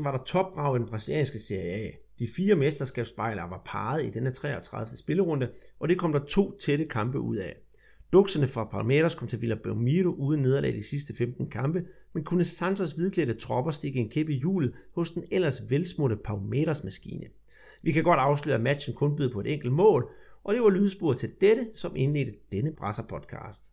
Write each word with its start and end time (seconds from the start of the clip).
2019 0.00 0.04
var 0.04 0.16
der 0.16 0.24
topbrag 0.24 0.76
i 0.76 0.78
den 0.78 0.88
brasilianske 0.88 1.38
Serie 1.38 1.72
A. 1.72 1.90
De 2.18 2.28
fire 2.36 2.54
mesterskabsbejlere 2.54 3.50
var 3.50 3.62
parret 3.64 4.04
i 4.04 4.10
denne 4.10 4.30
33. 4.30 4.96
spillerunde, 4.96 5.50
og 5.80 5.88
det 5.88 5.98
kom 5.98 6.12
der 6.12 6.24
to 6.24 6.58
tætte 6.58 6.84
kampe 6.84 7.18
ud 7.18 7.36
af. 7.36 7.56
Dukserne 8.12 8.48
fra 8.48 8.64
Palmeiras 8.64 9.14
kom 9.14 9.28
til 9.28 9.40
Villa 9.40 9.54
Belmiro 9.54 10.10
uden 10.10 10.42
nederlag 10.42 10.74
de 10.74 10.82
sidste 10.82 11.14
15 11.14 11.50
kampe, 11.50 11.84
men 12.12 12.24
kunne 12.24 12.44
Santos 12.44 12.92
hvidklædte 12.92 13.34
tropper 13.34 13.70
stikke 13.70 14.00
en 14.00 14.10
kæppe 14.10 14.32
i 14.32 14.38
hjulet 14.38 14.72
hos 14.94 15.10
den 15.10 15.24
ellers 15.30 15.70
velsmurte 15.70 16.16
Palmeiras-maskine. 16.16 17.26
Vi 17.82 17.92
kan 17.92 18.04
godt 18.04 18.20
afsløre, 18.20 18.56
at 18.56 18.62
matchen 18.62 18.94
kun 18.94 19.16
byder 19.16 19.32
på 19.32 19.40
et 19.40 19.52
enkelt 19.52 19.72
mål, 19.72 20.10
og 20.44 20.54
det 20.54 20.62
var 20.62 20.70
lydsporet 20.70 21.18
til 21.18 21.30
dette, 21.40 21.68
som 21.74 21.96
indledte 21.96 22.32
denne 22.52 22.72
Brasser-podcast. 22.72 23.72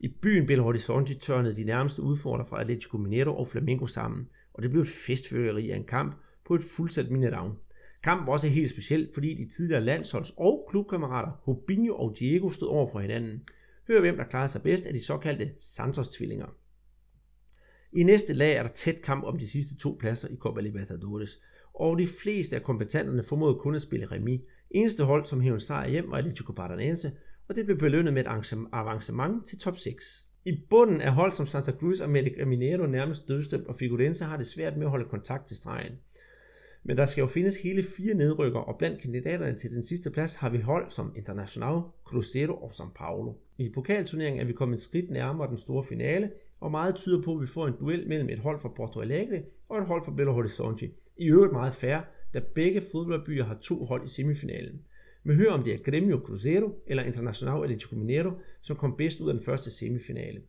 I 0.00 0.08
byen 0.08 0.46
Belo 0.46 0.62
Horizonte 0.62 1.14
tørnede 1.14 1.56
de 1.56 1.64
nærmeste 1.64 2.02
udfordrere 2.02 2.46
fra 2.46 2.60
Atletico 2.60 2.96
Mineiro 2.96 3.36
og 3.36 3.48
Flamengo 3.48 3.86
sammen, 3.86 4.28
og 4.56 4.62
det 4.62 4.70
blev 4.70 4.82
et 4.82 4.88
festføreri 4.88 5.70
af 5.70 5.76
en 5.76 5.84
kamp 5.84 6.14
på 6.46 6.54
et 6.54 6.62
fuldsat 6.62 7.06
Mineirão. 7.06 7.48
Kampen 8.02 8.26
var 8.26 8.32
også 8.32 8.48
helt 8.48 8.70
speciel, 8.70 9.08
fordi 9.14 9.34
de 9.34 9.48
tidligere 9.56 9.84
landsholds- 9.84 10.34
og 10.36 10.66
klubkammerater 10.70 11.32
Robinho 11.48 11.94
og 11.94 12.16
Diego 12.18 12.50
stod 12.50 12.68
over 12.68 12.90
for 12.92 13.00
hinanden. 13.00 13.42
Hør 13.88 14.00
hvem 14.00 14.16
der 14.16 14.24
klarede 14.24 14.48
sig 14.48 14.62
bedst 14.62 14.86
af 14.86 14.92
de 14.92 15.04
såkaldte 15.04 15.50
Santos-tvillinger. 15.56 16.46
I 17.92 18.02
næste 18.02 18.32
lag 18.32 18.56
er 18.56 18.62
der 18.62 18.70
tæt 18.70 19.02
kamp 19.02 19.24
om 19.24 19.38
de 19.38 19.48
sidste 19.48 19.76
to 19.76 19.96
pladser 20.00 20.28
i 20.28 20.36
Copa 20.36 20.60
Libertadores, 20.60 21.40
og 21.74 21.98
de 21.98 22.06
fleste 22.06 22.56
af 22.56 22.62
kompetenterne 22.62 23.22
formåede 23.22 23.54
kun 23.54 23.74
at 23.74 23.82
spille 23.82 24.06
remi. 24.06 24.44
Eneste 24.70 25.04
hold, 25.04 25.24
som 25.24 25.40
hævde 25.40 25.60
sejr 25.60 25.88
hjem, 25.88 26.10
var 26.10 26.16
Atletico 26.16 26.52
Paranaense, 26.52 27.12
og 27.48 27.56
det 27.56 27.64
blev 27.64 27.78
belønnet 27.78 28.14
med 28.14 28.24
et 28.26 28.66
avancement 28.72 29.46
til 29.46 29.58
top 29.58 29.76
6. 29.76 30.25
I 30.46 30.66
bunden 30.70 31.00
er 31.00 31.10
hold 31.10 31.32
som 31.32 31.46
Santa 31.46 31.72
Cruz 31.72 32.00
og 32.00 32.10
Mineiro 32.10 32.86
nærmest 32.86 33.28
dødstemt, 33.28 33.66
og 33.66 33.76
Figurense 33.76 34.24
har 34.24 34.36
det 34.36 34.46
svært 34.46 34.76
med 34.76 34.86
at 34.86 34.90
holde 34.90 35.08
kontakt 35.08 35.48
til 35.48 35.56
stregen. 35.56 35.92
Men 36.84 36.96
der 36.96 37.06
skal 37.06 37.20
jo 37.20 37.26
findes 37.26 37.56
hele 37.56 37.82
fire 37.82 38.14
nedrykker, 38.14 38.60
og 38.60 38.78
blandt 38.78 39.00
kandidaterne 39.00 39.58
til 39.58 39.70
den 39.70 39.82
sidste 39.82 40.10
plads 40.10 40.34
har 40.34 40.48
vi 40.50 40.58
hold 40.58 40.90
som 40.90 41.12
Internacional, 41.16 41.80
Cruzeiro 42.04 42.54
og 42.54 42.70
São 42.70 42.92
Paulo. 42.94 43.32
I 43.58 43.68
pokalturneringen 43.68 44.40
er 44.40 44.44
vi 44.44 44.52
kommet 44.52 44.76
et 44.76 44.82
skridt 44.82 45.10
nærmere 45.10 45.48
den 45.48 45.58
store 45.58 45.84
finale, 45.84 46.30
og 46.60 46.70
meget 46.70 46.94
tyder 46.94 47.22
på, 47.22 47.34
at 47.34 47.40
vi 47.40 47.46
får 47.46 47.66
en 47.66 47.74
duel 47.80 48.08
mellem 48.08 48.28
et 48.28 48.38
hold 48.38 48.60
fra 48.60 48.68
Porto 48.76 49.00
Alegre 49.00 49.42
og 49.68 49.78
et 49.78 49.86
hold 49.86 50.04
fra 50.04 50.12
Belo 50.12 50.32
Horizonte. 50.32 50.90
I 51.16 51.30
øvrigt 51.30 51.52
meget 51.52 51.74
fair, 51.74 51.98
da 52.34 52.40
begge 52.54 52.82
fodboldbyer 52.92 53.44
har 53.44 53.58
to 53.62 53.84
hold 53.84 54.04
i 54.04 54.08
semifinalen. 54.08 54.80
Men 55.26 55.36
hør 55.36 55.50
om 55.50 55.64
det 55.64 55.74
er 55.74 55.90
Gremio 55.90 56.20
Cruzeiro 56.24 56.82
eller 56.86 57.02
Internacional 57.02 57.62
Atletico 57.62 57.96
Mineiro, 57.96 58.30
som 58.62 58.76
kom 58.76 58.96
bedst 58.96 59.20
ud 59.20 59.28
af 59.28 59.34
den 59.34 59.44
første 59.44 59.70
semifinale. 59.70 60.42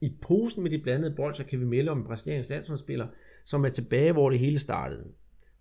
I 0.00 0.12
posen 0.22 0.62
med 0.62 0.70
de 0.70 0.78
blandede 0.78 1.14
bolcher 1.16 1.44
kan 1.44 1.60
vi 1.60 1.64
melde 1.64 1.90
om 1.90 1.98
en 1.98 2.04
brasiliansk 2.04 2.50
landsholdsspiller, 2.50 3.06
som 3.44 3.64
er 3.64 3.68
tilbage, 3.68 4.12
hvor 4.12 4.30
det 4.30 4.38
hele 4.38 4.58
startede. 4.58 5.04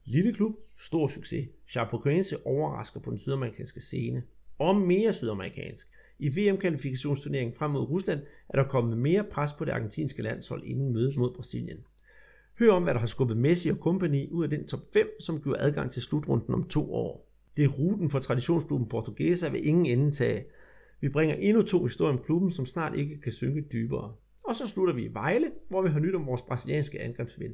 Lille 0.05 0.33
klub, 0.33 0.55
stor 0.79 1.07
succes. 1.07 1.47
Chapecoense 1.69 2.45
overrasker 2.45 2.99
på 2.99 3.09
den 3.09 3.17
sydamerikanske 3.17 3.81
scene. 3.81 4.23
Og 4.59 4.75
mere 4.75 5.13
sydamerikansk. 5.13 5.88
I 6.19 6.27
VM-kvalifikationsturneringen 6.27 7.53
frem 7.53 7.71
mod 7.71 7.89
Rusland 7.89 8.19
er 8.49 8.61
der 8.61 8.69
kommet 8.69 8.97
mere 8.97 9.23
pres 9.23 9.51
på 9.53 9.65
det 9.65 9.71
argentinske 9.71 10.21
landshold 10.21 10.63
inden 10.63 10.93
mødet 10.93 11.17
mod 11.17 11.33
Brasilien. 11.33 11.79
Hør 12.59 12.71
om, 12.71 12.83
hvad 12.83 12.93
der 12.93 12.99
har 12.99 13.07
skubbet 13.07 13.38
Messi 13.38 13.69
og 13.69 13.77
company 13.77 14.29
ud 14.31 14.43
af 14.43 14.49
den 14.49 14.67
top 14.67 14.81
5, 14.93 15.07
som 15.19 15.41
giver 15.41 15.55
adgang 15.59 15.91
til 15.91 16.01
slutrunden 16.01 16.53
om 16.53 16.67
to 16.67 16.94
år. 16.94 17.26
Det 17.57 17.66
er 17.66 17.69
ruten 17.69 18.09
for 18.09 18.19
traditionsklubben 18.19 18.90
Portuguesa 18.90 19.50
vil 19.50 19.68
ingen 19.68 19.85
ende 19.85 20.12
tage. 20.12 20.45
Vi 21.01 21.09
bringer 21.09 21.35
endnu 21.35 21.63
to 21.63 21.84
historier 21.84 22.18
om 22.18 22.23
klubben, 22.23 22.51
som 22.51 22.66
snart 22.66 22.95
ikke 22.95 23.22
kan 23.22 23.31
synke 23.31 23.62
dybere. 23.72 24.16
Og 24.44 24.56
så 24.56 24.68
slutter 24.68 24.94
vi 24.94 25.03
i 25.03 25.13
Vejle, 25.13 25.51
hvor 25.69 25.81
vi 25.81 25.90
har 25.90 26.00
nyt 26.00 26.16
om 26.16 26.25
vores 26.25 26.41
brasilianske 26.41 27.01
angrebsvind. 27.01 27.53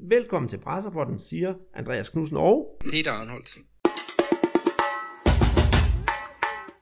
Velkommen 0.00 0.48
til 0.48 0.58
Presserpotten, 0.58 1.18
siger 1.18 1.54
Andreas 1.74 2.08
Knudsen 2.08 2.36
og 2.36 2.82
Peter 2.90 3.12
Arnholdt. 3.12 3.58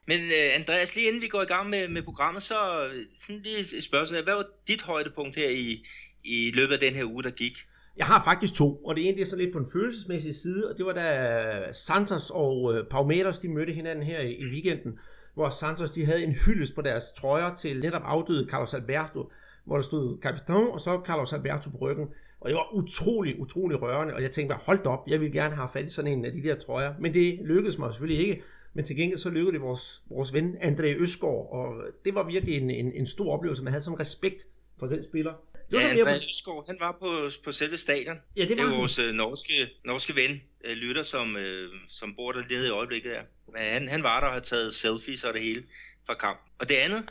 Men 0.06 0.18
uh, 0.18 0.60
Andreas, 0.60 0.94
lige 0.94 1.08
inden 1.08 1.22
vi 1.22 1.28
går 1.28 1.42
i 1.42 1.52
gang 1.54 1.70
med, 1.70 1.88
med 1.88 2.02
programmet, 2.02 2.42
så 2.42 2.86
øh, 2.86 3.02
sådan 3.16 3.42
lige 3.42 3.76
et 3.76 3.84
spørgsmål. 3.84 4.22
Hvad 4.22 4.34
var 4.34 4.46
dit 4.68 4.82
højdepunkt 4.82 5.36
her 5.36 5.48
i, 5.48 5.86
i 6.24 6.50
løbet 6.54 6.72
af 6.72 6.80
den 6.80 6.94
her 6.94 7.04
uge, 7.04 7.22
der 7.22 7.30
gik? 7.30 7.56
Jeg 7.96 8.06
har 8.06 8.24
faktisk 8.24 8.54
to, 8.54 8.76
og 8.76 8.96
det 8.96 9.08
ene 9.08 9.16
det 9.16 9.22
er 9.22 9.30
så 9.30 9.36
lidt 9.36 9.52
på 9.52 9.58
en 9.58 9.70
følelsesmæssig 9.72 10.34
side, 10.34 10.70
og 10.70 10.78
det 10.78 10.86
var 10.86 10.92
da 10.92 11.72
Santos 11.72 12.30
og 12.34 12.74
øh, 12.74 12.86
Palmeiras, 12.86 13.38
de 13.38 13.48
mødte 13.48 13.72
hinanden 13.72 14.04
her 14.04 14.20
i, 14.20 14.34
i 14.34 14.44
weekenden, 14.44 14.98
hvor 15.34 15.48
Santos 15.48 15.90
de 15.90 16.04
havde 16.04 16.24
en 16.24 16.32
hyldest 16.32 16.74
på 16.74 16.82
deres 16.82 17.10
trøjer 17.10 17.54
til 17.54 17.80
netop 17.80 18.02
afdøde 18.04 18.48
Carlos 18.50 18.74
Alberto, 18.74 19.30
hvor 19.64 19.76
der 19.76 19.82
stod 19.82 20.18
Capitão 20.26 20.72
og 20.72 20.80
så 20.80 21.00
Carlos 21.04 21.32
Alberto 21.32 21.70
på 21.70 21.76
ryggen. 21.80 22.06
Og 22.40 22.48
det 22.48 22.56
var 22.56 22.74
utrolig, 22.74 23.40
utrolig 23.40 23.82
rørende, 23.82 24.14
og 24.14 24.22
jeg 24.22 24.30
tænkte 24.30 24.54
bare, 24.54 24.62
hold 24.64 24.86
op, 24.86 25.08
jeg 25.08 25.20
vil 25.20 25.32
gerne 25.32 25.54
have 25.54 25.68
fat 25.68 25.84
i 25.84 25.90
sådan 25.90 26.12
en 26.12 26.24
af 26.24 26.32
de 26.32 26.42
der 26.42 26.54
trøjer. 26.54 26.94
Men 27.00 27.14
det 27.14 27.38
lykkedes 27.44 27.78
mig 27.78 27.92
selvfølgelig 27.92 28.26
ikke. 28.26 28.42
Men 28.74 28.84
til 28.84 28.96
gengæld 28.96 29.18
så 29.18 29.30
lykkedes 29.30 29.52
det 29.52 29.60
vores, 29.60 30.02
vores 30.10 30.32
ven 30.32 30.56
André 30.56 30.84
Øsgaard, 30.84 31.48
og 31.52 31.74
det 32.04 32.14
var 32.14 32.26
virkelig 32.26 32.56
en, 32.56 32.70
en, 32.70 32.92
en 32.92 33.06
stor 33.06 33.32
oplevelse. 33.32 33.62
Man 33.64 33.72
havde 33.72 33.84
sådan 33.84 34.00
respekt 34.00 34.46
for 34.78 34.86
den 34.86 35.04
spiller. 35.04 35.32
Det 35.74 36.04
var 36.04 36.10
ja, 36.10 36.16
André 36.16 36.28
Øsgaard, 36.28 36.66
han 36.66 36.76
var 36.80 36.96
på, 37.02 37.30
på 37.44 37.52
selve 37.52 37.76
stadion. 37.76 38.16
Ja, 38.36 38.42
det 38.42 38.50
var 38.50 38.54
det 38.64 38.72
var 38.72 38.78
vores 38.78 38.98
øh, 38.98 39.14
norske, 39.14 39.52
norske 39.84 40.16
ven, 40.16 40.42
øh, 40.64 40.76
Lytter, 40.76 41.02
som, 41.02 41.36
øh, 41.36 41.70
som 41.88 42.14
bor 42.16 42.32
der 42.32 42.42
nede 42.50 42.66
i 42.66 42.70
øjeblikket 42.70 43.12
der. 43.12 43.22
Men 43.52 43.62
han, 43.62 43.88
han 43.88 44.02
var 44.02 44.20
der 44.20 44.26
og 44.26 44.32
havde 44.32 44.44
taget 44.44 44.74
selfies 44.74 45.24
og 45.24 45.34
det 45.34 45.42
hele 45.42 45.62
fra 46.06 46.14
kamp. 46.14 46.38
Og 46.58 46.68
det 46.68 46.74
andet, 46.74 47.04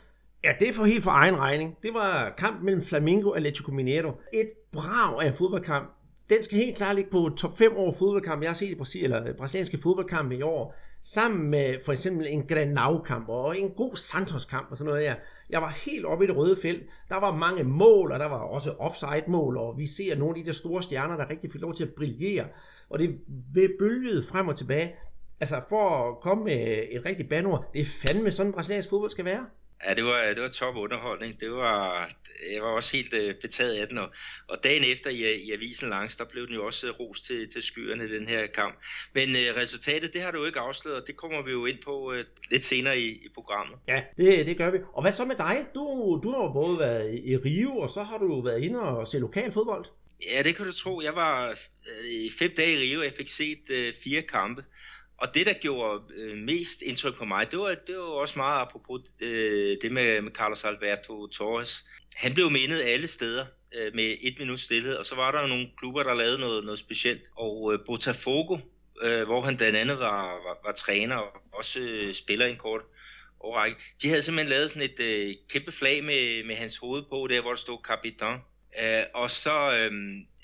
Ja, 0.44 0.52
det 0.60 0.68
er 0.68 0.72
for 0.72 0.84
helt 0.84 1.04
for 1.04 1.10
egen 1.10 1.36
regning. 1.36 1.76
Det 1.82 1.94
var 1.94 2.34
kamp 2.38 2.62
mellem 2.62 2.84
Flamingo 2.84 3.30
og 3.30 3.36
Atletico 3.36 3.70
Mineiro. 3.70 4.12
Et 4.32 4.50
brag 4.72 5.26
af 5.26 5.34
fodboldkamp. 5.34 5.90
Den 6.30 6.42
skal 6.42 6.58
helt 6.58 6.76
klart 6.76 6.96
ligge 6.96 7.10
på 7.10 7.30
top 7.38 7.58
5 7.58 7.76
over 7.76 7.92
fodboldkamp, 7.92 8.42
jeg 8.42 8.50
har 8.50 8.54
set 8.54 8.68
i 8.68 8.74
Brasil, 8.74 9.04
eller 9.04 9.32
brasilianske 9.32 9.78
fodboldkampe 9.82 10.36
i 10.36 10.42
år. 10.42 10.76
Sammen 11.06 11.50
med 11.50 11.80
for 11.84 11.92
eksempel 11.92 12.26
en 12.30 12.46
Granau-kamp 12.46 13.28
og 13.28 13.58
en 13.58 13.70
god 13.70 13.96
Santos-kamp 13.96 14.70
og 14.70 14.76
sådan 14.76 14.88
noget. 14.92 15.08
der. 15.08 15.14
jeg 15.50 15.62
var 15.62 15.68
helt 15.68 16.04
oppe 16.04 16.24
i 16.24 16.28
det 16.28 16.36
røde 16.36 16.56
felt. 16.62 16.82
Der 17.08 17.20
var 17.20 17.36
mange 17.36 17.64
mål, 17.64 18.12
og 18.12 18.18
der 18.18 18.26
var 18.26 18.38
også 18.38 18.72
offside-mål, 18.72 19.56
og 19.56 19.78
vi 19.78 19.86
ser 19.86 20.16
nogle 20.16 20.38
af 20.38 20.42
de 20.42 20.46
der 20.46 20.52
store 20.52 20.82
stjerner, 20.82 21.16
der 21.16 21.30
rigtig 21.30 21.52
fik 21.52 21.60
lov 21.60 21.74
til 21.74 21.84
at 21.84 21.94
brillere. 21.96 22.46
Og 22.90 22.98
det 22.98 23.18
bølgede 23.78 24.22
frem 24.22 24.48
og 24.48 24.56
tilbage. 24.56 24.94
Altså 25.40 25.60
for 25.68 26.10
at 26.10 26.20
komme 26.20 26.44
med 26.44 26.84
et 26.90 27.04
rigtigt 27.04 27.28
banord, 27.28 27.70
det 27.72 27.80
er 27.80 27.84
fandme 27.84 28.30
sådan, 28.30 28.52
brasiliansk 28.52 28.90
fodbold 28.90 29.10
skal 29.10 29.24
være. 29.24 29.46
Ja, 29.86 29.94
det 29.94 30.04
var, 30.04 30.32
det 30.34 30.42
var 30.42 30.48
top 30.48 30.76
underholdning. 30.76 31.40
Det 31.40 31.50
var, 31.50 32.10
jeg 32.52 32.62
var 32.62 32.68
også 32.68 32.96
helt 32.96 33.14
uh, 33.14 33.34
betaget 33.40 33.74
af 33.74 33.88
den, 33.88 33.98
og, 33.98 34.08
og 34.48 34.64
dagen 34.64 34.84
efter 34.84 35.10
i, 35.10 35.34
i 35.34 35.52
Avisen 35.52 35.90
Langs, 35.90 36.16
der 36.16 36.24
blev 36.24 36.46
den 36.46 36.54
jo 36.54 36.66
også 36.66 36.90
ros 36.90 37.20
til, 37.20 37.52
til 37.52 37.62
skyerne 37.62 38.18
den 38.18 38.28
her 38.28 38.46
kamp. 38.46 38.74
Men 39.14 39.28
uh, 39.28 39.56
resultatet, 39.62 40.12
det 40.12 40.22
har 40.22 40.30
du 40.30 40.38
jo 40.38 40.44
ikke 40.44 40.60
afsløret, 40.60 41.00
og 41.00 41.06
det 41.06 41.16
kommer 41.16 41.42
vi 41.42 41.50
jo 41.50 41.66
ind 41.66 41.78
på 41.84 42.12
uh, 42.12 42.16
lidt 42.50 42.64
senere 42.64 42.98
i, 42.98 43.08
i 43.08 43.28
programmet. 43.34 43.78
Ja, 43.88 44.02
det, 44.16 44.46
det 44.46 44.56
gør 44.56 44.70
vi. 44.70 44.78
Og 44.92 45.02
hvad 45.02 45.12
så 45.12 45.24
med 45.24 45.36
dig? 45.36 45.66
Du, 45.74 46.20
du 46.22 46.30
har 46.30 46.42
jo 46.42 46.52
både 46.52 46.78
været 46.78 47.20
i 47.24 47.36
Rio, 47.36 47.78
og 47.78 47.90
så 47.90 48.02
har 48.02 48.18
du 48.18 48.40
været 48.40 48.62
inde 48.62 48.80
og 48.80 49.08
se 49.08 49.18
lokal 49.18 49.52
fodbold. 49.52 49.84
Ja, 50.30 50.42
det 50.42 50.56
kan 50.56 50.66
du 50.66 50.72
tro. 50.72 51.00
Jeg 51.00 51.14
var 51.14 51.48
uh, 51.50 52.10
i 52.10 52.30
fem 52.38 52.54
dage 52.56 52.72
i 52.72 52.78
Rio, 52.78 53.02
jeg 53.02 53.12
fik 53.12 53.28
set 53.28 53.70
uh, 53.70 53.94
fire 54.04 54.22
kampe. 54.22 54.64
Og 55.24 55.34
det, 55.34 55.46
der 55.46 55.52
gjorde 55.52 56.02
øh, 56.16 56.36
mest 56.36 56.82
indtryk 56.82 57.14
på 57.14 57.24
mig, 57.24 57.50
det 57.50 57.58
var, 57.58 57.74
det 57.86 57.96
var 57.96 58.02
også 58.02 58.38
meget 58.38 58.60
apropos 58.60 59.00
øh, 59.20 59.76
det 59.82 59.92
med, 59.92 60.20
med 60.20 60.32
Carlos 60.32 60.64
Alberto 60.64 61.26
Torres. 61.26 61.84
Han 62.14 62.34
blev 62.34 62.50
mindet 62.50 62.82
alle 62.82 63.08
steder 63.08 63.46
øh, 63.74 63.94
med 63.94 64.16
et 64.20 64.38
minut 64.38 64.60
stillhed, 64.60 64.94
og 64.94 65.06
så 65.06 65.14
var 65.14 65.30
der 65.30 65.46
nogle 65.46 65.70
klubber, 65.78 66.02
der 66.02 66.14
lavede 66.14 66.40
noget, 66.40 66.64
noget 66.64 66.78
specielt. 66.78 67.22
Og 67.36 67.72
øh, 67.72 67.78
Botafogo, 67.86 68.58
øh, 69.02 69.22
hvor 69.22 69.40
han 69.40 69.56
blandt 69.56 69.76
andet 69.76 69.98
var, 69.98 70.22
var, 70.22 70.58
var 70.64 70.72
træner 70.72 71.16
og 71.16 71.32
også 71.52 71.80
øh, 71.80 72.14
spiller 72.14 72.46
en 72.46 72.56
kort 72.56 72.82
årrække, 73.40 73.76
de 74.02 74.08
havde 74.08 74.22
simpelthen 74.22 74.50
lavet 74.50 74.70
sådan 74.70 74.90
et 74.90 75.00
øh, 75.00 75.34
kæmpe 75.48 75.72
flag 75.72 76.04
med, 76.04 76.44
med 76.44 76.56
hans 76.56 76.76
hoved 76.76 77.02
på, 77.02 77.26
der 77.30 77.40
hvor 77.40 77.50
der 77.50 77.56
stod 77.56 77.78
Capitan. 77.84 78.38
Øh, 78.82 79.02
og 79.14 79.30
så 79.30 79.72
øh, 79.72 79.92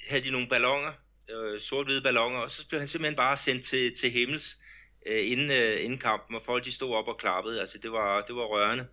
havde 0.09 0.25
de 0.25 0.31
nogle 0.31 0.49
ballonger, 0.49 0.93
øh, 1.31 1.61
sort-hvide 1.61 2.03
ballonger, 2.03 2.41
og 2.41 2.51
så 2.51 2.69
blev 2.69 2.81
han 2.81 2.89
simpelthen 2.89 3.17
bare 3.17 3.37
sendt 3.37 3.65
til, 3.65 3.95
til 3.95 4.11
himmels 4.11 4.57
øh, 5.07 5.31
inden, 5.31 5.51
øh, 5.51 5.85
inden 5.85 5.99
kampen, 5.99 6.37
og 6.37 6.43
folk 6.43 6.65
de 6.65 6.73
stod 6.73 6.95
op 6.95 7.09
og 7.09 7.19
klappede. 7.19 7.61
Altså 7.61 7.79
det 7.79 7.93
var, 7.93 8.21
det 8.21 8.35
var 8.35 8.45
rørende. 8.45 8.87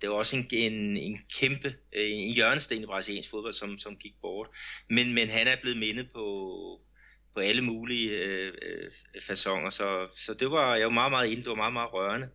Det 0.00 0.10
var 0.10 0.16
også 0.16 0.36
en, 0.36 0.46
en, 0.52 0.96
en 0.96 1.18
kæmpe 1.38 1.74
øh, 1.92 2.10
en 2.10 2.34
hjørnesten 2.34 2.82
i 2.82 2.86
brasiliansk 2.86 3.30
fodbold, 3.30 3.52
som, 3.52 3.78
som 3.78 3.96
gik 3.96 4.12
bort. 4.20 4.48
Men, 4.90 5.14
men 5.14 5.28
han 5.28 5.46
er 5.46 5.56
blevet 5.62 5.78
mindet 5.78 6.08
på, 6.14 6.80
på 7.34 7.40
alle 7.40 7.62
mulige 7.62 8.10
øh, 8.10 8.52
øh, 8.62 8.90
fasonger, 9.22 9.70
så, 9.70 10.08
så 10.16 10.34
det 10.34 10.50
var 10.50 10.76
jeg 10.76 10.86
var 10.86 10.92
meget, 10.92 11.12
meget 11.12 11.30
inde, 11.30 11.42
det 11.42 11.50
var 11.50 11.54
meget, 11.54 11.72
meget 11.72 11.92
rørende. 11.92 12.28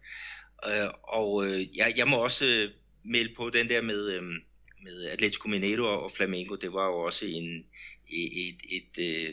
Øh, 0.65 0.89
og 1.03 1.47
øh, 1.47 1.77
jeg, 1.77 1.93
jeg 1.97 2.07
må 2.07 2.17
også 2.17 2.45
øh, 2.45 2.71
melde 3.03 3.33
på 3.35 3.49
den 3.49 3.69
der 3.69 3.81
med, 3.81 4.11
øh, 4.11 4.23
med 4.83 5.05
Atletico 5.05 5.47
Mineiro 5.47 6.03
og 6.03 6.11
Flamengo, 6.11 6.55
det 6.55 6.73
var 6.73 6.85
jo 6.85 6.99
også 6.99 7.25
en, 7.25 7.65
et, 8.09 8.47
et, 8.47 8.61
et, 8.69 9.29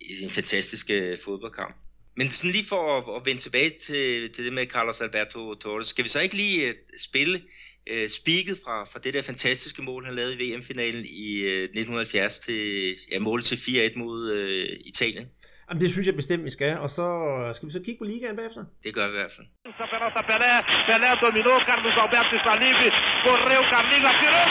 et, 0.00 0.22
en 0.22 0.30
fantastisk 0.30 0.90
øh, 0.90 1.18
fodboldkamp. 1.24 1.76
Men 2.16 2.30
sådan 2.30 2.50
lige 2.50 2.64
for 2.64 2.98
at, 2.98 3.16
at 3.16 3.26
vende 3.26 3.40
tilbage 3.40 3.70
til, 3.70 4.32
til 4.32 4.44
det 4.44 4.52
med 4.52 4.66
Carlos 4.66 5.00
Alberto 5.00 5.54
Torres, 5.54 5.86
skal 5.86 6.04
vi 6.04 6.08
så 6.08 6.20
ikke 6.20 6.36
lige 6.36 6.68
uh, 6.68 6.74
spille 6.98 7.42
øh, 7.86 8.08
spiket 8.08 8.58
fra, 8.64 8.84
fra 8.84 8.98
det 9.04 9.14
der 9.14 9.22
fantastiske 9.22 9.82
mål, 9.82 10.04
han 10.04 10.14
lavede 10.14 10.34
i 10.34 10.54
VM-finalen 10.54 11.04
i 11.04 11.40
øh, 11.40 11.62
1970 11.62 12.38
til 12.38 12.94
ja, 13.12 13.18
målet 13.18 13.44
til 13.44 13.56
4-1 13.56 13.98
mod 13.98 14.32
øh, 14.32 14.78
Italien. 14.84 15.26
Jamen, 15.68 15.80
det 15.80 15.90
synes 15.92 16.06
jeg 16.06 16.16
bestemt, 16.16 16.44
vi 16.44 16.50
skal. 16.50 16.78
Og 16.78 16.90
så 16.90 17.06
skal 17.54 17.66
vi 17.68 17.72
så 17.72 17.80
kigge 17.80 17.98
på 17.98 18.04
ligaen 18.04 18.36
bagefter? 18.36 18.64
Det 18.84 18.94
gør 18.94 19.06
vi 19.06 19.12
i 19.12 19.18
hvert 19.20 19.32
fald. 19.36 19.46
Pelota 19.92 20.20
Pelé, 20.30 20.52
Pelé 20.88 21.20
dominou, 21.22 21.58
Carlos 21.68 21.96
Alberto 22.02 22.34
está 22.40 22.54
livre, 22.64 22.88
correu, 23.24 23.62
Carlinhos 23.72 24.10
atirou, 24.12 24.46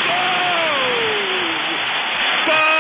gol! 2.48 2.75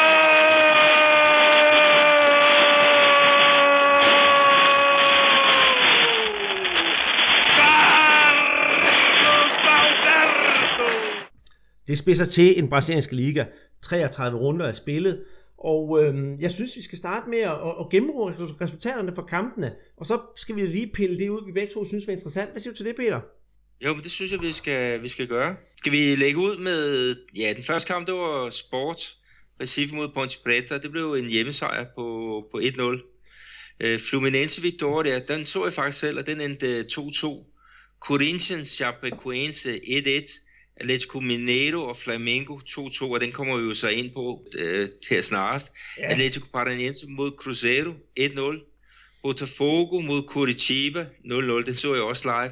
Det 11.87 11.97
spidser 11.97 12.25
til 12.25 12.59
en 12.59 12.69
brasiliansk 12.69 13.11
liga. 13.11 13.45
33 13.81 14.39
runder 14.39 14.65
er 14.65 14.71
spillet. 14.71 15.23
Og 15.57 16.03
øh, 16.03 16.41
jeg 16.41 16.51
synes, 16.51 16.75
vi 16.75 16.81
skal 16.81 16.97
starte 16.97 17.29
med 17.29 17.37
at, 17.39 17.51
at 17.79 17.89
gennemgå 17.91 18.29
resultaterne 18.61 19.15
fra 19.15 19.23
kampene. 19.23 19.73
Og 19.97 20.05
så 20.05 20.19
skal 20.35 20.55
vi 20.55 20.65
lige 20.65 20.91
pille 20.93 21.19
det 21.19 21.29
ud, 21.29 21.45
vi 21.45 21.51
begge 21.51 21.73
to 21.73 21.85
synes 21.85 22.07
var 22.07 22.13
interessant. 22.13 22.51
Hvad 22.51 22.61
siger 22.61 22.73
du 22.73 22.77
til 22.77 22.85
det, 22.85 22.95
Peter? 22.95 23.21
Jo, 23.81 23.93
men 23.93 24.03
det 24.03 24.11
synes 24.11 24.31
jeg, 24.31 24.41
vi 24.41 24.51
skal, 24.51 25.01
vi 25.01 25.07
skal 25.07 25.27
gøre. 25.27 25.55
Skal 25.77 25.91
vi 25.91 26.15
lægge 26.15 26.39
ud 26.39 26.57
med... 26.57 27.15
Ja, 27.35 27.53
den 27.55 27.63
første 27.63 27.93
kamp, 27.93 28.07
det 28.07 28.15
var 28.15 28.49
Sport. 28.49 29.15
Recife 29.61 29.95
mod 29.95 30.09
Ponte 30.13 30.37
Preta. 30.43 30.77
Det 30.77 30.91
blev 30.91 31.13
en 31.13 31.29
hjemmesejr 31.29 31.85
på, 31.95 32.47
på 32.51 32.59
1-0. 32.59 33.15
Øh, 33.79 33.99
Fluminense 33.99 34.61
Victoria, 34.61 35.19
den 35.19 35.45
så 35.45 35.63
jeg 35.63 35.73
faktisk 35.73 35.99
selv, 35.99 36.19
og 36.19 36.27
den 36.27 36.41
endte 36.41 36.85
2-2. 36.91 37.43
Corinthians 37.99 38.67
Chapecoense 38.67 39.73
1-1. 39.73 40.44
Atletico 40.77 41.19
Mineiro 41.19 41.83
og 41.87 41.97
Flamengo 41.97 42.59
2-2, 42.69 43.03
og 43.03 43.21
den 43.21 43.31
kommer 43.31 43.57
vi 43.57 43.63
jo 43.63 43.73
så 43.73 43.87
ind 43.87 44.11
på 44.11 44.47
øh, 44.55 44.89
til 45.07 45.23
snarest. 45.23 45.71
Ja. 45.97 46.11
Atletico 46.11 46.45
Paranaense 46.53 47.07
mod 47.07 47.31
Cruzeiro 47.31 47.93
1-0. 48.19 48.71
Botafogo 49.21 49.99
mod 49.99 50.23
Curitiba 50.27 51.05
0-0, 51.25 51.65
den 51.65 51.75
så 51.75 51.93
jeg 51.93 52.03
også 52.03 52.23
live. 52.27 52.51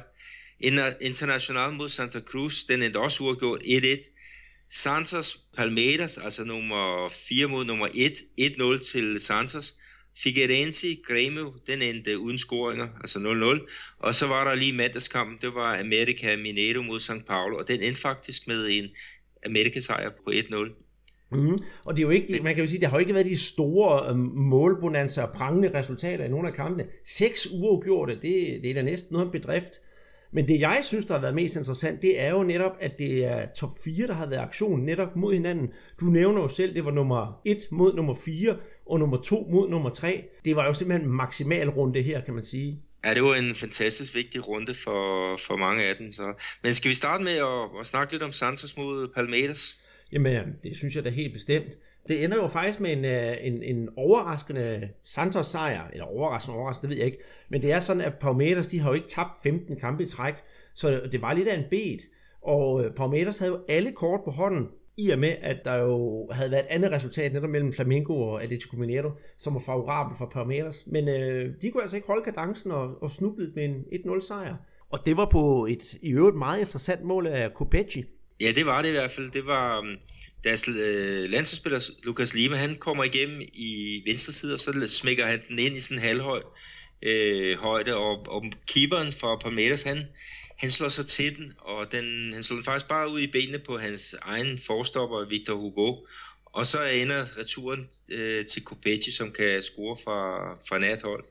International 1.00 1.72
mod 1.72 1.88
Santa 1.88 2.20
Cruz, 2.20 2.64
den 2.64 2.82
endte 2.82 2.98
også 2.98 3.24
uafgjort 3.24 3.60
1-1. 3.62 4.10
Santos 4.70 5.40
Palmeiras, 5.56 6.18
altså 6.18 6.44
nummer 6.44 7.08
4 7.08 7.46
mod 7.46 7.64
nummer 7.64 7.88
1, 7.94 8.12
1-0 8.40 8.92
til 8.92 9.20
Santos. 9.20 9.74
Figueirense, 10.16 10.98
Grêmio, 11.10 11.62
den 11.66 11.82
endte 11.82 12.18
uden 12.18 12.38
scoringer, 12.38 12.88
altså 13.00 13.18
0-0. 13.18 13.70
Og 13.98 14.14
så 14.14 14.26
var 14.26 14.44
der 14.48 14.54
lige 14.54 14.72
mandagskampen, 14.72 15.38
det 15.42 15.54
var 15.54 15.78
America 15.78 16.36
Mineiro 16.36 16.82
mod 16.82 17.00
São 17.00 17.24
Paulo, 17.26 17.56
og 17.56 17.68
den 17.68 17.80
endte 17.80 18.00
faktisk 18.00 18.46
med 18.46 18.68
en 18.70 18.88
Amerika-sejr 19.46 20.10
på 20.10 20.30
1-0. 20.30 20.84
Mm. 21.30 21.38
Mm-hmm. 21.38 21.58
Og 21.84 21.96
det 21.96 22.02
er 22.02 22.06
jo 22.06 22.10
ikke, 22.10 22.40
man 22.42 22.54
kan 22.54 22.64
jo 22.64 22.70
sige, 22.70 22.80
det 22.80 22.88
har 22.88 22.96
jo 22.96 23.00
ikke 23.00 23.14
været 23.14 23.26
de 23.26 23.38
store 23.38 24.10
øhm, 24.10 24.18
målbonanser 24.34 25.22
og 25.22 25.32
prangende 25.32 25.78
resultater 25.78 26.24
i 26.24 26.28
nogle 26.28 26.48
af 26.48 26.54
kampene. 26.54 26.86
Seks 27.06 27.48
uafgjorte, 27.52 28.12
det, 28.14 28.60
det 28.62 28.70
er 28.70 28.74
da 28.74 28.82
næsten 28.82 29.12
noget 29.12 29.32
bedrift. 29.32 29.72
Men 30.32 30.48
det 30.48 30.60
jeg 30.60 30.80
synes, 30.82 31.04
der 31.04 31.14
har 31.14 31.20
været 31.20 31.34
mest 31.34 31.56
interessant, 31.56 32.02
det 32.02 32.20
er 32.20 32.30
jo 32.30 32.42
netop, 32.42 32.72
at 32.80 32.98
det 32.98 33.24
er 33.24 33.46
top 33.56 33.70
4, 33.84 34.06
der 34.06 34.12
har 34.14 34.26
været 34.26 34.40
aktion 34.40 34.80
netop 34.80 35.16
mod 35.16 35.34
hinanden. 35.34 35.68
Du 36.00 36.04
nævner 36.04 36.42
jo 36.42 36.48
selv, 36.48 36.74
det 36.74 36.84
var 36.84 36.90
nummer 36.90 37.40
1 37.44 37.58
mod 37.70 37.94
nummer 37.94 38.14
4, 38.14 38.56
og 38.86 38.98
nummer 38.98 39.16
2 39.16 39.48
mod 39.50 39.68
nummer 39.68 39.90
3. 39.90 40.24
Det 40.44 40.56
var 40.56 40.66
jo 40.66 40.72
simpelthen 40.72 41.08
en 41.08 41.16
maksimal 41.16 41.68
runde 41.68 42.02
her, 42.02 42.20
kan 42.20 42.34
man 42.34 42.44
sige. 42.44 42.82
Ja, 43.04 43.14
det 43.14 43.22
var 43.22 43.34
en 43.34 43.54
fantastisk 43.54 44.14
vigtig 44.14 44.48
runde 44.48 44.74
for, 44.74 45.36
for 45.36 45.56
mange 45.56 45.84
af 45.84 45.96
dem. 45.96 46.12
Så. 46.12 46.34
Men 46.62 46.74
skal 46.74 46.88
vi 46.88 46.94
starte 46.94 47.24
med 47.24 47.32
at, 47.32 47.80
at 47.80 47.86
snakke 47.86 48.12
lidt 48.12 48.22
om 48.22 48.32
Santos 48.32 48.76
mod 48.76 49.08
Palmeiras? 49.08 49.80
Jamen, 50.12 50.58
det 50.64 50.76
synes 50.76 50.96
jeg 50.96 51.04
da 51.04 51.10
helt 51.10 51.32
bestemt. 51.32 51.78
Det 52.08 52.24
ender 52.24 52.36
jo 52.36 52.48
faktisk 52.48 52.80
med 52.80 52.92
en, 52.92 53.04
øh, 53.04 53.36
en, 53.40 53.62
en 53.62 53.88
overraskende 53.96 54.88
Santos 55.04 55.46
sejr, 55.46 55.88
eller 55.92 56.04
overraskende, 56.04 56.58
overraskende, 56.58 56.88
det 56.88 56.90
ved 56.90 57.04
jeg 57.04 57.12
ikke. 57.12 57.24
Men 57.48 57.62
det 57.62 57.72
er 57.72 57.80
sådan, 57.80 58.02
at 58.02 58.14
Palmeiras, 58.14 58.66
de 58.66 58.80
har 58.80 58.88
jo 58.88 58.94
ikke 58.94 59.08
tabt 59.08 59.42
15 59.42 59.80
kampe 59.80 60.02
i 60.02 60.06
træk, 60.06 60.34
så 60.74 61.08
det 61.12 61.22
var 61.22 61.32
lidt 61.32 61.48
af 61.48 61.58
en 61.58 61.64
bed. 61.70 61.98
Og 62.42 62.84
øh, 62.84 62.94
Palmeiras 62.94 63.38
havde 63.38 63.52
jo 63.52 63.60
alle 63.68 63.92
kort 63.92 64.20
på 64.24 64.30
hånden, 64.30 64.68
i 64.96 65.10
og 65.10 65.18
med, 65.18 65.36
at 65.40 65.64
der 65.64 65.74
jo 65.74 66.28
havde 66.32 66.50
været 66.50 66.64
et 66.64 66.68
andet 66.70 66.92
resultat 66.92 67.32
netop 67.32 67.50
mellem 67.50 67.72
Flamengo 67.72 68.20
og 68.22 68.42
Atletico 68.42 68.76
Mineiro, 68.76 69.10
som 69.38 69.54
var 69.54 69.60
favorabel 69.60 70.16
for 70.18 70.26
Palmeiras. 70.26 70.84
Men 70.86 71.08
øh, 71.08 71.54
de 71.62 71.70
kunne 71.70 71.82
altså 71.82 71.96
ikke 71.96 72.06
holde 72.06 72.24
kadencen 72.24 72.70
og, 72.70 73.02
og 73.02 73.10
snublede 73.10 73.52
med 73.54 73.64
en 73.64 73.84
1-0 74.10 74.26
sejr. 74.26 74.56
Og 74.90 75.06
det 75.06 75.16
var 75.16 75.28
på 75.32 75.66
et 75.66 75.98
i 76.02 76.10
øvrigt 76.10 76.36
meget 76.36 76.60
interessant 76.60 77.02
mål 77.02 77.26
af 77.26 77.54
Kopechi. 77.54 78.04
Ja, 78.40 78.52
det 78.54 78.66
var 78.66 78.82
det 78.82 78.88
i 78.88 78.92
hvert 78.92 79.10
fald. 79.10 79.30
Det 79.30 79.46
var 79.46 79.78
um, 79.78 79.96
deres 80.44 80.68
øh, 80.68 81.30
landsholdsspiller 81.30 81.90
Lukas 82.04 82.34
Lima, 82.34 82.56
han 82.56 82.76
kommer 82.76 83.04
igennem 83.04 83.40
i 83.52 84.02
venstre 84.06 84.32
side, 84.32 84.54
og 84.54 84.60
så 84.60 84.86
smækker 84.86 85.26
han 85.26 85.40
den 85.48 85.58
ind 85.58 85.76
i 85.76 85.80
sådan 85.80 85.98
en 85.98 86.02
halvhøj 86.02 86.42
øh, 87.02 87.58
højde, 87.58 87.96
og, 87.96 88.28
og 88.28 88.44
keeperen 88.66 89.12
for 89.12 89.40
Palmeiras, 89.44 89.82
han, 89.82 89.98
han 90.56 90.70
slår 90.70 90.88
sig 90.88 91.06
til 91.06 91.36
den, 91.36 91.52
og 91.58 91.92
den, 91.92 92.32
han 92.32 92.42
slår 92.42 92.54
den 92.54 92.64
faktisk 92.64 92.88
bare 92.88 93.10
ud 93.10 93.20
i 93.20 93.30
benene 93.30 93.58
på 93.58 93.78
hans 93.78 94.14
egen 94.22 94.58
forstopper, 94.58 95.28
Victor 95.28 95.54
Hugo, 95.54 95.96
og 96.44 96.66
så 96.66 96.84
ender 96.84 97.38
returen 97.38 97.88
øh, 98.10 98.46
til 98.46 98.64
Kopechi, 98.64 99.10
som 99.10 99.32
kan 99.32 99.62
score 99.62 99.96
fra, 100.04 100.54
fra 100.68 100.78
nært 100.78 101.02
hold. 101.02 101.24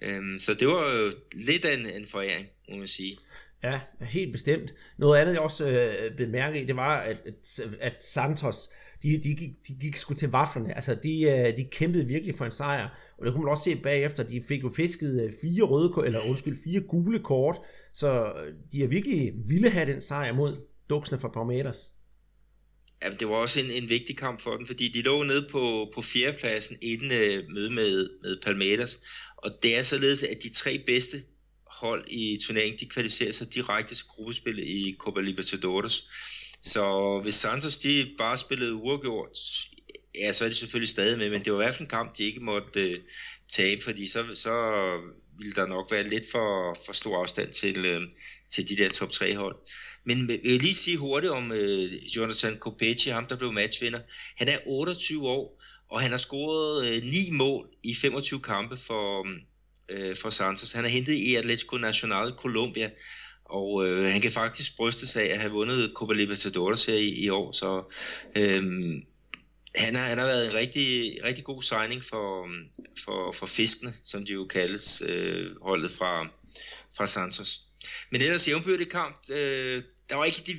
Øhm, 0.00 0.38
så 0.38 0.54
det 0.54 0.68
var 0.68 0.92
jo 0.92 1.12
lidt 1.32 1.64
af 1.64 1.74
en, 1.74 1.86
en 1.86 2.06
foræring, 2.06 2.46
må 2.70 2.76
man 2.76 2.88
sige. 2.88 3.18
Ja, 3.62 3.80
helt 4.00 4.32
bestemt. 4.32 4.74
Noget 4.98 5.20
andet, 5.20 5.32
jeg 5.32 5.40
også 5.40 5.66
øh, 5.66 6.16
bemærkede 6.16 6.62
i, 6.62 6.66
det 6.66 6.76
var, 6.76 7.00
at, 7.00 7.16
at, 7.26 7.60
at 7.80 8.02
Santos, 8.02 8.70
de, 9.02 9.20
de, 9.22 9.34
gik, 9.34 9.50
de 9.68 9.74
gik 9.80 9.96
sgu 9.96 10.14
til 10.14 10.30
vaflerne. 10.30 10.74
Altså, 10.74 10.94
de, 10.94 11.22
øh, 11.22 11.56
de 11.56 11.64
kæmpede 11.64 12.06
virkelig 12.06 12.34
for 12.34 12.44
en 12.44 12.52
sejr. 12.52 12.88
Og 13.18 13.26
det 13.26 13.34
kunne 13.34 13.44
man 13.44 13.50
også 13.50 13.64
se 13.64 13.76
bagefter, 13.76 14.22
de 14.22 14.42
fik 14.48 14.62
jo 14.62 14.72
fisket 14.76 15.24
øh, 15.24 15.32
fire 15.40 15.62
røde, 15.62 16.06
eller 16.06 16.20
undskyld, 16.20 16.56
fire 16.64 16.80
gule 16.80 17.18
kort. 17.18 17.56
Så 17.94 18.32
øh, 18.32 18.54
de 18.72 18.82
er 18.82 18.88
virkelig 18.88 19.32
ville 19.46 19.70
have 19.70 19.92
den 19.92 20.02
sejr 20.02 20.32
mod 20.32 20.56
duksene 20.90 21.20
fra 21.20 21.28
Palmeiras. 21.28 21.92
Jamen, 23.02 23.18
det 23.18 23.28
var 23.28 23.34
også 23.34 23.60
en, 23.60 23.70
en 23.70 23.88
vigtig 23.88 24.16
kamp 24.16 24.40
for 24.40 24.56
dem, 24.56 24.66
fordi 24.66 24.88
de 24.88 25.02
lå 25.02 25.22
nede 25.22 25.48
på, 25.50 25.92
på 25.94 26.02
fjerdepladsen 26.02 26.76
inden 26.82 27.12
øh, 27.12 27.48
møde 27.48 27.70
med, 27.70 28.08
med 28.22 28.42
Palmeiras. 28.42 29.00
Og 29.36 29.50
det 29.62 29.76
er 29.76 29.82
således, 29.82 30.22
at 30.22 30.42
de 30.42 30.48
tre 30.48 30.82
bedste 30.86 31.22
hold 31.66 32.04
i 32.08 32.38
turneringen, 32.46 32.80
de 32.80 32.86
kvalificerer 32.86 33.32
sig 33.32 33.54
direkte 33.54 33.94
til 33.94 34.06
gruppespil 34.06 34.58
i 34.58 34.96
Copa 34.98 35.20
Libertadores. 35.20 36.08
Så 36.62 37.20
hvis 37.22 37.34
Santos 37.34 37.78
de 37.78 38.14
bare 38.18 38.38
spillede 38.38 38.74
uafgjort, 38.74 39.38
ja, 40.14 40.32
så 40.32 40.44
er 40.44 40.48
de 40.48 40.54
selvfølgelig 40.54 40.88
stadig 40.88 41.18
med, 41.18 41.30
men 41.30 41.44
det 41.44 41.52
var 41.52 41.58
i 41.60 41.64
hvert 41.64 41.74
fald 41.74 41.86
en 41.86 41.90
kamp, 41.90 42.18
de 42.18 42.22
ikke 42.22 42.40
måtte 42.40 42.80
øh, 42.80 43.00
tabe, 43.48 43.84
fordi 43.84 44.08
så, 44.08 44.24
så 44.34 44.52
ville 45.38 45.52
der 45.54 45.66
nok 45.66 45.92
være 45.92 46.08
lidt 46.08 46.24
for, 46.32 46.78
for 46.86 46.92
stor 46.92 47.20
afstand 47.20 47.52
til, 47.52 47.84
øh, 47.86 48.02
til 48.50 48.68
de 48.68 48.76
der 48.76 48.88
top 48.88 49.10
3 49.10 49.36
hold. 49.36 49.56
Men 50.04 50.30
jeg 50.30 50.40
vil 50.42 50.62
lige 50.62 50.74
sige 50.74 50.96
hurtigt 50.96 51.32
om 51.32 51.52
øh, 51.52 52.16
Jonathan 52.16 52.58
Kopechi, 52.58 53.10
ham 53.10 53.26
der 53.26 53.36
blev 53.36 53.52
matchvinder. 53.52 54.00
Han 54.36 54.48
er 54.48 54.58
28 54.66 55.28
år, 55.28 55.62
og 55.90 56.00
han 56.00 56.10
har 56.10 56.18
scoret 56.18 56.88
øh, 56.88 57.02
9 57.02 57.30
mål 57.30 57.68
i 57.82 57.94
25 57.94 58.40
kampe 58.40 58.76
for, 58.76 59.26
øh, 59.88 60.16
for 60.16 60.30
Santos. 60.30 60.72
Han 60.72 60.84
er 60.84 60.88
hentet 60.88 61.12
i 61.12 61.34
Atletico 61.34 61.76
Nacional 61.76 62.32
Colombia, 62.36 62.90
og 63.44 63.86
øh, 63.86 64.12
han 64.12 64.20
kan 64.20 64.32
faktisk 64.32 64.76
bryste 64.76 65.06
sig 65.06 65.22
af 65.22 65.34
at 65.34 65.40
have 65.40 65.52
vundet 65.52 65.92
Copa 65.94 66.12
Libertadores 66.12 66.84
her 66.84 66.94
i, 66.94 67.08
i 67.08 67.28
år, 67.28 67.52
så 67.52 67.82
øh, 68.36 68.62
han, 69.76 69.94
har, 69.94 70.04
han 70.04 70.18
har 70.18 70.26
været 70.26 70.46
en 70.46 70.54
rigtig, 70.54 71.18
rigtig 71.24 71.44
god 71.44 71.62
signing 71.62 72.04
for, 72.04 72.48
for, 73.04 73.32
for 73.32 73.46
fiskene, 73.46 73.94
som 74.04 74.26
de 74.26 74.32
jo 74.32 74.44
kaldes, 74.44 75.02
øh, 75.08 75.62
holdet 75.62 75.90
fra, 75.90 76.28
fra 76.96 77.06
Santos. 77.06 77.60
Men 78.10 78.22
ellers 78.22 78.48
jævnbyrdig 78.48 78.88
kamp, 78.88 79.16
øh, 79.30 79.82
der 80.08 80.16
var 80.16 80.24
ikke 80.24 80.42
de 80.46 80.52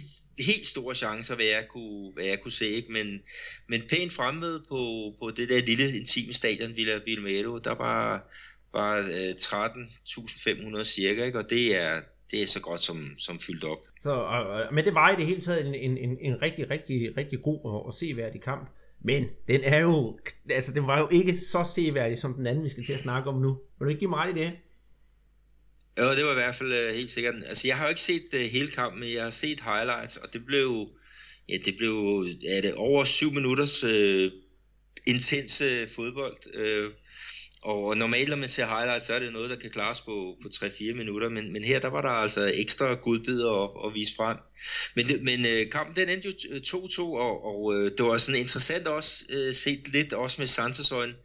helt 0.44 0.68
store 0.68 0.96
chancer, 0.96 1.36
hvad 1.36 1.46
jeg 1.46 1.66
kunne, 1.70 2.12
hvad 2.14 2.26
jeg 2.26 2.42
kunne 2.42 2.52
se, 2.52 2.70
ikke? 2.70 2.92
Men, 2.92 3.22
men 3.68 3.82
pænt 3.90 4.14
fremmøde 4.14 4.64
på, 4.70 5.14
på 5.20 5.32
det 5.32 5.50
der 5.50 5.62
lille 5.62 5.98
intime 5.98 6.34
stadion, 6.34 6.76
Villa 6.76 7.00
Vilmero, 7.06 7.58
der 7.58 7.76
var, 7.76 8.24
var 8.74 8.98
øh, 8.98 9.36
13.500 10.78 10.84
cirka, 10.84 11.26
ikke? 11.26 11.40
og 11.40 11.50
det 11.50 11.76
er, 11.76 12.02
det 12.32 12.42
er 12.42 12.48
så 12.48 12.62
godt 12.62 12.84
som, 12.84 13.10
som 13.18 13.40
fyldt 13.40 13.64
op. 13.64 13.80
Så, 14.00 14.12
øh, 14.12 14.74
men 14.74 14.86
det 14.86 14.94
var 14.94 15.12
i 15.12 15.16
det 15.16 15.26
hele 15.26 15.42
taget 15.42 15.68
en, 15.68 15.76
en, 15.76 15.98
en, 15.98 16.18
en 16.22 16.42
rigtig, 16.42 16.70
rigtig, 16.70 17.18
rigtig 17.18 17.42
god 17.42 17.60
og, 17.64 17.86
og 17.86 17.94
seværdig 17.94 18.42
kamp. 18.42 18.70
Men 19.06 19.26
den 19.48 19.64
er 19.64 19.80
jo, 19.80 20.20
altså 20.50 20.72
den 20.74 20.88
var 20.88 21.00
jo 21.00 21.10
ikke 21.12 21.38
så 21.38 21.72
seværdig 21.76 22.18
som 22.18 22.34
den 22.34 22.48
anden, 22.48 22.64
vi 22.64 22.70
skal 22.70 22.86
til 22.86 22.94
at 22.94 23.00
snakke 23.00 23.30
om 23.30 23.42
nu. 23.42 23.60
Vil 23.80 23.86
du 23.86 23.90
ikke 23.90 24.00
give 24.00 24.10
mig 24.10 24.20
ret 24.20 24.38
i 24.38 24.40
det? 24.40 24.52
Jo, 26.00 26.16
det 26.16 26.26
var 26.26 26.32
i 26.32 26.36
hvert 26.36 26.56
fald 26.56 26.90
uh, 26.90 26.96
helt 26.96 27.12
sikkert. 27.12 27.36
Altså 27.46 27.68
jeg 27.68 27.78
har 27.78 27.86
jo 27.86 27.90
ikke 27.90 28.02
set 28.02 28.34
uh, 28.34 28.40
hele 28.40 28.72
kampen, 28.72 29.00
men 29.00 29.14
jeg 29.14 29.24
har 29.24 29.30
set 29.30 29.60
highlights, 29.62 30.18
og 30.18 30.34
det 30.34 30.46
blev, 30.46 30.90
ja, 31.50 31.58
det 31.66 31.78
blev 31.78 32.28
er 32.48 32.62
det 32.62 32.74
over 32.74 33.04
syv 33.04 33.34
minutters 33.34 33.84
uh, 33.84 34.32
intense 35.08 35.88
fodbold. 35.88 36.54
Øh, 36.54 36.92
og 37.66 37.98
normalt, 37.98 38.30
når 38.30 38.36
man 38.36 38.50
ser 38.50 38.66
highlights, 38.66 39.06
så 39.06 39.14
er 39.14 39.20
det 39.20 39.34
noget, 39.34 39.50
der 39.50 39.56
kan 39.56 39.70
klares 39.70 40.02
på, 40.02 40.38
på 40.42 40.48
3-4 40.56 40.94
minutter, 40.94 41.30
men, 41.30 41.54
men 41.54 41.64
her 41.64 41.80
der 41.80 41.88
var 41.88 42.02
der 42.02 42.10
altså 42.10 42.52
ekstra 42.54 42.94
godbidder 42.94 43.64
at, 43.64 43.88
at 43.88 43.96
vise 43.96 44.16
frem. 44.16 44.38
Men, 44.96 45.26
men 45.26 45.46
øh, 45.46 45.72
kampen 45.72 45.96
den 45.96 46.10
endte 46.10 46.30
jo 46.30 46.34
2-2, 46.58 47.02
og, 47.02 47.46
og 47.46 47.76
øh, 47.76 47.92
det 47.98 48.06
var 48.06 48.18
sådan 48.18 48.42
interessant 48.42 48.88
også 48.88 49.26
øh, 49.30 49.56
set 49.56 49.88
lidt 49.88 50.14
også 50.14 50.42
med 50.42 50.48
Santos 50.48 50.92
øjne, 50.92 51.16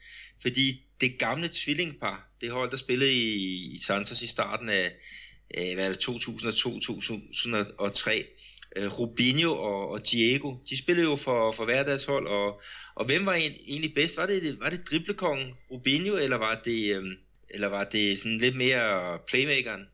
fordi 0.43 0.83
det 1.01 1.19
gamle 1.19 1.51
tvillingpar, 1.53 2.29
det 2.41 2.51
hold, 2.51 2.71
der 2.71 2.77
spillede 2.77 3.13
i, 3.13 3.47
i 3.75 3.79
Santos 3.79 4.23
i 4.23 4.27
starten 4.27 4.69
af 4.69 4.93
hvad 5.55 5.85
er 5.85 5.93
det, 5.93 6.09
2002-2003, 6.09 8.25
øh, 8.77 8.99
Rubinho 8.99 9.53
og, 9.53 9.89
og 9.89 10.11
Diego, 10.11 10.55
de 10.71 10.79
spillede 10.79 11.11
jo 11.11 11.17
for, 11.17 11.53
for 11.53 11.65
hver 11.65 11.83
deres 11.83 12.05
hold, 12.05 12.27
og, 12.27 12.61
og 12.95 13.07
hvem 13.07 13.27
var 13.27 13.35
egentlig 13.35 13.93
bedst? 13.95 14.19
Var 14.19 14.27
det, 14.27 14.57
var 14.61 14.71
det 14.71 14.81
driblekongen 14.91 15.55
Rubinho, 15.71 16.17
eller 16.17 16.37
var 16.37 16.61
det, 16.65 16.97
øh, 16.97 17.05
eller 17.51 17.69
var 17.69 17.85
det 17.85 18.19
sådan 18.19 18.39
lidt 18.39 18.57
mere 18.57 19.19
playmakeren? 19.29 19.87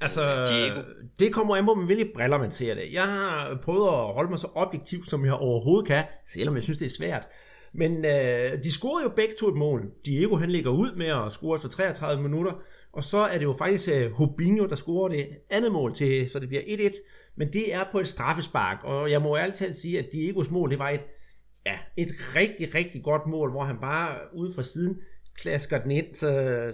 Altså, 0.00 0.44
Diego? 0.44 0.80
det 1.18 1.32
kommer 1.32 1.56
an 1.56 1.64
på, 1.64 1.74
med 1.74 1.86
hvilke 1.86 2.10
briller 2.14 2.38
man 2.38 2.50
ser 2.50 2.74
det. 2.74 2.92
Jeg 2.92 3.04
har 3.04 3.58
prøvet 3.62 3.88
at 3.88 4.14
holde 4.14 4.30
mig 4.30 4.38
så 4.38 4.48
objektiv, 4.54 5.04
som 5.04 5.24
jeg 5.24 5.34
overhovedet 5.34 5.86
kan, 5.86 6.04
selvom 6.32 6.54
jeg 6.54 6.62
synes, 6.62 6.78
det 6.78 6.86
er 6.86 6.90
svært. 6.90 7.28
Men 7.72 8.04
øh, 8.04 8.64
de 8.64 8.72
scorede 8.72 9.04
jo 9.04 9.12
begge 9.16 9.34
to 9.40 9.48
et 9.48 9.54
mål. 9.54 9.90
Diego 10.04 10.36
han 10.36 10.50
ligger 10.50 10.70
ud 10.70 10.94
med 10.96 11.06
at 11.06 11.32
score 11.32 11.56
efter 11.56 11.68
33 11.68 12.22
minutter, 12.22 12.52
og 12.94 13.04
så 13.04 13.18
er 13.18 13.38
det 13.38 13.44
jo 13.44 13.52
faktisk 13.52 13.88
øh, 13.88 14.12
Hobinho, 14.12 14.66
der 14.66 14.76
scorer 14.76 15.08
det 15.08 15.28
andet 15.50 15.72
mål 15.72 15.94
til, 15.94 16.30
så 16.30 16.38
det 16.38 16.48
bliver 16.48 16.62
1-1. 16.62 16.92
Men 17.36 17.52
det 17.52 17.74
er 17.74 17.84
på 17.92 18.00
et 18.00 18.08
straffespark, 18.08 18.78
og 18.84 19.10
jeg 19.10 19.22
må 19.22 19.36
ærligt 19.36 19.56
talt 19.56 19.76
sige, 19.76 19.98
at 19.98 20.12
Diegos 20.12 20.50
mål, 20.50 20.70
det 20.70 20.78
var 20.78 20.90
et, 20.90 21.00
ja, 21.66 21.78
et 21.96 22.10
rigtig, 22.36 22.74
rigtig 22.74 23.02
godt 23.02 23.26
mål, 23.26 23.50
hvor 23.50 23.64
han 23.64 23.76
bare 23.80 24.18
ude 24.34 24.52
fra 24.52 24.62
siden 24.62 24.98
klasker 25.36 25.82
den 25.82 25.90
ind. 25.90 26.14
Så, 26.14 26.28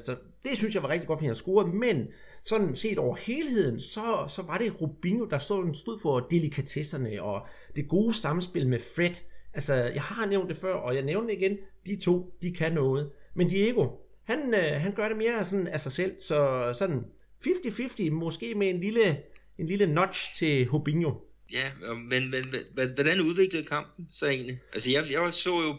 så 0.06 0.16
det 0.44 0.58
synes 0.58 0.74
jeg 0.74 0.82
var 0.82 0.88
rigtig 0.88 1.08
godt, 1.08 1.18
fordi 1.18 1.26
han 1.26 1.34
scorede. 1.34 1.68
Men 1.68 2.06
sådan 2.44 2.76
set 2.76 2.98
over 2.98 3.16
helheden, 3.16 3.80
så, 3.80 4.24
så 4.28 4.42
var 4.42 4.58
det 4.58 4.80
Rubinho, 4.80 5.24
der 5.24 5.38
stod, 5.38 5.74
stod 5.74 5.98
for 5.98 6.20
delikatesserne 6.20 7.22
og 7.22 7.46
det 7.76 7.88
gode 7.88 8.14
samspil 8.14 8.68
med 8.68 8.78
Fred. 8.96 9.14
Altså, 9.54 9.74
jeg 9.74 10.02
har 10.02 10.26
nævnt 10.26 10.48
det 10.48 10.56
før, 10.56 10.74
og 10.74 10.94
jeg 10.94 11.02
nævner 11.02 11.28
det 11.28 11.36
igen. 11.36 11.56
De 11.86 11.96
to, 11.96 12.34
de 12.42 12.54
kan 12.54 12.72
noget. 12.72 13.10
Men 13.34 13.48
Diego, 13.48 13.88
han, 14.30 14.54
øh, 14.54 14.80
han 14.80 14.92
gør 14.94 15.08
det 15.08 15.16
mere 15.16 15.44
sådan 15.44 15.66
af 15.66 15.80
sig 15.80 15.92
selv, 15.92 16.12
så 16.20 16.72
sådan 16.78 17.04
50-50, 17.46 18.10
måske 18.10 18.54
med 18.54 18.70
en 18.70 18.80
lille, 18.80 19.18
en 19.58 19.66
lille 19.66 19.86
notch 19.86 20.34
til 20.36 20.66
Hobinho. 20.66 21.14
Ja, 21.52 21.70
men, 21.94 22.30
men 22.30 22.44
men 22.76 22.94
hvordan 22.94 23.20
udviklede 23.20 23.64
kampen 23.64 24.08
så 24.12 24.26
egentlig? 24.26 24.58
Altså 24.72 24.90
jeg, 24.90 25.04
jeg 25.12 25.34
så 25.34 25.62
jo, 25.62 25.76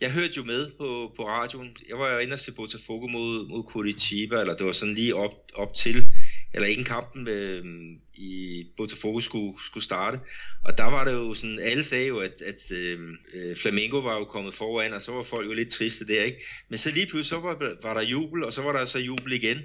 jeg 0.00 0.12
hørte 0.12 0.32
jo 0.36 0.44
med 0.44 0.70
på, 0.78 1.12
på 1.16 1.28
radioen, 1.28 1.76
jeg 1.88 1.98
var 1.98 2.12
jo 2.12 2.18
inde 2.18 2.32
og 2.32 2.40
se 2.40 2.52
Botafogo 2.52 3.06
mod, 3.06 3.48
mod 3.48 3.64
Curitiba, 3.64 4.40
eller 4.40 4.56
det 4.56 4.66
var 4.66 4.72
sådan 4.72 4.94
lige 4.94 5.14
op, 5.14 5.34
op 5.54 5.74
til, 5.74 5.94
eller 6.54 6.68
ikke 6.68 6.84
kampen 6.84 7.24
med, 7.24 7.62
i 8.14 8.66
Botafogo 8.76 9.20
skulle, 9.20 9.52
skulle 9.58 9.84
starte. 9.84 10.20
Og 10.64 10.78
der 10.78 10.84
var 10.84 11.04
det 11.04 11.12
jo 11.12 11.34
sådan, 11.34 11.58
alle 11.58 11.84
sagde 11.84 12.06
jo, 12.06 12.18
at, 12.18 12.42
at 12.42 12.72
øh, 12.72 12.98
øh, 13.34 13.56
Flamengo 13.56 13.98
var 13.98 14.18
jo 14.18 14.24
kommet 14.24 14.54
foran, 14.54 14.92
og 14.92 15.02
så 15.02 15.12
var 15.12 15.22
folk 15.22 15.46
jo 15.46 15.52
lidt 15.52 15.70
triste 15.70 16.06
der, 16.06 16.22
ikke? 16.22 16.38
Men 16.68 16.78
så 16.78 16.90
lige 16.90 17.06
pludselig, 17.06 17.26
så 17.26 17.40
var, 17.40 17.76
var 17.82 17.94
der 17.94 18.02
jubel, 18.02 18.44
og 18.44 18.52
så 18.52 18.62
var 18.62 18.72
der 18.72 18.84
så 18.84 18.98
jubel 18.98 19.32
igen. 19.32 19.58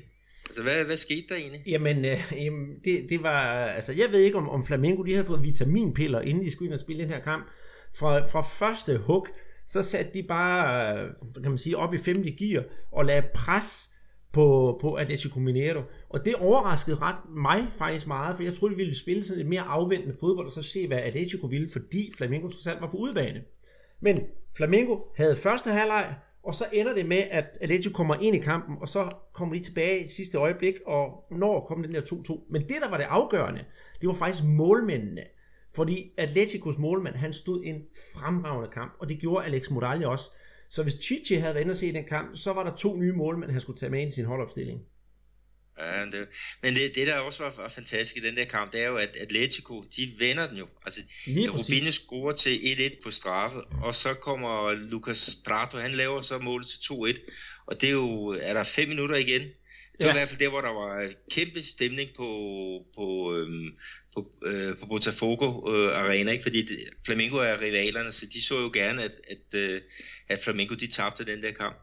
Altså, 0.46 0.64
hvad, 0.64 0.84
hvad 0.84 0.98
skete 0.98 1.26
der 1.30 1.36
egentlig? 1.36 1.62
Jamen, 1.68 2.06
øh, 2.06 2.34
jamen 2.36 2.80
det, 2.84 3.06
det 3.10 3.24
var, 3.24 3.66
altså, 3.66 3.94
jeg 3.94 4.12
ved 4.12 4.20
ikke, 4.20 4.38
om, 4.38 4.50
om 4.50 4.66
Flamengo, 4.66 5.04
de 5.04 5.12
havde 5.12 5.26
fået 5.26 5.44
vitaminpiller, 5.44 6.22
inden 6.22 6.46
de 6.46 6.52
skulle 6.52 6.68
ind 6.68 6.74
og 6.74 6.80
spille 6.80 7.04
den 7.04 7.12
her 7.12 7.20
kamp. 7.20 7.48
Fra, 7.96 8.28
fra 8.28 8.42
første 8.42 8.98
hug, 8.98 9.28
så 9.68 9.84
satte 9.84 10.12
de 10.14 10.24
bare, 10.24 10.94
øh, 10.98 11.10
kan 11.44 11.52
man 11.52 11.58
sige, 11.58 11.78
op 11.78 11.94
i 11.94 11.98
femte 11.98 12.32
gear, 12.32 12.64
og 12.92 13.06
lagde 13.06 13.24
pres 13.34 13.90
på, 14.36 14.78
på 14.82 14.94
Atletico 14.94 15.40
Mineiro. 15.40 15.82
Og 16.10 16.26
det 16.26 16.36
overraskede 16.36 16.96
ret 16.96 17.16
mig 17.30 17.68
faktisk 17.72 18.08
meget, 18.08 18.36
for 18.36 18.44
jeg 18.44 18.54
troede, 18.54 18.76
vi 18.76 18.84
ville 18.84 19.00
spille 19.00 19.24
sådan 19.24 19.42
et 19.42 19.50
mere 19.50 19.62
afventende 19.62 20.16
fodbold, 20.20 20.46
og 20.46 20.52
så 20.52 20.62
se, 20.62 20.88
hvad 20.88 20.98
Atletico 20.98 21.48
ville, 21.48 21.70
fordi 21.70 22.12
Flamengo 22.18 22.48
trods 22.48 22.68
alt 22.68 22.82
var 22.82 22.92
på 22.92 22.98
udebane. 22.98 23.42
Men 24.00 24.20
Flamengo 24.58 25.00
havde 25.16 25.36
første 25.36 25.70
halvleg, 25.70 26.16
og 26.44 26.56
så 26.56 26.66
ender 26.74 26.94
det 26.96 27.06
med, 27.06 27.24
at 27.32 27.58
Atletico 27.62 27.94
kommer 27.94 28.16
ind 28.16 28.36
i 28.36 28.40
kampen, 28.40 28.78
og 28.82 28.90
så 28.90 29.10
kommer 29.34 29.56
de 29.56 29.62
tilbage 29.62 30.06
i 30.06 30.08
sidste 30.08 30.38
øjeblik, 30.38 30.76
og 30.86 31.28
når 31.32 31.66
kom 31.68 31.84
den 31.84 31.94
der 31.94 32.02
2-2. 32.02 32.48
Men 32.50 32.62
det, 32.62 32.76
der 32.84 32.90
var 32.90 32.98
det 32.98 33.04
afgørende, 33.04 33.64
det 34.02 34.08
var 34.08 34.16
faktisk 34.16 34.44
målmændene. 34.44 35.22
Fordi 35.76 36.12
Atleticos 36.18 36.78
målmand, 36.78 37.16
han 37.16 37.34
stod 37.34 37.62
en 37.64 37.76
fremragende 38.16 38.70
kamp, 38.70 38.96
og 39.00 39.10
det 39.10 39.20
gjorde 39.20 39.46
Alex 39.46 39.70
Morales 39.70 40.06
også. 40.06 40.32
Så 40.76 40.84
hvis 40.84 40.96
Chichi 41.02 41.36
havde 41.36 41.54
været 41.54 41.64
inde 41.64 41.72
og 41.72 41.78
se 41.78 41.94
den 41.94 42.06
kamp, 42.06 42.38
så 42.38 42.54
var 42.54 42.64
der 42.64 42.76
to 42.76 42.98
nye 42.98 43.12
målmænd, 43.12 43.52
han 43.52 43.62
skulle 43.62 43.80
tage 43.80 43.90
med 43.90 44.02
ind 44.02 44.12
i 44.12 44.16
sin 44.16 44.26
holdopstilling. 44.26 44.82
Ja, 45.80 46.06
det, 46.06 46.28
men 46.62 46.76
det, 46.76 46.96
det 46.96 47.08
der 47.08 47.18
også 47.18 47.44
var, 47.44 47.54
var 47.58 47.70
fantastisk 47.70 48.18
i 48.18 48.28
den 48.28 48.38
der 48.38 48.46
kamp, 48.46 48.74
det 48.74 48.82
er 48.82 48.88
jo, 48.88 48.98
at 48.98 49.16
Atletico, 49.16 49.84
de 49.98 50.14
vender 50.20 50.48
den 50.48 50.58
jo. 50.58 50.68
Altså, 50.86 51.02
Rubinho 51.28 51.92
scorer 51.92 52.34
til 52.34 52.58
1-1 52.58 53.04
på 53.04 53.12
straffe, 53.12 53.58
og 53.62 53.96
så 53.96 54.14
kommer 54.14 54.72
Lucas 54.72 55.38
Prato, 55.46 55.78
han 55.78 55.92
laver 55.92 56.22
så 56.22 56.40
målet 56.40 56.68
til 56.68 56.94
2-1, 56.94 57.32
og 57.66 57.82
det 57.82 57.88
er 57.88 57.94
jo, 57.94 58.28
er 58.28 58.54
der 58.54 58.64
fem 58.64 58.90
minutter 58.90 59.16
igen. 59.16 59.42
Det 59.42 60.06
var 60.06 60.06
ja. 60.06 60.12
i 60.12 60.18
hvert 60.18 60.30
fald 60.30 60.40
der, 60.40 60.50
hvor 60.50 60.62
der 60.62 60.74
var 60.74 61.12
kæmpe 61.32 61.62
stemning 61.62 62.10
på, 62.18 62.26
på, 62.96 63.36
øhm, 63.36 63.78
på, 64.16 64.32
øh, 64.46 64.78
på 64.78 64.86
Botafogo 64.86 65.72
øh, 65.74 66.00
Arena, 66.00 66.32
ikke? 66.32 66.44
fordi 66.44 66.62
det, 66.62 66.80
Flamengo 67.06 67.38
er 67.38 67.62
rivalerne, 67.62 68.12
så 68.12 68.26
de 68.34 68.44
så 68.44 68.60
jo 68.60 68.70
gerne, 68.74 69.04
at, 69.04 69.12
at, 69.28 69.60
øh, 69.60 69.82
at 70.28 70.40
Flamengo 70.40 70.76
de 70.76 70.88
tabte 70.88 71.26
den 71.26 71.42
der 71.42 71.52
kamp. 71.52 71.76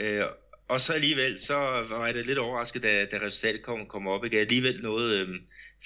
Øh, 0.00 0.24
og 0.68 0.80
så 0.80 0.92
alligevel, 0.92 1.38
så 1.38 1.54
var 1.90 2.06
jeg 2.06 2.14
da 2.14 2.20
lidt 2.20 2.38
overrasket, 2.38 2.82
da, 2.82 3.04
da 3.04 3.18
resultatet 3.26 3.62
kom, 3.62 3.86
kom 3.86 4.08
op. 4.08 4.24
Ikke? 4.24 4.40
Alligevel 4.40 4.82
nåede 4.82 5.20
øh, 5.20 5.28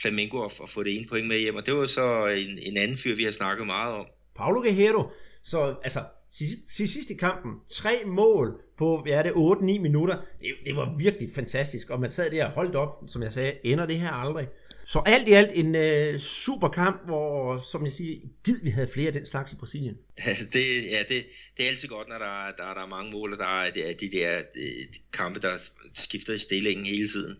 Flamengo 0.00 0.44
at, 0.44 0.60
at 0.62 0.68
få 0.68 0.82
det 0.82 0.96
ene 0.96 1.08
point 1.08 1.28
med 1.28 1.38
hjem, 1.38 1.56
og 1.56 1.66
det 1.66 1.74
var 1.74 1.86
så 1.86 2.26
en, 2.26 2.58
en 2.58 2.76
anden 2.76 2.96
fyr, 2.96 3.16
vi 3.16 3.24
har 3.24 3.30
snakket 3.30 3.66
meget 3.66 3.94
om. 3.94 4.06
Paulo 4.36 4.60
Guerrero, 4.60 5.10
så 5.42 5.74
altså, 5.84 6.04
sidst, 6.32 6.76
sidst 6.76 7.10
i 7.10 7.14
kampen, 7.14 7.52
tre 7.70 8.02
mål 8.06 8.60
på, 8.78 9.02
hvad 9.02 9.12
er 9.12 9.22
det, 9.22 9.30
8-9 9.30 9.80
minutter, 9.80 10.16
det, 10.40 10.48
det 10.64 10.76
var 10.76 10.96
virkelig 10.98 11.30
fantastisk, 11.34 11.90
og 11.90 12.00
man 12.00 12.10
sad 12.10 12.30
der 12.30 12.44
og 12.44 12.50
holdt 12.50 12.76
op, 12.76 13.02
som 13.06 13.22
jeg 13.22 13.32
sagde, 13.32 13.52
ender 13.64 13.86
det 13.86 14.00
her 14.00 14.12
aldrig. 14.12 14.48
Så 14.84 15.02
alt 15.06 15.28
i 15.28 15.32
alt 15.32 15.50
en 15.54 15.74
øh, 15.74 16.18
super 16.18 16.68
kamp, 16.68 17.04
hvor, 17.04 17.64
som 17.72 17.84
jeg 17.84 17.92
siger, 17.92 18.18
gid 18.44 18.62
vi 18.62 18.70
havde 18.70 18.88
flere 18.88 19.06
af 19.06 19.12
den 19.12 19.26
slags 19.26 19.52
i 19.52 19.56
Brasilien. 19.56 19.98
det, 20.52 20.84
ja, 20.90 21.02
det, 21.08 21.26
det 21.56 21.64
er 21.64 21.68
altid 21.68 21.88
godt, 21.88 22.08
når 22.08 22.18
der, 22.18 22.52
der, 22.56 22.74
der 22.74 22.82
er 22.82 22.88
mange 22.88 23.10
mål, 23.10 23.32
og 23.32 23.38
der 23.38 23.62
er 23.62 23.70
de, 23.70 23.94
de 24.00 24.10
der 24.10 24.42
de, 24.54 24.60
de 24.92 24.98
kampe, 25.12 25.40
der 25.40 25.58
skifter 25.92 26.34
i 26.34 26.38
stillingen 26.38 26.86
hele 26.86 27.08
tiden. 27.08 27.36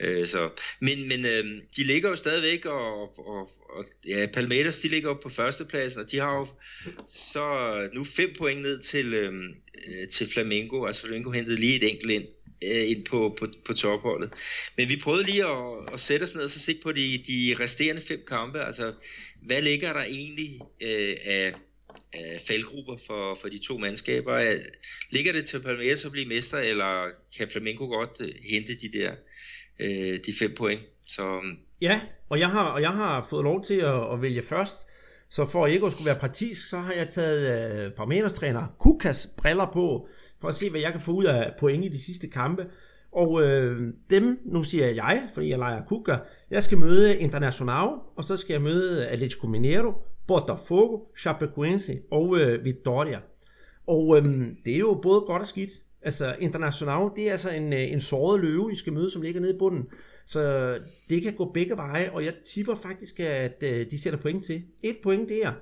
Øh, 0.00 0.28
så, 0.28 0.50
men 0.80 1.08
men 1.08 1.24
øh, 1.26 1.62
de 1.76 1.84
ligger 1.84 2.08
jo 2.10 2.16
stadigvæk, 2.16 2.66
og, 2.66 3.18
og, 3.28 3.50
og 3.70 3.84
ja, 4.06 4.26
Palmeiras 4.26 4.78
de 4.78 4.88
ligger 4.88 5.08
jo 5.08 5.14
på 5.14 5.28
førstepladsen, 5.28 6.00
og 6.00 6.10
de 6.10 6.18
har 6.18 6.38
jo 6.38 6.46
så 7.08 7.88
nu 7.92 8.04
fem 8.04 8.34
point 8.38 8.62
ned 8.62 8.78
til, 8.78 9.14
øh, 9.14 9.32
øh 9.88 10.08
til 10.08 10.32
Flamengo. 10.32 10.86
Altså 10.86 11.02
Flamengo 11.02 11.30
hentede 11.30 11.56
lige 11.56 11.76
et 11.76 11.90
enkelt 11.90 12.10
ind 12.10 12.24
øh, 12.62 12.90
ind 12.90 13.04
på, 13.04 13.36
på, 13.38 13.46
på 13.64 13.72
topholdet. 13.72 14.32
Men 14.76 14.88
vi 14.88 15.00
prøvede 15.04 15.24
lige 15.24 15.46
at, 15.46 15.94
at 15.94 16.00
sætte 16.00 16.24
os 16.24 16.34
ned 16.34 16.42
og 16.42 16.50
så 16.50 16.60
se 16.60 16.78
på 16.82 16.92
de, 16.92 17.22
de 17.26 17.56
resterende 17.60 18.02
fem 18.02 18.24
kampe. 18.28 18.60
Altså, 18.60 18.92
hvad 19.42 19.62
ligger 19.62 19.92
der 19.92 20.02
egentlig 20.02 20.60
øh, 20.80 21.16
af, 21.24 21.52
af 22.12 22.40
faldgrupper 22.46 22.96
for, 23.06 23.34
for 23.40 23.48
de 23.48 23.58
to 23.58 23.78
mandskaber? 23.78 24.34
Øh, 24.34 24.60
ligger 25.10 25.32
det 25.32 25.44
til 25.44 25.62
Palmeiras 25.62 26.04
at 26.04 26.12
blive 26.12 26.28
mester, 26.28 26.58
eller 26.58 27.08
kan 27.36 27.48
Flamengo 27.48 27.84
godt 27.84 28.20
øh, 28.20 28.34
hente 28.50 28.74
de 28.74 28.98
der 28.98 29.12
øh, 29.80 30.18
de 30.26 30.32
fem 30.38 30.54
point? 30.54 30.80
Så, 31.04 31.22
um, 31.22 31.58
ja, 31.80 32.00
og 32.28 32.40
jeg 32.40 32.48
har, 32.48 32.64
og 32.64 32.82
jeg 32.82 32.90
har 32.90 33.26
fået 33.30 33.44
lov 33.44 33.64
til 33.64 33.74
at, 33.74 34.12
at 34.12 34.22
vælge 34.22 34.42
først. 34.42 34.80
Så 35.30 35.46
for 35.46 35.66
ikke 35.66 35.86
at 35.86 35.92
skulle 35.92 36.06
være 36.06 36.18
partisk, 36.20 36.68
så 36.68 36.78
har 36.78 36.92
jeg 36.92 37.08
taget 37.08 37.42
øh, 37.86 37.92
Palmeiras 37.92 38.32
træner 38.32 38.66
Kukas 38.78 39.28
briller 39.36 39.70
på, 39.72 40.08
for 40.40 40.48
at 40.48 40.54
se, 40.54 40.70
hvad 40.70 40.80
jeg 40.80 40.92
kan 40.92 41.00
få 41.00 41.12
ud 41.12 41.24
af 41.24 41.52
point 41.58 41.84
i 41.84 41.88
de 41.88 42.02
sidste 42.02 42.28
kampe. 42.28 42.66
Og 43.12 43.42
øh, 43.42 43.92
dem, 44.10 44.40
nu 44.44 44.62
siger 44.62 44.86
jeg, 44.86 45.28
fordi 45.34 45.48
jeg 45.48 45.58
leger 45.58 45.84
Kuka, 45.84 46.16
jeg 46.50 46.62
skal 46.62 46.78
møde 46.78 47.18
Internacional, 47.18 47.88
og 48.16 48.24
så 48.24 48.36
skal 48.36 48.54
jeg 48.54 48.62
møde 48.62 49.08
Atletico 49.08 49.46
Mineiro, 49.46 49.92
Botafogo, 50.26 50.98
Chapecoense 51.18 51.98
og 52.10 52.38
øh, 52.38 52.64
Vitória. 52.64 53.18
Og 53.86 54.16
øh, 54.16 54.24
det 54.64 54.74
er 54.74 54.78
jo 54.78 54.98
både 55.02 55.20
godt 55.20 55.40
og 55.40 55.46
skidt. 55.46 55.70
Altså 56.02 56.36
Internacional, 56.40 57.10
det 57.16 57.28
er 57.28 57.32
altså 57.32 57.50
en, 57.50 57.72
øh, 57.72 57.92
en 57.92 58.00
såret 58.00 58.40
løve, 58.40 58.72
I 58.72 58.74
skal 58.74 58.92
møde, 58.92 59.10
som 59.10 59.22
ligger 59.22 59.40
nede 59.40 59.54
i 59.54 59.58
bunden. 59.58 59.88
Så 60.26 60.74
det 61.08 61.22
kan 61.22 61.34
gå 61.34 61.52
begge 61.52 61.76
veje, 61.76 62.10
og 62.10 62.24
jeg 62.24 62.34
tipper 62.44 62.74
faktisk, 62.74 63.20
at 63.20 63.62
øh, 63.62 63.90
de 63.90 64.00
sætter 64.00 64.18
point 64.18 64.44
til. 64.44 64.62
Et 64.82 64.96
point 65.02 65.28
der. 65.28 65.52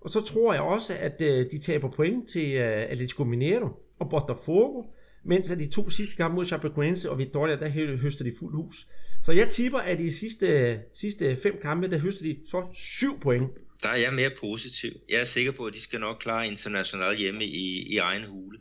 Og 0.00 0.10
så 0.10 0.20
tror 0.20 0.52
jeg 0.52 0.62
også, 0.62 0.92
at 1.00 1.22
øh, 1.22 1.50
de 1.50 1.58
taber 1.58 1.90
point 1.90 2.28
til 2.28 2.54
øh, 2.54 2.90
Atletico 2.90 3.24
Mineiro 3.24 3.68
og 3.98 4.10
Botafogo, 4.10 4.82
mens 5.24 5.50
at 5.50 5.58
de 5.58 5.70
to 5.70 5.90
sidste 5.90 6.16
kampe 6.16 6.34
mod 6.34 6.46
Chapecoense 6.46 7.10
og 7.10 7.20
Vitória, 7.20 7.60
der 7.60 7.96
høster 7.96 8.24
de 8.24 8.32
fuld 8.38 8.54
hus. 8.54 8.86
Så 9.24 9.32
jeg 9.32 9.50
tipper, 9.50 9.78
at 9.78 10.00
i 10.00 10.04
de 10.04 10.16
sidste, 10.16 10.80
sidste 10.94 11.36
fem 11.42 11.58
kampe, 11.62 11.90
der 11.90 11.98
høster 11.98 12.22
de 12.22 12.36
så 12.50 12.66
syv 12.74 13.20
point. 13.20 13.50
Der 13.82 13.88
er 13.88 13.96
jeg 13.96 14.14
mere 14.14 14.30
positiv. 14.40 14.90
Jeg 15.08 15.20
er 15.20 15.24
sikker 15.24 15.52
på, 15.52 15.64
at 15.66 15.74
de 15.74 15.80
skal 15.80 16.00
nok 16.00 16.16
klare 16.20 16.46
internationalt 16.46 17.18
hjemme 17.18 17.44
i, 17.44 17.92
i 17.92 17.96
egen 17.96 18.24
hule. 18.24 18.58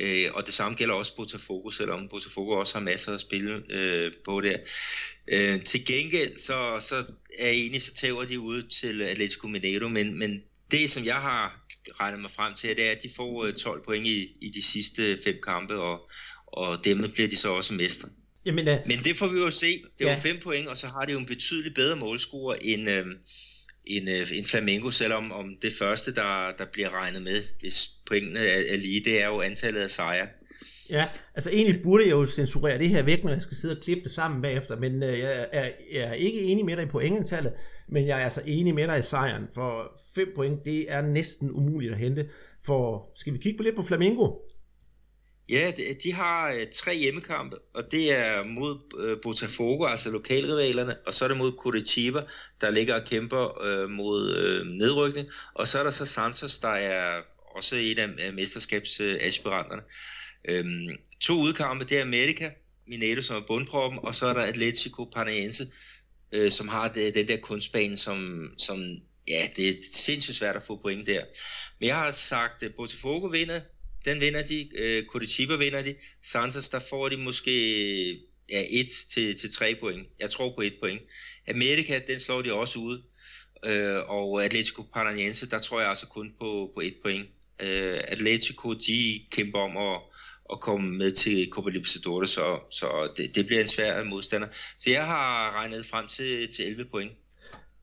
Øh, 0.00 0.28
og 0.34 0.46
det 0.46 0.54
samme 0.54 0.76
gælder 0.76 0.94
også 0.94 1.16
Botafogo, 1.16 1.70
selvom 1.70 2.08
Botafogo 2.08 2.52
også 2.52 2.74
har 2.74 2.84
masser 2.84 3.14
at 3.14 3.20
spille 3.20 3.62
øh, 3.70 4.12
på 4.24 4.40
der. 4.40 4.56
Øh, 5.28 5.62
til 5.62 5.86
gengæld, 5.86 6.38
så, 6.38 6.76
så 6.80 6.96
er 7.38 7.46
jeg 7.46 7.54
enig, 7.54 7.82
så 7.82 7.94
tæver 7.94 8.24
de 8.24 8.40
ud 8.40 8.62
til 8.62 9.02
Atletico 9.02 9.48
Mineiro, 9.48 9.88
men, 9.88 10.18
men 10.18 10.42
det, 10.70 10.90
som 10.90 11.04
jeg 11.04 11.16
har 11.16 11.65
regnet 12.00 12.20
mig 12.20 12.30
frem 12.30 12.54
til, 12.54 12.76
det 12.76 12.86
er, 12.86 12.90
at 12.90 13.02
de 13.02 13.10
får 13.16 13.50
12 13.50 13.84
point 13.84 14.06
i, 14.06 14.36
i 14.40 14.48
de 14.48 14.62
sidste 14.62 15.18
fem 15.24 15.36
kampe, 15.44 15.74
og, 15.74 16.10
og 16.46 16.84
dermed 16.84 17.08
bliver 17.08 17.28
de 17.28 17.36
så 17.36 17.48
også 17.48 17.74
mestre. 17.74 18.08
Jamen, 18.44 18.68
uh... 18.68 18.74
Men 18.86 18.98
det 18.98 19.16
får 19.16 19.26
vi 19.26 19.38
jo 19.38 19.50
se. 19.50 19.82
Det 19.98 20.06
er 20.06 20.10
ja. 20.10 20.14
jo 20.14 20.20
fem 20.20 20.40
point, 20.42 20.68
og 20.68 20.76
så 20.76 20.86
har 20.86 21.04
de 21.04 21.12
jo 21.12 21.18
en 21.18 21.26
betydeligt 21.26 21.74
bedre 21.74 21.96
målscore 21.96 22.64
end, 22.64 22.90
øh, 22.90 23.06
end, 23.86 24.10
øh, 24.10 24.26
end 24.32 24.46
Flamengo, 24.46 24.90
selvom 24.90 25.32
om 25.32 25.56
det 25.62 25.72
første, 25.72 26.14
der, 26.14 26.52
der 26.58 26.64
bliver 26.72 26.90
regnet 26.90 27.22
med, 27.22 27.42
hvis 27.60 27.90
pointene 28.06 28.40
er, 28.40 28.72
er 28.72 28.76
lige, 28.76 29.04
det 29.04 29.22
er 29.22 29.26
jo 29.26 29.40
antallet 29.40 29.80
af 29.80 29.90
sejre. 29.90 30.26
Ja, 30.90 31.08
altså 31.34 31.50
egentlig 31.50 31.82
burde 31.82 32.04
jeg 32.04 32.10
jo 32.10 32.26
censurere 32.26 32.78
det 32.78 32.88
her 32.88 33.02
væk, 33.02 33.24
når 33.24 33.32
jeg 33.32 33.42
skal 33.42 33.56
sidde 33.56 33.76
og 33.76 33.82
klippe 33.82 34.04
det 34.04 34.12
sammen 34.12 34.42
bagefter, 34.42 34.76
men 34.76 35.02
øh, 35.02 35.18
jeg, 35.18 35.48
er, 35.52 35.70
jeg 35.92 36.02
er 36.02 36.12
ikke 36.12 36.40
enig 36.40 36.64
med 36.64 36.76
dig 36.76 36.82
i 36.82 36.86
pointantallet, 36.86 37.52
men 37.88 38.06
jeg 38.06 38.20
er 38.20 38.24
altså 38.24 38.42
enig 38.46 38.74
med 38.74 38.88
dig 38.88 38.98
i 38.98 39.02
sejren, 39.02 39.48
for 39.54 40.00
5 40.14 40.32
point, 40.34 40.64
det 40.64 40.92
er 40.92 41.02
næsten 41.02 41.50
umuligt 41.50 41.92
at 41.92 41.98
hente. 41.98 42.28
For 42.64 43.12
skal 43.14 43.32
vi 43.32 43.38
kigge 43.38 43.56
på 43.56 43.62
lidt 43.62 43.76
på 43.76 43.82
Flamengo? 43.82 44.32
Ja, 45.48 45.72
de, 46.02 46.12
har 46.12 46.52
øh, 46.52 46.66
tre 46.72 46.96
hjemmekampe, 46.96 47.56
og 47.74 47.92
det 47.92 48.12
er 48.12 48.44
mod 48.44 48.78
øh, 48.98 49.16
Botafogo, 49.22 49.84
altså 49.84 50.10
lokalrivalerne, 50.10 50.96
og 51.06 51.14
så 51.14 51.24
er 51.24 51.28
det 51.28 51.36
mod 51.36 51.52
Curitiba, 51.58 52.22
der 52.60 52.70
ligger 52.70 52.94
og 52.94 53.06
kæmper 53.06 53.62
øh, 53.62 53.90
mod 53.90 54.36
øh, 54.36 54.66
nedrykning, 54.66 55.28
og 55.54 55.68
så 55.68 55.78
er 55.78 55.82
der 55.82 55.90
så 55.90 56.06
Santos, 56.06 56.58
der 56.58 56.68
er 56.68 57.22
også 57.56 57.76
en 57.76 57.98
af 57.98 58.32
mesterskabsaspiranterne. 58.32 59.82
Øhm, 60.48 60.88
to 61.20 61.34
udkampe, 61.40 61.84
det 61.84 61.98
er 61.98 62.02
America, 62.02 62.50
Mineiro, 62.86 63.22
som 63.22 63.36
er 63.36 63.46
bundproppen, 63.46 64.00
og 64.02 64.14
så 64.14 64.26
er 64.26 64.32
der 64.32 64.42
Atletico 64.42 65.04
Paranaense, 65.04 65.66
øh, 66.36 66.50
som 66.50 66.68
har 66.68 66.88
det, 66.88 67.14
den 67.14 67.28
der 67.28 67.36
kunstbane, 67.36 67.96
som, 67.96 68.50
som 68.58 68.84
ja, 69.28 69.48
det 69.56 69.68
er 69.68 69.74
sindssygt 69.92 70.36
svært 70.36 70.56
at 70.56 70.62
få 70.62 70.76
point 70.76 71.06
der. 71.06 71.24
Men 71.78 71.88
jeg 71.88 71.96
har 71.96 72.10
sagt, 72.10 72.62
at 72.62 72.74
Botafogo 72.74 73.26
vinder, 73.26 73.60
den 74.04 74.20
vinder 74.20 74.42
de, 74.42 74.68
øh, 74.76 75.06
Curitiba 75.06 75.54
vinder 75.54 75.82
de, 75.82 75.94
Santos, 76.24 76.68
der 76.68 76.78
får 76.78 77.08
de 77.08 77.16
måske 77.16 77.52
ja, 78.50 78.64
1 78.70 78.88
til, 79.10 79.38
til 79.38 79.52
3 79.52 79.76
point. 79.80 80.08
Jeg 80.18 80.30
tror 80.30 80.54
på 80.54 80.60
1 80.60 80.74
point. 80.82 81.00
Amerika, 81.48 82.00
den 82.06 82.20
slår 82.20 82.42
de 82.42 82.52
også 82.52 82.78
ud, 82.78 83.02
øh, 83.64 83.98
og 84.10 84.44
Atletico 84.44 84.82
Paranaense, 84.82 85.50
der 85.50 85.58
tror 85.58 85.80
jeg 85.80 85.88
altså 85.88 86.06
kun 86.06 86.34
på, 86.38 86.72
på 86.74 86.80
1 86.80 86.94
point. 87.02 87.28
Øh, 87.60 88.00
Atletico, 88.04 88.72
de 88.72 89.20
kæmper 89.30 89.58
om 89.58 89.76
at, 89.76 90.00
at 90.52 90.60
komme 90.60 90.98
med 90.98 91.10
til 91.10 91.48
Copa 91.52 91.70
Libertadores, 91.70 92.30
så, 92.30 92.58
så 92.70 92.86
det, 93.16 93.34
det 93.34 93.46
bliver 93.46 93.60
en 93.60 93.68
svær 93.68 94.04
modstander. 94.04 94.48
Så 94.78 94.90
jeg 94.90 95.06
har 95.06 95.52
regnet 95.56 95.86
frem 95.86 96.06
til, 96.06 96.48
til 96.56 96.66
11 96.66 96.84
point. 96.90 97.12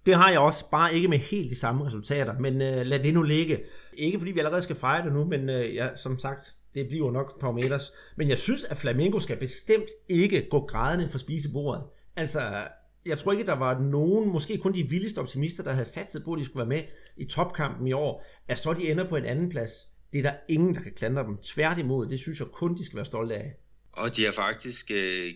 Det 0.05 0.15
har 0.15 0.29
jeg 0.29 0.39
også, 0.39 0.69
bare 0.71 0.95
ikke 0.95 1.07
med 1.07 1.19
helt 1.19 1.51
de 1.51 1.55
samme 1.55 1.85
resultater, 1.87 2.39
men 2.39 2.61
øh, 2.61 2.85
lad 2.85 2.99
det 2.99 3.13
nu 3.13 3.21
ligge. 3.21 3.59
Ikke 3.93 4.19
fordi 4.19 4.31
vi 4.31 4.39
allerede 4.39 4.61
skal 4.61 4.75
fejre 4.75 5.05
det 5.05 5.13
nu, 5.13 5.25
men 5.25 5.49
øh, 5.49 5.75
ja, 5.75 5.95
som 5.95 6.19
sagt, 6.19 6.55
det 6.75 6.87
bliver 6.87 7.11
nok 7.11 7.39
Palmeiras. 7.39 7.93
Men 8.15 8.29
jeg 8.29 8.37
synes, 8.37 8.63
at 8.63 8.77
Flamengo 8.77 9.19
skal 9.19 9.37
bestemt 9.37 9.89
ikke 10.09 10.49
gå 10.49 10.65
grædende 10.65 11.09
for 11.09 11.17
spisebordet. 11.17 11.83
Altså, 12.15 12.67
jeg 13.05 13.17
tror 13.17 13.31
ikke, 13.31 13.45
der 13.45 13.55
var 13.55 13.79
nogen, 13.79 14.29
måske 14.29 14.57
kun 14.57 14.73
de 14.73 14.89
vildeste 14.89 15.19
optimister, 15.19 15.63
der 15.63 15.71
havde 15.71 15.85
satset 15.85 16.23
på, 16.25 16.33
at 16.33 16.39
de 16.39 16.45
skulle 16.45 16.69
være 16.69 16.77
med 16.77 16.83
i 17.17 17.25
topkampen 17.25 17.87
i 17.87 17.93
år, 17.93 18.25
at 18.47 18.59
så 18.59 18.73
de 18.73 18.91
ender 18.91 19.09
på 19.09 19.15
en 19.15 19.25
anden 19.25 19.49
plads. 19.49 19.92
Det 20.13 20.19
er 20.19 20.31
der 20.31 20.37
ingen, 20.49 20.75
der 20.75 20.81
kan 20.81 20.93
klandre 20.93 21.23
dem. 21.23 21.37
Tværtimod, 21.37 22.09
det 22.09 22.19
synes 22.19 22.39
jeg 22.39 22.47
kun, 22.47 22.77
de 22.77 22.85
skal 22.85 22.95
være 22.95 23.05
stolte 23.05 23.35
af. 23.35 23.53
Og 23.91 24.15
de 24.15 24.23
har 24.25 24.31
faktisk 24.31 24.91
øh, 24.91 25.33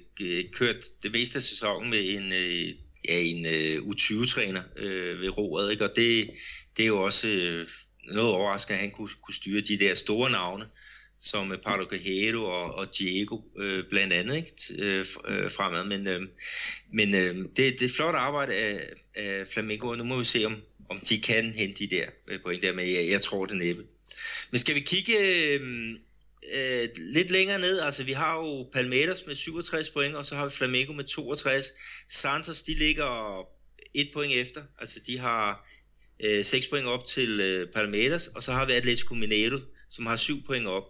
kørt 0.53 0.85
det 1.03 1.11
meste 1.11 1.37
af 1.37 1.43
sæsonen 1.43 1.89
med 1.89 2.09
en, 2.09 2.31
øh, 2.31 2.67
ja, 3.07 3.19
en 3.19 3.45
øh, 3.45 3.77
U20-træner 3.77 4.63
øh, 4.75 5.21
ved 5.21 5.37
roret, 5.37 5.71
ikke? 5.71 5.83
og 5.83 5.95
det, 5.95 6.29
det 6.77 6.83
er 6.83 6.87
jo 6.87 7.03
også 7.03 7.27
øh, 7.27 7.67
noget 8.13 8.31
overraskende, 8.31 8.75
at 8.75 8.81
han 8.81 8.91
kunne, 8.91 9.09
kunne 9.21 9.35
styre 9.35 9.61
de 9.61 9.79
der 9.79 9.95
store 9.95 10.31
navne, 10.31 10.65
som 11.19 11.51
øh, 11.51 11.57
Paulo 11.57 11.85
Guerrero 11.89 12.43
og, 12.43 12.75
og 12.75 12.97
Diego 12.97 13.41
øh, 13.57 13.83
blandt 13.89 14.13
andet 14.13 14.35
ikke, 14.35 14.83
øh, 14.83 15.05
øh, 15.27 15.51
fremad. 15.51 15.85
Men, 15.85 16.07
øh, 16.07 16.21
men 16.93 17.15
øh, 17.15 17.35
det, 17.35 17.79
det 17.79 17.81
er 17.81 17.95
flot 17.95 18.15
arbejde 18.15 18.53
af, 18.53 18.89
af 19.15 19.47
Flamengo, 19.47 19.87
og 19.89 19.97
nu 19.97 20.03
må 20.03 20.17
vi 20.17 20.25
se, 20.25 20.45
om, 20.45 20.55
om 20.89 20.99
de 20.99 21.21
kan 21.21 21.51
hente 21.51 21.85
de 21.85 21.95
der 21.95 22.05
øh, 22.27 22.41
point 22.41 22.61
der, 22.61 22.73
men 22.73 22.93
jeg, 22.93 23.09
jeg 23.09 23.21
tror 23.21 23.45
det 23.45 23.57
næppe. 23.57 23.83
Men 24.51 24.59
skal 24.59 24.75
vi 24.75 24.79
kigge 24.79 25.19
øh, 25.19 25.61
øh, 26.53 26.89
lidt 26.97 27.31
længere 27.31 27.59
ned, 27.59 27.79
altså 27.79 28.03
vi 28.03 28.11
har 28.11 28.35
jo 28.35 28.69
Palmeiras 28.73 29.25
med 29.27 29.35
67 29.35 29.89
point, 29.89 30.15
og 30.15 30.25
så 30.25 30.35
har 30.35 30.45
vi 30.45 30.51
Flamengo 30.51 30.93
med 30.93 31.03
62. 31.03 31.65
Santos, 32.09 32.63
de 32.63 32.73
ligger 32.73 33.41
et 33.93 34.09
point 34.13 34.33
efter, 34.33 34.63
altså 34.79 34.99
de 35.07 35.17
har 35.17 35.67
øh, 36.19 36.45
6 36.45 36.67
point 36.67 36.87
op 36.87 37.05
til 37.05 37.39
øh, 37.39 37.71
Palmeiras, 37.71 38.27
og 38.27 38.43
så 38.43 38.53
har 38.53 38.65
vi 38.65 38.73
Atletico 38.73 39.13
Mineiro, 39.13 39.59
som 39.89 40.05
har 40.05 40.15
7 40.15 40.43
point 40.43 40.67
op. 40.67 40.83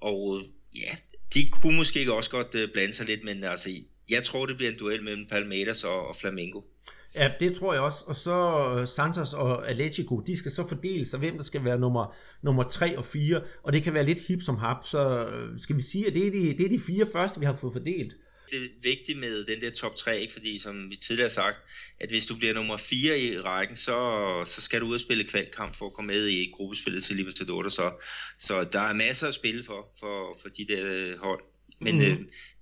Og 0.00 0.42
ja, 0.76 0.96
de 1.34 1.48
kunne 1.50 1.76
måske 1.76 2.12
også 2.12 2.30
godt 2.30 2.54
øh, 2.54 2.72
blande 2.72 2.94
sig 2.94 3.06
lidt, 3.06 3.24
men 3.24 3.44
altså, 3.44 3.70
jeg 4.08 4.24
tror, 4.24 4.46
det 4.46 4.56
bliver 4.56 4.72
en 4.72 4.78
duel 4.78 5.02
mellem 5.02 5.26
Palmeiras 5.26 5.84
og, 5.84 6.06
og 6.06 6.16
Flamengo. 6.16 6.60
Ja, 7.14 7.32
det 7.40 7.56
tror 7.56 7.72
jeg 7.72 7.82
også. 7.82 8.04
Og 8.06 8.16
så 8.16 8.68
øh, 8.78 8.88
Santos 8.88 9.34
og 9.34 9.68
Atletico, 9.68 10.20
de 10.20 10.36
skal 10.36 10.52
så 10.52 10.66
fordele 10.66 11.06
sig, 11.06 11.18
hvem 11.18 11.36
der 11.36 11.42
skal 11.42 11.64
være 11.64 11.78
nummer, 11.78 12.14
nummer 12.42 12.68
3 12.68 12.98
og 12.98 13.06
4. 13.06 13.42
Og 13.62 13.72
det 13.72 13.82
kan 13.82 13.94
være 13.94 14.04
lidt 14.04 14.18
hip 14.28 14.42
som 14.42 14.56
hap. 14.56 14.76
Så 14.84 15.26
øh, 15.26 15.58
skal 15.58 15.76
vi 15.76 15.82
sige, 15.82 16.06
at 16.06 16.14
det 16.14 16.26
er, 16.26 16.30
de, 16.30 16.58
det 16.58 16.64
er 16.64 16.68
de 16.68 16.80
fire 16.86 17.06
første, 17.12 17.40
vi 17.40 17.46
har 17.46 17.56
fået 17.56 17.72
fordelt. 17.72 18.14
Det 18.50 18.62
er 18.62 18.68
vigtigt 18.82 19.18
med 19.18 19.44
den 19.44 19.60
der 19.60 19.70
top 19.70 19.96
3, 19.96 20.20
ikke? 20.20 20.32
fordi 20.32 20.58
som 20.58 20.90
vi 20.90 20.96
tidligere 20.96 21.28
har 21.28 21.32
sagt, 21.32 21.58
at 22.00 22.10
hvis 22.10 22.26
du 22.26 22.36
bliver 22.36 22.54
nummer 22.54 22.76
4 22.76 23.20
i 23.20 23.40
rækken, 23.40 23.76
så, 23.76 24.42
så 24.46 24.60
skal 24.60 24.80
du 24.80 24.86
ud 24.86 24.94
og 24.94 25.00
spille 25.00 25.24
kvalkamp 25.24 25.76
for 25.76 25.86
at 25.86 25.92
komme 25.92 26.12
med 26.12 26.26
i 26.26 26.50
gruppespillet 26.52 27.02
til 27.02 27.16
Libertadores. 27.16 27.74
Så, 27.74 27.92
så 28.38 28.64
der 28.64 28.80
er 28.80 28.92
masser 28.92 29.28
at 29.28 29.34
spille 29.34 29.64
for, 29.64 29.88
for, 30.00 30.38
for 30.42 30.48
de 30.48 30.66
der 30.68 31.16
hold. 31.18 31.40
Men 31.80 31.94
mm. 31.94 32.02
øh, 32.02 32.18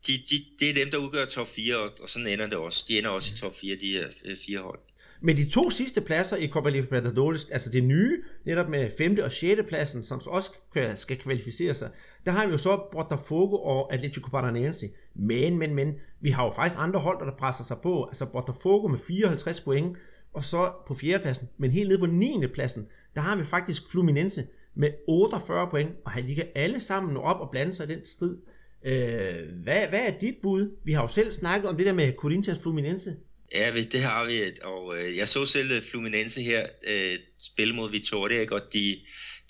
de, 0.06 0.12
de, 0.30 0.44
det 0.58 0.70
er 0.70 0.74
dem, 0.74 0.90
der 0.90 0.98
udgør 0.98 1.24
top 1.24 1.48
4, 1.48 1.76
og, 1.76 1.90
og 2.02 2.08
sådan 2.08 2.26
ender 2.26 2.46
det 2.46 2.58
også. 2.58 2.84
De 2.88 2.98
ender 2.98 3.10
også 3.10 3.34
i 3.34 3.36
top 3.36 3.54
4, 3.56 3.76
de 3.80 3.92
her 3.92 4.06
øh, 4.24 4.36
fire 4.46 4.60
hold. 4.60 4.78
Men 5.24 5.36
de 5.36 5.50
to 5.50 5.70
sidste 5.70 6.00
pladser 6.00 6.36
i 6.36 6.48
Copa 6.48 6.68
Libertadores, 6.68 7.44
altså 7.50 7.70
det 7.70 7.84
nye, 7.84 8.22
netop 8.44 8.68
med 8.68 8.90
5. 8.98 9.18
og 9.24 9.32
6. 9.32 9.60
pladsen, 9.68 10.04
som 10.04 10.22
også 10.26 10.50
skal 10.94 11.16
kvalificere 11.16 11.74
sig, 11.74 11.90
der 12.26 12.32
har 12.32 12.46
vi 12.46 12.52
jo 12.52 12.58
så 12.58 12.88
Botafogo 12.92 13.56
og 13.56 13.94
Atletico 13.94 14.30
Paranaense. 14.30 14.90
Men, 15.14 15.58
men, 15.58 15.74
men, 15.74 15.94
vi 16.20 16.30
har 16.30 16.44
jo 16.44 16.50
faktisk 16.50 16.80
andre 16.80 17.00
hold, 17.00 17.26
der 17.26 17.36
presser 17.36 17.64
sig 17.64 17.76
på. 17.82 18.04
Altså 18.04 18.26
Botafogo 18.26 18.88
med 18.88 18.98
54 18.98 19.60
point, 19.60 19.96
og 20.32 20.44
så 20.44 20.72
på 20.86 20.94
4. 20.94 21.18
pladsen. 21.18 21.48
Men 21.58 21.70
helt 21.70 21.88
nede 21.88 21.98
på 21.98 22.06
9. 22.06 22.46
pladsen, 22.54 22.86
der 23.14 23.20
har 23.20 23.36
vi 23.36 23.44
faktisk 23.44 23.90
Fluminense 23.90 24.46
med 24.74 24.90
48 25.08 25.70
point, 25.70 25.90
og 26.04 26.12
de 26.26 26.34
kan 26.34 26.46
alle 26.54 26.80
sammen 26.80 27.14
nå 27.14 27.20
op 27.20 27.40
og 27.40 27.50
blande 27.50 27.74
sig 27.74 27.90
i 27.90 27.94
den 27.94 28.04
strid. 28.04 28.36
Øh, 28.84 29.62
hvad, 29.62 29.88
hvad 29.88 30.00
er 30.00 30.18
dit 30.20 30.34
bud? 30.42 30.76
Vi 30.84 30.92
har 30.92 31.02
jo 31.02 31.08
selv 31.08 31.32
snakket 31.32 31.68
om 31.70 31.76
det 31.76 31.86
der 31.86 31.92
med 31.92 32.12
Corinthians 32.18 32.58
Fluminense. 32.62 33.16
Ja, 33.54 33.72
det 33.92 34.02
har 34.02 34.24
vi, 34.24 34.42
og 34.62 34.98
øh, 34.98 35.16
jeg 35.16 35.28
så 35.28 35.46
selv 35.46 35.72
øh, 35.72 35.82
Fluminense 35.82 36.42
her 36.42 36.66
øh, 36.86 37.18
spille 37.38 37.74
mod 37.74 37.90
Vitoria, 37.90 38.40
ikke? 38.40 38.54
og 38.54 38.72
de, 38.72 39.00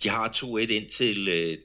de 0.03 0.09
har 0.09 0.29
2-1 0.29 0.59
ind 0.59 0.89
til 0.89 1.29
øh, 1.29 1.35
et 1.35 1.61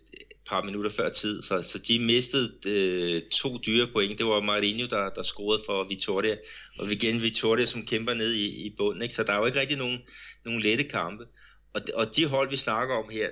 par 0.49 0.63
minutter 0.63 0.91
før 0.91 1.09
tid, 1.09 1.41
så, 1.41 1.61
så 1.61 1.79
de 1.87 1.99
mistede 1.99 2.53
øh, 2.67 3.21
to 3.31 3.57
dyre 3.57 3.87
point. 3.93 4.17
Det 4.17 4.25
var 4.25 4.41
Marinho, 4.41 4.85
der, 4.85 5.09
der 5.09 5.21
scorede 5.21 5.61
for 5.65 5.83
Vitoria, 5.83 6.37
og 6.79 6.91
igen 6.91 7.21
Vitoria, 7.21 7.65
som 7.65 7.85
kæmper 7.85 8.13
ned 8.13 8.33
i, 8.33 8.65
i 8.65 8.75
bunden, 8.77 9.01
ikke? 9.01 9.13
så 9.13 9.23
der 9.23 9.33
er 9.33 9.37
jo 9.37 9.45
ikke 9.45 9.59
rigtig 9.59 9.77
nogen, 9.77 9.99
nogen 10.45 10.61
lette 10.61 10.83
kampe. 10.83 11.25
Og, 11.73 11.81
og 11.93 12.15
de 12.15 12.25
hold, 12.25 12.49
vi 12.49 12.57
snakker 12.57 12.95
om 12.95 13.09
her, 13.09 13.29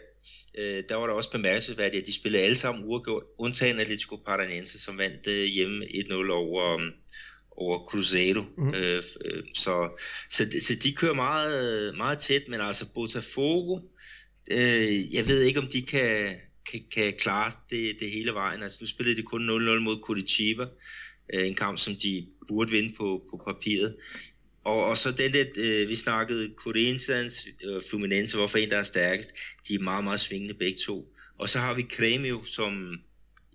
øh, 0.58 0.84
der 0.90 0.96
var 0.96 1.08
der 1.08 1.14
også 1.14 1.32
bemærkelsesværdigt, 1.32 2.02
at 2.02 2.08
de 2.08 2.14
spillede 2.14 2.44
alle 2.44 2.58
sammen 2.58 2.84
uafgjort, 2.86 3.24
undtagen 3.38 3.80
Atletico 3.80 4.16
Paranaense, 4.16 4.80
som 4.80 4.98
vandt 4.98 5.28
øh, 5.28 5.46
hjemme 5.46 5.86
1-0 5.86 6.32
over, 6.32 6.76
um, 6.76 6.92
over 7.52 7.86
Cruzeiro. 7.86 8.44
Mm. 8.58 8.74
Øh, 8.74 9.04
øh, 9.26 9.44
så, 9.54 9.90
så, 10.30 10.46
så 10.62 10.76
de 10.84 10.94
kører 10.94 11.14
meget, 11.14 11.98
meget 11.98 12.20
tæt, 12.20 12.48
men 12.48 12.62
altså 12.62 12.94
Botafogo, 12.94 13.80
øh, 14.52 15.14
jeg 15.14 15.28
ved 15.28 15.42
ikke, 15.42 15.60
om 15.60 15.68
de 15.68 15.82
kan, 15.82 16.36
kan, 16.72 16.82
kan 16.92 17.14
klare 17.20 17.52
det, 17.70 18.00
det 18.00 18.12
hele 18.12 18.34
vejen. 18.34 18.64
Altså 18.64 18.78
nu 18.82 18.88
spillede 18.88 19.18
de 19.18 19.24
kun 19.24 19.50
0-0 19.50 19.80
mod 19.80 20.00
Curitiba, 20.04 20.66
øh, 21.34 21.48
en 21.48 21.56
kamp, 21.56 21.78
som 21.78 21.96
de 21.96 22.28
burde 22.48 22.72
vinde 22.72 22.94
på, 22.98 23.24
på 23.30 23.42
papiret. 23.46 23.96
Og, 24.66 24.86
og 24.86 24.98
så 24.98 25.12
den 25.12 25.34
der, 25.34 25.46
øh, 25.56 25.90
vi 25.90 25.96
snakkede 25.96 26.54
Corinthians, 26.58 27.48
øh, 27.64 27.82
Fluminense, 27.90 28.38
hvorfor 28.38 28.58
en 28.58 28.70
der 28.70 28.78
er 28.78 28.84
stærkest, 28.84 29.32
de 29.68 29.76
er 29.76 29.80
meget, 29.80 30.04
meget 30.04 30.20
svingende 30.20 30.54
begge 30.54 30.80
to. 30.86 31.16
Og 31.38 31.50
så 31.50 31.60
har 31.60 31.74
vi 31.74 31.82
Cremio, 31.82 32.44
som 32.46 33.00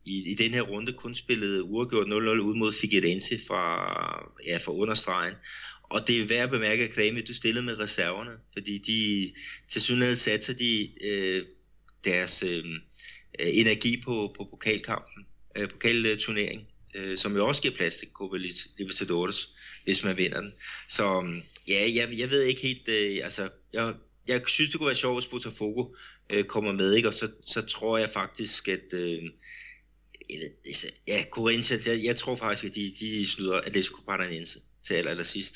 i, 0.05 0.31
i 0.31 0.35
den 0.35 0.55
her 0.55 0.63
runde 0.63 0.93
kun 0.93 1.15
spillede 1.15 1.63
uafgjort 1.63 2.07
0-0 2.07 2.11
ud 2.11 2.55
mod 2.55 2.73
Figueirense 2.73 3.41
fra, 3.49 4.33
ja, 4.47 4.57
fra 4.57 4.73
understregen. 4.73 5.35
og 5.83 6.09
det 6.09 6.21
er 6.21 6.27
værd 6.27 6.43
at 6.43 6.51
bemærke, 6.51 6.85
at 6.85 6.95
Cremio, 6.95 7.23
du 7.29 7.35
stillede 7.35 7.65
med 7.65 7.79
reserverne, 7.79 8.31
fordi 8.53 8.79
de 8.79 9.33
til 9.69 9.83
synligheden 9.83 10.17
satser 10.17 10.55
de 10.55 10.91
øh, 11.05 11.45
deres 12.05 12.43
øh, 12.43 12.65
øh, 13.41 13.49
energi 13.53 14.03
på, 14.05 14.35
på 14.37 14.45
pokalkampen, 14.51 15.27
øh, 15.57 15.69
pokalturnering, 15.69 16.67
øh, 16.95 17.19
som 17.19 17.37
jo 17.37 17.47
også 17.47 17.63
giver 17.63 17.75
plads 17.75 17.97
til 17.97 18.09
Copa 18.13 18.37
Libertadores, 18.79 19.49
hvis 19.85 20.05
man 20.05 20.17
vinder 20.17 20.41
den. 20.41 20.53
Så 20.89 21.19
øhm, 21.19 21.43
ja, 21.69 21.91
jeg, 21.95 22.19
jeg 22.19 22.31
ved 22.31 22.43
ikke 22.43 22.61
helt, 22.61 22.89
øh, 22.89 23.21
altså, 23.25 23.49
jeg, 23.73 23.95
jeg 24.29 24.43
synes, 24.47 24.71
det 24.71 24.79
kunne 24.79 24.87
være 24.87 24.97
sjovt, 24.97 25.23
hvis 25.23 25.31
Botafogo 25.31 25.95
øh, 26.31 26.45
kommer 26.45 26.73
med, 26.73 26.95
ikke? 26.95 27.09
og 27.09 27.15
så, 27.15 27.31
så 27.47 27.63
tror 27.63 27.99
jeg 27.99 28.09
faktisk, 28.09 28.69
at 28.69 28.95
øh, 28.95 29.23
jeg 30.31 30.39
ved, 30.41 30.51
altså, 30.67 30.87
ja, 31.07 31.25
Corinthians, 31.31 31.87
jeg, 31.87 32.05
jeg 32.05 32.17
tror 32.17 32.37
faktisk, 32.37 32.65
at 32.65 32.75
de, 32.75 32.95
de 33.01 33.31
snyder 33.31 33.61
Atletico 33.61 34.03
Paranaense 34.07 34.59
til 34.83 34.95
aller, 34.95 35.11
aller 35.11 35.25
sidst. 35.25 35.55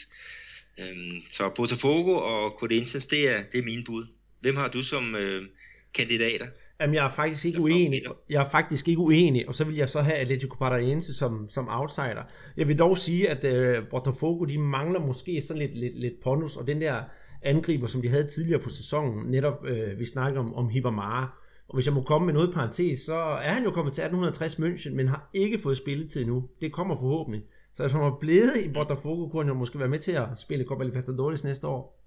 Øhm, 0.78 1.20
så 1.28 1.48
Botafogo 1.48 2.12
og 2.12 2.50
Corinthians, 2.58 3.06
det 3.06 3.28
er, 3.28 3.42
det 3.52 3.58
er 3.58 3.64
mine 3.64 3.84
bud. 3.84 4.06
Hvem 4.40 4.56
har 4.56 4.68
du 4.68 4.82
som 4.82 5.14
øh, 5.14 5.48
kandidater? 5.94 6.46
Jamen, 6.80 6.94
jeg 6.94 7.04
er 7.04 7.08
faktisk 7.08 7.44
ikke 7.44 7.60
uenig. 7.60 8.02
Jeg 8.30 8.40
er 8.40 8.48
faktisk 8.48 8.88
ikke 8.88 9.00
uenig, 9.00 9.48
og 9.48 9.54
så 9.54 9.64
vil 9.64 9.74
jeg 9.74 9.88
så 9.88 10.00
have 10.00 10.16
Atletico 10.16 10.56
Paranaense 10.56 11.14
som, 11.14 11.48
som 11.48 11.68
outsider. 11.68 12.22
Jeg 12.56 12.68
vil 12.68 12.78
dog 12.78 12.98
sige, 12.98 13.30
at 13.30 13.44
øh, 13.44 13.88
Botafogo, 13.90 14.44
de 14.44 14.58
mangler 14.58 15.00
måske 15.00 15.42
sådan 15.42 15.62
lidt, 15.62 15.78
lidt, 15.78 16.00
lidt 16.00 16.14
pondus, 16.22 16.56
og 16.56 16.66
den 16.66 16.80
der 16.80 17.02
angriber, 17.42 17.86
som 17.86 18.02
de 18.02 18.08
havde 18.08 18.26
tidligere 18.26 18.60
på 18.60 18.70
sæsonen, 18.70 19.30
netop, 19.30 19.66
øh, 19.66 19.98
vi 19.98 20.06
snakker 20.06 20.40
om, 20.40 20.54
om 20.54 20.68
Hibamara, 20.68 21.44
og 21.68 21.74
hvis 21.74 21.86
jeg 21.86 21.94
må 21.94 22.02
komme 22.02 22.26
med 22.26 22.34
noget 22.34 22.54
parentes, 22.54 23.00
så 23.00 23.14
er 23.16 23.52
han 23.52 23.64
jo 23.64 23.70
kommet 23.70 23.94
til 23.94 24.02
1860 24.02 24.54
München, 24.54 24.94
men 24.94 25.08
har 25.08 25.30
ikke 25.34 25.58
fået 25.58 25.76
spilletid 25.76 26.20
endnu. 26.20 26.48
Det 26.60 26.72
kommer 26.72 26.96
forhåbentlig. 26.96 27.42
Så 27.74 27.82
hvis 27.82 27.92
han 27.92 28.00
var 28.00 28.16
blevet 28.20 28.56
i 28.64 28.68
Botafogo, 28.68 29.28
kunne 29.28 29.42
han 29.42 29.52
jo 29.52 29.58
måske 29.58 29.78
være 29.78 29.88
med 29.88 29.98
til 29.98 30.12
at 30.12 30.28
spille 30.36 30.64
Copa 30.64 30.84
Libertadores 30.84 31.44
næste 31.44 31.66
år. 31.66 32.03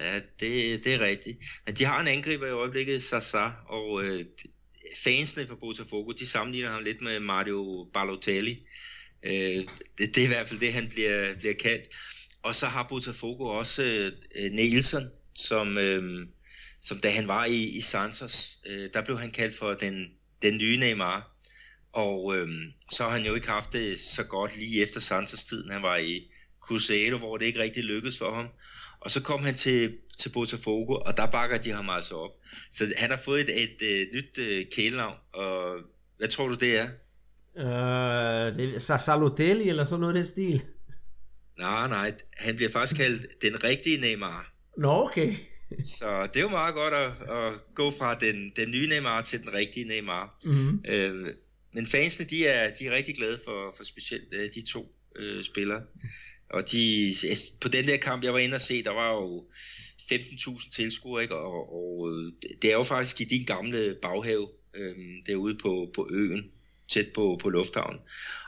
Ja, 0.00 0.14
det, 0.14 0.84
det 0.84 0.94
er 0.94 1.00
rigtigt. 1.00 1.38
Men 1.66 1.74
de 1.74 1.84
har 1.84 2.00
en 2.00 2.06
angriber 2.06 2.46
i 2.46 2.50
øjeblikket, 2.50 3.02
Sasa, 3.02 3.50
og 3.66 4.04
øh, 4.04 4.24
fansene 4.96 5.46
for 5.46 5.54
Botafogo, 5.54 6.12
de 6.12 6.26
sammenligner 6.26 6.70
ham 6.70 6.82
lidt 6.82 7.00
med 7.00 7.20
Mario 7.20 7.90
Balotelli. 7.94 8.66
Øh, 9.22 9.32
det, 9.98 10.14
det 10.14 10.18
er 10.18 10.24
i 10.24 10.26
hvert 10.26 10.48
fald 10.48 10.60
det, 10.60 10.72
han 10.72 10.88
bliver, 10.88 11.34
bliver 11.38 11.54
kaldt. 11.54 11.84
Og 12.42 12.54
så 12.54 12.66
har 12.66 12.86
Botafogo 12.88 13.44
også 13.44 13.82
øh, 13.82 14.12
øh 14.36 14.52
Nielsen, 14.52 15.10
som, 15.34 15.78
øh, 15.78 16.26
som 16.80 16.98
da 16.98 17.10
han 17.10 17.28
var 17.28 17.44
i, 17.44 17.62
i 17.62 17.80
Santos, 17.80 18.58
øh, 18.66 18.88
der 18.94 19.04
blev 19.04 19.18
han 19.18 19.30
kaldt 19.30 19.56
for 19.56 19.74
den, 19.74 20.12
den 20.42 20.58
nye 20.58 20.76
Neymar. 20.76 21.36
Og 21.92 22.36
øh, 22.36 22.48
så 22.90 23.02
har 23.02 23.10
han 23.10 23.26
jo 23.26 23.34
ikke 23.34 23.48
haft 23.48 23.72
det 23.72 24.00
så 24.00 24.24
godt 24.24 24.56
lige 24.56 24.82
efter 24.82 25.00
Santos-tiden. 25.00 25.70
Han 25.70 25.82
var 25.82 25.96
i 25.96 26.30
Cruzeiro, 26.60 27.18
hvor 27.18 27.36
det 27.36 27.46
ikke 27.46 27.58
rigtig 27.58 27.84
lykkedes 27.84 28.18
for 28.18 28.34
ham. 28.34 28.48
Og 29.00 29.10
så 29.10 29.22
kom 29.22 29.42
han 29.42 29.54
til, 29.54 29.96
til 30.18 30.32
Botafogo, 30.32 30.94
og 30.94 31.16
der 31.16 31.26
bakker 31.26 31.58
de 31.58 31.72
ham 31.72 31.90
altså 31.90 32.14
op. 32.14 32.30
Så 32.70 32.94
han 32.96 33.10
har 33.10 33.16
fået 33.16 33.40
et, 33.40 33.62
et, 33.62 33.82
et, 33.82 34.02
et 34.02 34.08
nyt 34.14 34.38
uh, 34.38 34.70
kælenavn, 34.72 35.16
og 35.32 35.78
hvad 36.16 36.28
tror 36.28 36.48
du 36.48 36.54
det 36.54 36.76
er? 36.78 36.88
Uh, 37.54 38.56
det 38.56 38.74
er 38.74 38.96
Salotelli 38.96 39.68
eller 39.68 39.84
sådan 39.84 40.00
noget 40.00 40.14
i 40.14 40.18
den 40.18 40.26
stil? 40.26 40.62
Nej, 41.58 41.88
nej, 41.88 42.14
han 42.36 42.56
bliver 42.56 42.70
faktisk 42.70 42.96
kaldt 43.00 43.42
den 43.42 43.64
rigtige 43.64 44.00
Neymar. 44.00 44.52
Nå, 44.76 45.04
okay. 45.04 45.34
Så 45.98 46.26
det 46.26 46.36
er 46.36 46.40
jo 46.40 46.48
meget 46.48 46.74
godt 46.74 46.94
at, 46.94 47.12
at 47.28 47.52
gå 47.74 47.90
fra 47.90 48.14
den, 48.14 48.52
den 48.56 48.70
nye 48.70 48.88
Neymar 48.88 49.20
til 49.20 49.42
den 49.42 49.54
rigtige 49.54 49.88
Neymar. 49.88 50.38
Mm-hmm. 50.44 50.84
Uh, 50.88 51.28
men 51.74 51.86
fansene, 51.86 52.26
de 52.30 52.46
er, 52.46 52.74
de 52.74 52.86
er 52.86 52.92
rigtig 52.92 53.16
glade 53.16 53.40
for, 53.44 53.74
for 53.76 53.84
specielt 53.84 54.34
uh, 54.34 54.40
de 54.54 54.62
to 54.72 54.92
uh, 55.20 55.42
spillere. 55.42 55.82
Og 56.50 56.70
de, 56.70 57.14
på 57.60 57.68
den 57.68 57.86
der 57.86 57.96
kamp, 57.96 58.24
jeg 58.24 58.32
var 58.32 58.38
inde 58.38 58.54
og 58.54 58.60
se, 58.60 58.84
der 58.84 58.90
var 58.90 59.12
jo 59.12 59.44
15.000 60.12 60.70
tilskuere, 60.70 61.22
ikke? 61.22 61.36
Og, 61.36 61.72
og 61.72 62.12
det 62.62 62.70
er 62.70 62.76
jo 62.76 62.82
faktisk 62.82 63.20
i 63.20 63.24
din 63.24 63.44
gamle 63.44 63.96
baghave, 64.02 64.48
øhm, 64.74 65.22
derude 65.26 65.54
på, 65.54 65.90
på 65.94 66.08
øen, 66.10 66.50
tæt 66.88 67.06
på, 67.14 67.38
på 67.42 67.48
lufthavnen. 67.48 68.00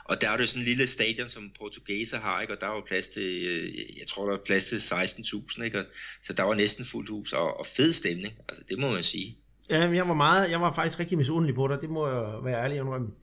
Og 0.03 0.21
der 0.21 0.29
er 0.29 0.37
det 0.37 0.49
sådan 0.49 0.61
en 0.61 0.65
lille 0.65 0.87
stadion, 0.87 1.27
som 1.27 1.51
portugiser 1.59 2.19
har, 2.19 2.41
ikke? 2.41 2.53
og 2.53 2.61
der 2.61 2.67
var 2.67 2.81
plads 2.87 3.07
til, 3.07 3.47
øh, 3.47 3.99
jeg 3.99 4.07
tror, 4.07 4.23
der 4.23 4.31
var 4.31 4.41
plads 4.45 4.65
til 4.65 4.77
16.000, 4.77 5.63
ikke? 5.63 5.85
så 6.23 6.33
der 6.33 6.43
var 6.43 6.55
næsten 6.55 6.85
fuldt 6.85 7.09
hus, 7.09 7.33
og, 7.33 7.59
og 7.59 7.65
fed 7.65 7.93
stemning, 7.93 8.33
altså 8.49 8.63
det 8.69 8.79
må 8.79 8.91
man 8.91 9.03
sige. 9.03 9.37
Ja, 9.69 9.79
jeg 9.79 10.07
var 10.07 10.13
meget, 10.13 10.51
jeg 10.51 10.61
var 10.61 10.71
faktisk 10.71 10.99
rigtig 10.99 11.17
misundelig 11.17 11.55
på 11.55 11.67
dig, 11.67 11.81
det 11.81 11.89
må 11.89 12.07
jeg 12.07 12.45
være 12.45 12.63
ærlig 12.63 12.81
om. 12.81 13.13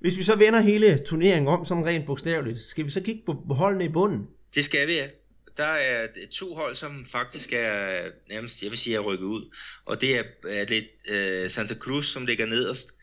Hvis 0.00 0.18
vi 0.18 0.22
så 0.22 0.36
vender 0.36 0.60
hele 0.60 1.02
turneringen 1.06 1.48
om, 1.48 1.64
som 1.64 1.82
rent 1.82 2.06
bogstaveligt, 2.06 2.58
skal 2.58 2.84
vi 2.84 2.90
så 2.90 3.00
kigge 3.00 3.22
på 3.24 3.54
holdene 3.54 3.84
i 3.84 3.88
bunden? 3.88 4.28
Det 4.54 4.64
skal 4.64 4.88
vi, 4.88 4.92
ja. 4.92 5.08
Der 5.56 5.64
er 5.64 6.06
to 6.32 6.54
hold, 6.54 6.74
som 6.74 7.06
faktisk 7.06 7.52
er 7.52 8.02
nærmest, 8.28 8.62
jeg 8.62 8.70
vil 8.70 8.78
sige, 8.78 8.96
er 8.96 9.00
rykket 9.00 9.26
ud. 9.26 9.54
Og 9.84 10.00
det 10.00 10.18
er, 10.18 10.22
er 10.48 10.64
lidt 10.68 10.84
uh, 11.10 11.14
øh, 11.16 11.50
Santa 11.50 11.74
Cruz, 11.74 12.06
som 12.06 12.26
ligger 12.26 12.46
nederst 12.46 12.94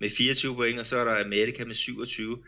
med 0.00 0.10
24 0.10 0.54
point, 0.54 0.80
og 0.80 0.86
så 0.86 0.96
er 0.96 1.04
der 1.04 1.24
America 1.24 1.64
med 1.64 1.74
27. 1.74 2.30
Uh, 2.32 2.38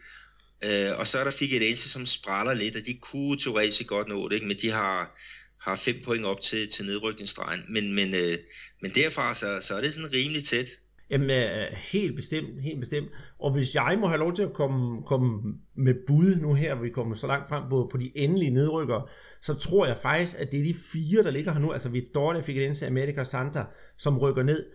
øh, 0.62 0.98
og 0.98 1.06
så 1.06 1.18
er 1.18 1.24
der 1.24 1.30
Figueirense, 1.30 1.88
som 1.88 2.06
spraller 2.06 2.54
lidt, 2.54 2.76
og 2.76 2.86
de 2.86 2.98
kunne 3.02 3.38
teoretisk 3.38 3.86
godt 3.86 4.08
nå 4.08 4.28
det, 4.28 4.34
ikke? 4.34 4.46
men 4.46 4.56
de 4.62 4.70
har, 4.70 5.20
har 5.60 5.76
fem 5.76 6.02
point 6.04 6.24
op 6.24 6.40
til, 6.40 6.68
til 6.68 6.86
nedrykningsstregen. 6.86 7.60
Men, 7.68 7.94
men, 7.94 8.14
uh, 8.14 8.38
men 8.82 8.90
derfra, 8.94 9.34
så, 9.34 9.58
så 9.60 9.74
er 9.74 9.80
det 9.80 9.94
sådan 9.94 10.12
rimelig 10.12 10.44
tæt. 10.44 10.68
Jamen, 11.10 11.30
øh, 11.30 11.66
helt 11.72 12.16
bestemt, 12.16 12.62
helt 12.62 12.80
bestemt. 12.80 13.08
Og 13.38 13.52
hvis 13.52 13.74
jeg 13.74 13.96
må 14.00 14.06
have 14.06 14.18
lov 14.18 14.34
til 14.34 14.42
at 14.42 14.52
komme, 14.52 15.02
komme 15.02 15.54
med 15.74 15.94
bud 16.06 16.36
nu 16.36 16.54
her, 16.54 16.74
hvor 16.74 16.84
vi 16.84 16.90
kommer 16.90 17.14
så 17.14 17.26
langt 17.26 17.48
frem 17.48 17.68
på, 17.70 17.88
på 17.92 17.96
de 17.98 18.12
endelige 18.14 18.50
nedrykker, 18.50 19.10
så 19.42 19.54
tror 19.54 19.86
jeg 19.86 19.96
faktisk, 19.96 20.36
at 20.38 20.52
det 20.52 20.60
er 20.60 20.64
de 20.64 20.74
fire, 20.92 21.22
der 21.22 21.30
ligger 21.30 21.52
her 21.52 21.60
nu, 21.60 21.72
altså 21.72 21.88
Victoria, 21.88 22.40
Figueirense, 22.40 22.86
America 22.86 23.24
Santa, 23.24 23.64
som 23.96 24.18
rykker 24.18 24.42
ned. 24.42 24.66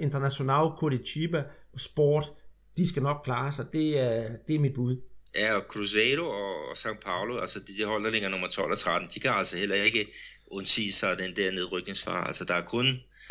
International, 0.00 0.70
Curitiba, 0.78 1.42
Sport, 1.76 2.32
de 2.76 2.88
skal 2.88 3.02
nok 3.02 3.20
klare 3.24 3.52
sig. 3.52 3.66
Det 3.72 3.98
er, 3.98 4.28
det 4.48 4.56
er 4.56 4.60
mit 4.60 4.74
bud. 4.74 4.96
Ja, 5.34 5.54
og 5.54 5.62
Cruzeiro 5.68 6.26
og 6.26 6.72
São 6.72 7.00
Paulo, 7.04 7.38
altså 7.38 7.60
de, 7.60 7.76
de 7.78 7.84
hold, 7.84 8.04
der 8.04 8.10
ligger 8.10 8.28
nummer 8.28 8.48
12 8.48 8.72
og 8.72 8.78
13, 8.78 9.08
de 9.14 9.20
kan 9.20 9.30
altså 9.30 9.56
heller 9.56 9.76
ikke 9.76 10.06
undsige 10.50 10.92
sig 10.92 11.18
den 11.18 11.36
der 11.36 11.50
nedrykningsfar. 11.50 12.24
Altså 12.24 12.44
der 12.44 12.54
er 12.54 12.64
kun 12.64 12.86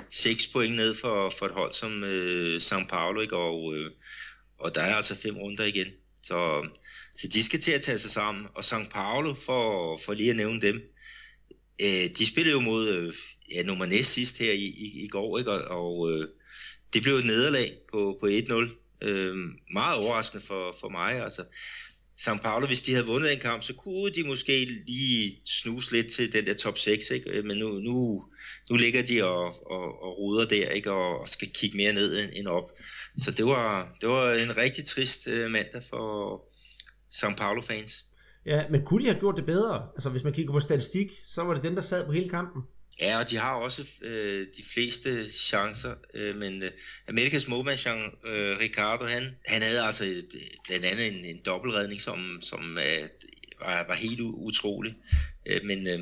6 0.09 0.47
point 0.47 0.75
ned 0.75 0.95
for, 0.95 1.29
for 1.29 1.45
et 1.45 1.51
hold 1.51 1.73
som 1.73 2.03
øh, 2.03 2.57
São 2.57 2.87
Paulo, 2.87 3.21
ikke? 3.21 3.35
Og, 3.35 3.75
øh, 3.75 3.91
og 4.59 4.75
der 4.75 4.81
er 4.81 4.95
altså 4.95 5.15
fem 5.15 5.37
runder 5.37 5.63
igen. 5.63 5.87
Så, 6.23 6.67
så 7.15 7.27
de 7.27 7.43
skal 7.43 7.61
til 7.61 7.71
at 7.71 7.81
tage 7.81 7.99
sig 7.99 8.11
sammen. 8.11 8.47
Og 8.53 8.59
São 8.59 8.89
Paulo, 8.89 9.33
for, 9.33 9.97
for 10.05 10.13
lige 10.13 10.29
at 10.29 10.35
nævne 10.35 10.61
dem, 10.61 10.81
øh, 11.81 12.09
de 12.17 12.27
spillede 12.27 12.53
jo 12.53 12.59
mod 12.59 12.89
øh, 12.89 13.13
ja, 13.51 13.63
nummer 13.63 13.85
næst 13.85 14.13
sidst 14.13 14.37
her 14.37 14.51
i, 14.51 14.65
i, 14.65 15.03
i 15.03 15.07
går, 15.07 15.37
ikke? 15.37 15.51
og, 15.51 15.61
og 15.61 16.11
øh, 16.11 16.27
det 16.93 17.01
blev 17.01 17.15
et 17.15 17.25
nederlag 17.25 17.77
på, 17.91 18.17
på 18.19 18.27
1-0. 18.27 18.53
Øh, 19.01 19.35
meget 19.73 19.97
overraskende 19.97 20.45
for, 20.45 20.75
for 20.79 20.89
mig. 20.89 21.23
Altså, 21.23 21.43
São 22.21 22.41
Paulo, 22.41 22.67
hvis 22.67 22.81
de 22.81 22.93
havde 22.93 23.05
vundet 23.05 23.33
en 23.33 23.39
kamp, 23.39 23.63
så 23.63 23.73
kunne 23.73 24.11
de 24.11 24.23
måske 24.23 24.65
lige 24.65 25.41
snuse 25.45 25.91
lidt 25.91 26.11
til 26.11 26.33
den 26.33 26.45
der 26.45 26.53
top 26.53 26.77
6, 26.77 27.09
ikke? 27.09 27.29
Øh, 27.29 27.45
men 27.45 27.57
nu, 27.57 27.79
nu, 27.79 28.25
nu 28.69 28.75
ligger 28.75 29.01
de 29.01 29.23
og, 29.23 29.71
og, 29.71 30.03
og 30.03 30.17
ruder 30.17 30.47
der, 30.47 30.69
ikke? 30.69 30.91
Og, 30.91 31.19
og 31.21 31.29
skal 31.29 31.49
kigge 31.53 31.77
mere 31.77 31.93
ned 31.93 32.29
end 32.33 32.47
op. 32.47 32.71
Så 33.17 33.31
det 33.31 33.45
var, 33.45 33.95
det 34.01 34.09
var 34.09 34.33
en 34.33 34.57
rigtig 34.57 34.85
trist 34.85 35.27
uh, 35.27 35.51
mandag 35.51 35.83
for 35.89 36.41
São 37.13 37.35
Paulo-fans. 37.35 38.05
Ja, 38.45 38.63
men 38.69 38.85
kunne 38.85 39.03
de 39.03 39.09
have 39.09 39.19
gjort 39.19 39.35
det 39.35 39.45
bedre? 39.45 39.87
Altså 39.95 40.09
hvis 40.09 40.23
man 40.23 40.33
kigger 40.33 40.53
på 40.53 40.59
statistik, 40.59 41.11
så 41.27 41.43
var 41.43 41.53
det 41.53 41.63
dem, 41.63 41.75
der 41.75 41.81
sad 41.81 42.05
på 42.05 42.11
hele 42.11 42.29
kampen. 42.29 42.61
Ja, 43.01 43.19
og 43.19 43.29
de 43.29 43.37
har 43.37 43.53
også 43.53 43.87
øh, 44.01 44.47
de 44.57 44.63
fleste 44.73 45.31
chancer, 45.31 45.95
øh, 46.13 46.35
men 46.35 46.63
øh, 46.63 46.71
Amerikas 47.07 47.47
målmand, 47.47 47.79
Jean 47.85 48.11
øh, 48.25 48.59
Ricardo, 48.59 49.05
han, 49.05 49.35
han 49.45 49.61
havde 49.61 49.81
altså 49.81 50.05
et, 50.05 50.29
blandt 50.67 50.85
andet 50.85 51.07
en, 51.07 51.25
en 51.25 51.41
dobbeltredning, 51.45 52.01
som, 52.01 52.39
som 52.41 52.77
øh, 52.77 53.09
var, 53.59 53.85
var 53.87 53.95
helt 53.95 54.19
utrolig. 54.21 54.95
Øh, 55.45 55.61
men 55.63 55.87
øh, 55.87 55.99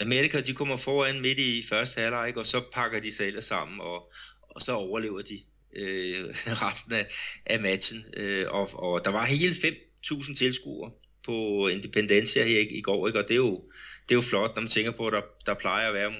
Amerika, 0.00 0.40
de 0.40 0.54
kommer 0.54 0.76
foran 0.76 1.20
midt 1.20 1.38
i 1.38 1.66
første 1.68 2.00
halvleg, 2.00 2.36
og 2.36 2.46
så 2.46 2.62
pakker 2.72 3.00
de 3.00 3.12
sig 3.12 3.26
ellers 3.26 3.44
sammen, 3.44 3.80
og, 3.80 4.12
og 4.40 4.62
så 4.62 4.72
overlever 4.72 5.22
de 5.22 5.40
øh, 5.76 6.34
resten 6.66 6.92
af, 6.92 7.06
af 7.46 7.60
matchen. 7.60 8.04
Øh, 8.16 8.46
og, 8.50 8.70
og 8.72 9.04
der 9.04 9.10
var 9.10 9.24
hele 9.24 9.54
5.000 9.54 10.36
tilskuere 10.36 10.90
på 11.24 11.68
Independencia 11.68 12.44
her 12.44 12.58
i, 12.58 12.68
i 12.78 12.80
går, 12.80 13.06
ikke? 13.06 13.18
og 13.18 13.28
det 13.28 13.34
er, 13.34 13.38
jo, 13.38 13.64
det 14.08 14.14
er 14.14 14.16
jo 14.16 14.20
flot, 14.20 14.54
når 14.54 14.62
man 14.62 14.70
tænker 14.70 14.90
på, 14.90 15.06
at 15.06 15.12
der, 15.12 15.22
der 15.46 15.54
plejer 15.54 15.88
at 15.88 15.94
være 15.94 16.12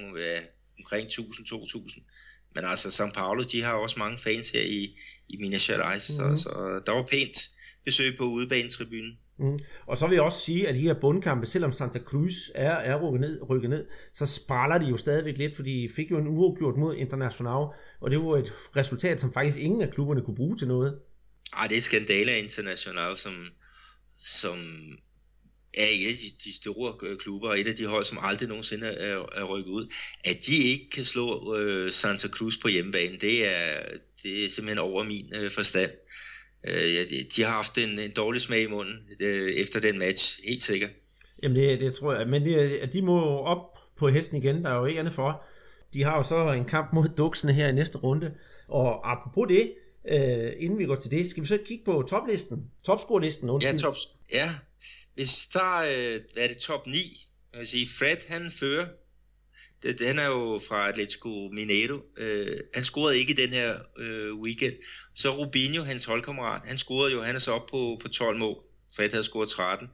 omkring 0.79 1.09
1.000-2.000. 1.09 2.01
Men 2.55 2.65
altså, 2.65 2.89
São 2.89 3.13
Paulo, 3.13 3.43
de 3.43 3.63
har 3.63 3.73
også 3.73 3.99
mange 3.99 4.19
fans 4.19 4.49
her 4.49 4.63
i, 4.63 4.99
i 5.29 5.37
Minas 5.37 5.67
Gerais, 5.67 6.11
mm-hmm. 6.11 6.37
så, 6.37 6.43
så 6.43 6.83
der 6.87 6.93
var 6.93 7.03
pænt 7.03 7.51
besøg 7.85 8.17
på 8.17 8.25
udebanetribunen. 8.25 9.19
Mm. 9.39 9.59
Og 9.87 9.97
så 9.97 10.07
vil 10.07 10.15
jeg 10.15 10.23
også 10.23 10.41
sige, 10.41 10.69
at 10.69 10.75
de 10.75 10.81
her 10.81 10.95
bundkampe, 10.95 11.47
selvom 11.47 11.73
Santa 11.73 11.99
Cruz 11.99 12.51
er, 12.55 12.71
er 12.71 13.03
rykket, 13.03 13.21
ned, 13.21 13.51
rykket 13.51 13.71
ned, 13.71 13.87
så 14.13 14.27
spræller 14.27 14.79
de 14.79 14.87
jo 14.87 14.97
stadigvæk 14.97 15.39
lidt, 15.39 15.57
fordi 15.57 15.83
de 15.83 15.89
fik 15.89 16.11
jo 16.11 16.19
en 16.19 16.29
uafgjort 16.29 16.77
mod 16.77 16.97
International, 16.97 17.67
og 18.01 18.11
det 18.11 18.19
var 18.19 18.37
et 18.37 18.53
resultat, 18.77 19.21
som 19.21 19.33
faktisk 19.33 19.59
ingen 19.59 19.83
af 19.83 19.91
klubberne 19.91 20.23
kunne 20.23 20.37
bruge 20.37 20.57
til 20.57 20.69
noget. 20.69 20.99
Ej, 21.57 21.67
det 21.67 21.77
er 21.77 21.81
skandale 21.81 22.33
af 22.33 22.39
International, 22.39 23.17
som, 23.17 23.33
som 24.17 24.59
er 25.75 25.87
et 25.87 26.09
af 26.09 26.15
de, 26.15 26.45
de 26.45 26.57
store 26.57 26.95
øh, 27.03 27.17
klubber, 27.17 27.49
og 27.49 27.61
et 27.61 27.69
af 27.69 27.77
de 27.77 27.87
hold, 27.87 28.05
som 28.05 28.19
aldrig 28.23 28.49
nogensinde 28.49 28.87
er, 28.87 29.27
er 29.33 29.45
rykket 29.45 29.71
ud, 29.71 29.93
at 30.25 30.47
de 30.47 30.57
ikke 30.57 30.91
kan 30.91 31.05
slå 31.05 31.57
øh, 31.57 31.93
Santa 31.93 32.29
Cruz 32.29 32.55
på 32.63 32.69
hjemmebane, 32.69 33.17
det 33.17 33.49
er, 33.49 33.81
det 34.23 34.45
er 34.45 34.51
simpelthen 34.51 34.79
over 34.79 35.05
min 35.05 35.35
øh, 35.35 35.51
forstand. 35.51 35.91
Øh, 36.65 37.07
de 37.37 37.43
har 37.43 37.51
haft 37.51 37.79
en, 37.79 37.99
en 37.99 38.11
dårlig 38.11 38.41
smag 38.41 38.63
i 38.63 38.67
munden 38.67 38.99
øh, 39.21 39.55
efter 39.55 39.81
den 39.81 39.99
match, 39.99 40.41
helt 40.45 40.63
sikkert. 40.63 40.91
Jamen 41.43 41.57
det, 41.57 41.81
det 41.81 41.95
tror 41.95 42.15
jeg, 42.15 42.29
men 42.29 42.45
det, 42.45 42.93
de 42.93 43.03
må 43.03 43.39
op 43.39 43.79
på 43.97 44.09
hesten 44.09 44.37
igen, 44.37 44.65
der 44.65 44.71
er 44.71 44.79
jo 44.79 44.85
ikke 44.85 45.01
andet 45.01 45.15
for. 45.15 45.45
De 45.93 46.03
har 46.03 46.17
jo 46.17 46.23
så 46.23 46.53
en 46.53 46.65
kamp 46.65 46.93
mod 46.93 47.09
duksene 47.17 47.53
her 47.53 47.69
i 47.69 47.73
næste 47.73 47.99
runde, 47.99 48.35
og 48.69 49.13
apropos 49.13 49.49
det, 49.49 49.73
øh, 50.09 50.53
inden 50.59 50.79
vi 50.79 50.85
går 50.85 50.97
til 50.97 51.11
det, 51.11 51.31
skal 51.31 51.43
vi 51.43 51.49
så 51.49 51.59
kigge 51.65 51.85
på 51.85 52.07
toplisten, 52.11 52.71
topscore-listen? 52.85 53.61
Ja, 53.63 53.77
top, 53.77 53.95
ja, 54.33 54.51
hvis 55.15 55.49
vi 55.49 55.59
tager, 55.59 56.15
øh, 56.15 56.21
hvad 56.33 56.43
er 56.43 56.49
det, 56.49 56.57
top 56.57 56.87
9, 56.87 57.29
jeg 57.53 57.59
vil 57.59 57.67
sige, 57.67 57.89
Fred 57.99 58.17
han 58.29 58.51
fører, 58.51 58.87
han 60.01 60.19
er 60.19 60.27
jo 60.27 60.61
fra 60.69 60.89
Atletico 60.89 61.49
Mineiro, 61.53 62.01
øh, 62.17 62.61
han 62.75 62.83
scorede 62.83 63.19
ikke 63.19 63.35
den 63.35 63.51
her 63.51 63.79
øh, 63.99 64.35
weekend, 64.35 64.75
så 65.15 65.37
Rubinho, 65.37 65.85
hans 65.85 66.05
holdkammerat, 66.05 66.63
han 66.65 66.79
scorede 66.79 67.13
jo, 67.13 67.23
han 67.23 67.35
er 67.35 67.39
så 67.39 67.53
op 67.53 67.67
på, 67.67 68.01
på 68.03 68.09
12 68.09 68.39
mål, 68.39 68.63
Fred 68.97 69.11
havde 69.11 69.25
scoret 69.25 69.49
13, 69.49 69.89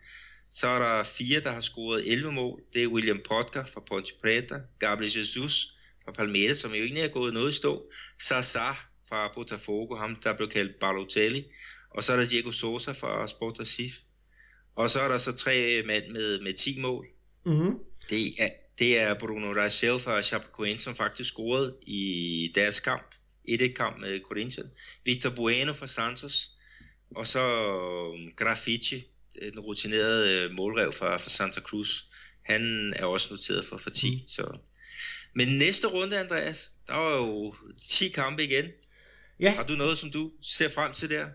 så 0.52 0.68
er 0.68 0.78
der 0.78 1.02
fire, 1.02 1.40
der 1.40 1.52
har 1.52 1.60
scoret 1.60 2.12
11 2.12 2.32
mål, 2.32 2.60
det 2.72 2.82
er 2.82 2.86
William 2.86 3.20
Potter 3.28 3.64
fra 3.64 3.80
Ponte 3.80 4.12
Preta, 4.22 4.54
Gabriel 4.78 5.18
Jesus 5.18 5.74
fra 6.04 6.12
Palmeiras, 6.12 6.58
som 6.58 6.74
jo 6.74 6.82
ikke 6.82 7.00
er 7.00 7.08
gået 7.08 7.34
noget 7.34 7.50
i 7.50 7.56
stå, 7.56 7.90
Sasa 8.20 8.72
fra 9.08 9.32
Botafogo, 9.34 9.96
ham 9.96 10.16
der 10.16 10.36
blev 10.36 10.48
kaldt 10.48 10.78
Balotelli, 10.80 11.44
og 11.90 12.04
så 12.04 12.12
er 12.12 12.16
der 12.16 12.28
Diego 12.28 12.50
Sosa 12.50 12.92
fra 12.92 13.26
Sport 13.26 13.60
Recife. 13.60 14.00
Og 14.76 14.90
så 14.90 15.00
er 15.00 15.08
der 15.08 15.18
så 15.18 15.32
tre 15.32 15.82
mand 15.86 16.08
med, 16.08 16.40
med 16.40 16.52
10 16.52 16.80
mål. 16.80 17.06
Mm-hmm. 17.44 17.78
Det, 18.10 18.42
er, 18.42 18.48
det 18.80 18.98
er 18.98 19.14
Bruno 19.14 19.52
Rachel 19.52 20.00
fra 20.00 20.22
Chapecoense, 20.22 20.84
som 20.84 20.94
faktisk 20.94 21.30
scorede 21.30 21.74
i 21.82 22.52
deres 22.54 22.80
kamp. 22.80 23.14
Et 23.44 23.62
et 23.62 23.76
kamp 23.76 24.00
med 24.00 24.20
Corinthians. 24.20 24.70
Victor 25.04 25.30
Bueno 25.30 25.72
fra 25.72 25.86
Santos. 25.86 26.50
Og 27.16 27.26
så 27.26 27.72
um, 28.14 28.32
Graffiti, 28.36 29.04
den 29.52 29.60
rutinerede 29.60 30.30
øh, 30.30 30.50
målrev 30.50 30.92
fra, 30.92 31.16
fra 31.16 31.30
Santa 31.30 31.60
Cruz. 31.60 32.04
Han 32.42 32.92
er 32.96 33.04
også 33.04 33.28
noteret 33.30 33.64
for, 33.64 33.76
for 33.76 33.90
10. 33.90 34.10
Mm. 34.10 34.28
Så. 34.28 34.58
Men 35.34 35.48
næste 35.48 35.86
runde, 35.86 36.18
Andreas, 36.18 36.70
der 36.86 36.94
var 36.94 37.16
jo 37.16 37.54
10 37.88 38.08
kampe 38.08 38.44
igen. 38.44 38.64
Ja. 39.40 39.50
Har 39.50 39.62
du 39.62 39.74
noget, 39.74 39.98
som 39.98 40.10
du 40.10 40.30
ser 40.40 40.68
frem 40.68 40.92
til 40.92 41.10
der? 41.10 41.26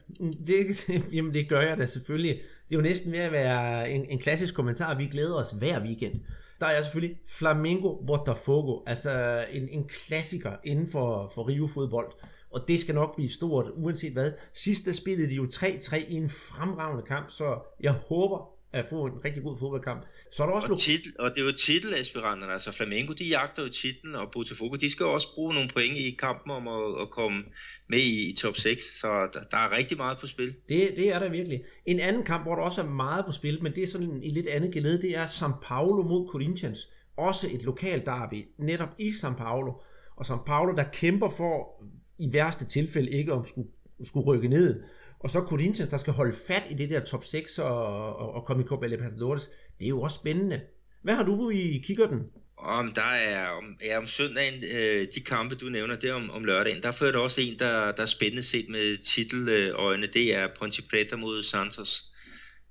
Det, 0.47 0.87
jamen 1.15 1.33
det 1.33 1.49
gør 1.49 1.61
jeg 1.61 1.77
da 1.77 1.85
selvfølgelig. 1.85 2.35
Det 2.35 2.75
er 2.75 2.79
jo 2.79 2.81
næsten 2.81 3.11
ved 3.11 3.19
at 3.19 3.31
være 3.31 3.91
en, 3.91 4.09
en 4.09 4.19
klassisk 4.19 4.53
kommentar. 4.53 4.97
Vi 4.97 5.05
glæder 5.05 5.35
os 5.35 5.51
hver 5.51 5.83
weekend. 5.83 6.21
Der 6.59 6.65
er 6.67 6.81
selvfølgelig 6.81 7.19
Flamengo 7.27 8.05
Botafogo, 8.07 8.83
altså 8.87 9.11
øh, 9.11 9.55
en, 9.55 9.69
en 9.69 9.87
klassiker 9.87 10.55
inden 10.63 10.87
for, 10.87 11.31
for 11.35 11.47
Rio-fodbold. 11.47 12.13
Og 12.51 12.67
det 12.67 12.79
skal 12.79 12.95
nok 12.95 13.15
blive 13.15 13.29
stort, 13.29 13.71
uanset 13.75 14.13
hvad. 14.13 14.31
Sidst 14.53 14.85
der 14.85 14.91
spillede 14.91 15.29
de 15.29 15.35
jo 15.35 15.43
3-3 15.43 15.95
i 15.95 16.13
en 16.13 16.29
fremragende 16.29 17.03
kamp, 17.03 17.31
så 17.31 17.59
jeg 17.79 17.91
håber, 17.91 18.54
at 18.75 18.85
få 18.89 19.05
en 19.05 19.25
rigtig 19.25 19.43
god 19.43 19.57
fodboldkamp. 19.59 20.05
Så 20.31 20.43
er 20.43 20.47
der 20.47 20.53
også 20.53 20.71
og, 20.71 20.79
titel, 20.79 21.13
og 21.19 21.29
det 21.35 21.41
er 21.41 21.45
jo 21.45 21.51
titelaspiranterne, 21.51 22.53
altså 22.53 22.71
Flamengo, 22.71 23.13
de 23.13 23.25
jagter 23.25 23.63
jo 23.63 23.69
titlen, 23.69 24.15
og 24.15 24.31
Botafogo, 24.31 24.75
de 24.75 24.89
skal 24.91 25.03
jo 25.03 25.13
også 25.13 25.27
bruge 25.35 25.53
nogle 25.53 25.69
point 25.73 25.97
i 25.97 26.15
kampen 26.19 26.51
om 26.51 26.67
at, 26.67 27.01
at 27.01 27.09
komme 27.09 27.43
med 27.87 27.99
i, 27.99 28.29
i 28.29 28.35
top 28.35 28.55
6, 28.55 28.99
så 28.99 29.07
der, 29.33 29.43
der 29.51 29.57
er 29.57 29.71
rigtig 29.77 29.97
meget 29.97 30.17
på 30.17 30.27
spil. 30.27 30.55
Det, 30.69 30.93
det 30.95 31.13
er 31.13 31.19
der 31.19 31.29
virkelig. 31.29 31.63
En 31.85 31.99
anden 31.99 32.23
kamp, 32.23 32.43
hvor 32.43 32.55
der 32.55 32.61
også 32.61 32.81
er 32.81 32.85
meget 32.85 33.25
på 33.25 33.31
spil, 33.31 33.63
men 33.63 33.75
det 33.75 33.83
er 33.83 33.87
sådan 33.87 34.23
i 34.23 34.29
lidt 34.29 34.47
andet 34.47 34.73
gelede, 34.73 35.01
det 35.01 35.17
er 35.17 35.25
São 35.25 35.51
Paulo 35.61 36.03
mod 36.03 36.27
Corinthians. 36.31 36.89
Også 37.17 37.47
et 37.51 37.63
lokalt 37.63 38.05
derby, 38.05 38.45
netop 38.57 38.89
i 38.97 39.09
São 39.09 39.35
Paulo. 39.37 39.73
Og 40.15 40.25
São 40.25 40.43
Paulo, 40.45 40.75
der 40.75 40.83
kæmper 40.93 41.29
for 41.29 41.83
i 42.17 42.33
værste 42.33 42.65
tilfælde 42.65 43.11
ikke 43.11 43.33
om 43.33 43.45
skulle, 43.45 43.69
skulle 44.03 44.25
rykke 44.25 44.47
ned. 44.47 44.83
Og 45.25 45.31
så 45.31 45.41
Corinthians, 45.41 45.89
der 45.89 45.97
skal 45.97 46.13
holde 46.13 46.35
fat 46.47 46.63
i 46.69 46.73
det 46.73 46.89
der 46.89 46.99
top 46.99 47.23
6 47.23 47.59
og, 47.59 48.15
og, 48.15 48.33
og 48.33 48.45
komme 48.45 48.63
i 48.63 48.65
Copa 48.65 48.87
Libertadores. 48.87 49.49
Det 49.79 49.85
er 49.85 49.89
jo 49.89 50.01
også 50.01 50.15
spændende. 50.15 50.61
Hvad 51.03 51.15
har 51.15 51.23
du 51.23 51.49
i 51.49 51.83
den? 51.87 52.23
Om 52.57 52.91
der 52.91 53.01
er 53.01 53.47
om, 53.49 53.77
ja, 53.83 53.97
om 53.97 54.05
søndagen, 54.05 54.63
øh, 54.63 55.07
de 55.15 55.19
kampe 55.19 55.55
du 55.55 55.65
nævner, 55.65 55.95
det 55.95 56.09
er 56.09 56.13
om, 56.13 56.29
om 56.29 56.43
lørdagen, 56.43 56.83
der 56.83 56.91
fører 56.91 57.11
der 57.11 57.19
også 57.19 57.41
en, 57.41 57.59
der, 57.59 57.91
der 57.91 58.01
er 58.01 58.05
spændende 58.05 58.43
set 58.43 58.69
med 58.69 58.97
titeløjne, 58.97 60.07
det 60.07 60.35
er 60.35 60.47
Ponte 60.59 60.83
Preta 60.89 61.15
mod 61.15 61.43
Santos. 61.43 62.03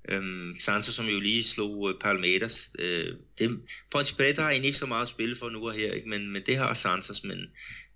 Øhm, 0.09 0.53
Santos, 0.59 0.93
som 0.93 1.05
jo 1.05 1.19
lige 1.19 1.43
slog 1.43 1.89
øh, 1.89 1.95
Palmeiras. 2.01 2.71
Øh, 2.79 3.13
det, 3.39 3.59
Ponte 3.91 4.15
Preta 4.15 4.41
har 4.41 4.49
egentlig 4.49 4.67
ikke 4.67 4.79
så 4.79 4.85
meget 4.85 5.01
at 5.01 5.07
spille 5.07 5.35
for 5.35 5.49
nu 5.49 5.67
og 5.67 5.73
her, 5.73 5.93
ikke? 5.93 6.09
Men, 6.09 6.31
men 6.31 6.41
det 6.45 6.57
har 6.57 6.73
Santos, 6.73 7.23
men, 7.23 7.39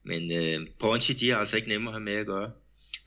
men 0.06 0.32
øh, 0.32 0.68
Ponte, 0.80 1.14
de 1.14 1.30
har 1.30 1.38
altså 1.38 1.56
ikke 1.56 1.70
nemmere 1.70 1.92
at 1.92 2.02
have 2.02 2.06
med 2.06 2.14
at 2.14 2.26
gøre. 2.26 2.52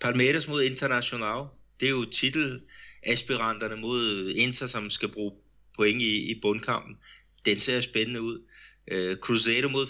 Palmeiras 0.03 0.49
mod 0.49 0.62
International, 0.62 1.47
det 1.81 1.87
er 1.87 1.91
jo 1.91 2.05
titelaspiranterne 2.05 3.77
mod 3.77 4.33
Inter, 4.37 4.67
som 4.67 4.91
skal 4.91 5.09
bruge 5.09 5.33
point 5.77 6.03
i, 6.03 6.31
i 6.31 6.41
bundkampen. 6.41 6.97
Den 7.45 7.61
ser 7.61 7.81
spændende 7.81 8.23
ud. 8.23 8.38
Uh, 8.93 9.17
Cruzeiro 9.17 9.69
mod 9.69 9.87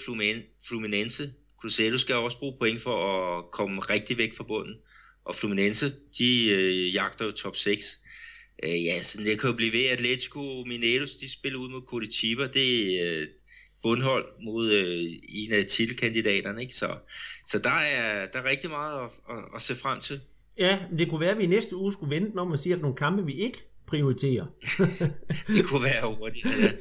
Fluminense. 0.69 1.33
Cruzeiro 1.61 1.97
skal 1.97 2.15
også 2.15 2.39
bruge 2.39 2.59
point 2.59 2.83
for 2.83 2.97
at 3.39 3.51
komme 3.51 3.81
rigtig 3.81 4.19
væk 4.19 4.37
fra 4.37 4.45
bunden. 4.45 4.77
Og 5.25 5.35
Fluminense, 5.35 5.93
de 6.19 6.55
uh, 6.57 6.95
jagter 6.95 7.25
jo 7.25 7.31
top 7.31 7.57
6. 7.57 7.99
Uh, 8.63 8.71
øh, 8.71 8.85
ja, 8.85 9.03
så 9.03 9.25
det 9.25 9.41
kan 9.41 9.51
jo 9.51 9.57
blive 9.57 9.73
ved. 9.73 9.85
Atletico 9.85 10.65
Mineros, 10.67 11.15
de 11.15 11.33
spiller 11.33 11.59
ud 11.59 11.69
mod 11.69 11.83
Curitiba. 11.87 12.47
Det 12.47 13.01
er 13.01 13.23
uh, 13.23 13.29
bundhold 13.83 14.27
mod 14.43 14.67
uh, 14.67 15.13
en 15.29 15.53
af 15.53 15.67
titelkandidaterne. 15.67 16.61
Ikke? 16.61 16.75
Så, 16.75 16.97
så 17.49 17.59
der, 17.59 17.71
er, 17.71 18.27
der 18.27 18.39
er 18.39 18.45
rigtig 18.45 18.71
meget 18.71 19.05
at, 19.05 19.11
at, 19.31 19.45
at 19.55 19.63
se 19.63 19.77
frem 19.77 20.01
til. 20.01 20.21
Ja, 20.59 20.79
det 20.99 21.09
kunne 21.09 21.21
være, 21.21 21.31
at 21.31 21.39
vi 21.39 21.47
næste 21.47 21.77
uge 21.77 21.93
skulle 21.93 22.15
vente 22.15 22.39
om 22.39 22.53
at 22.53 22.61
sige, 22.61 22.75
at 22.75 22.81
nogle 22.81 22.97
kampe, 22.97 23.27
vi 23.27 23.33
ikke 23.33 23.59
prioritere. 23.87 24.47
det 25.57 25.65
kunne 25.65 25.83
være 25.83 26.15
hurtigt. 26.15 26.45
Ja. 26.45 26.73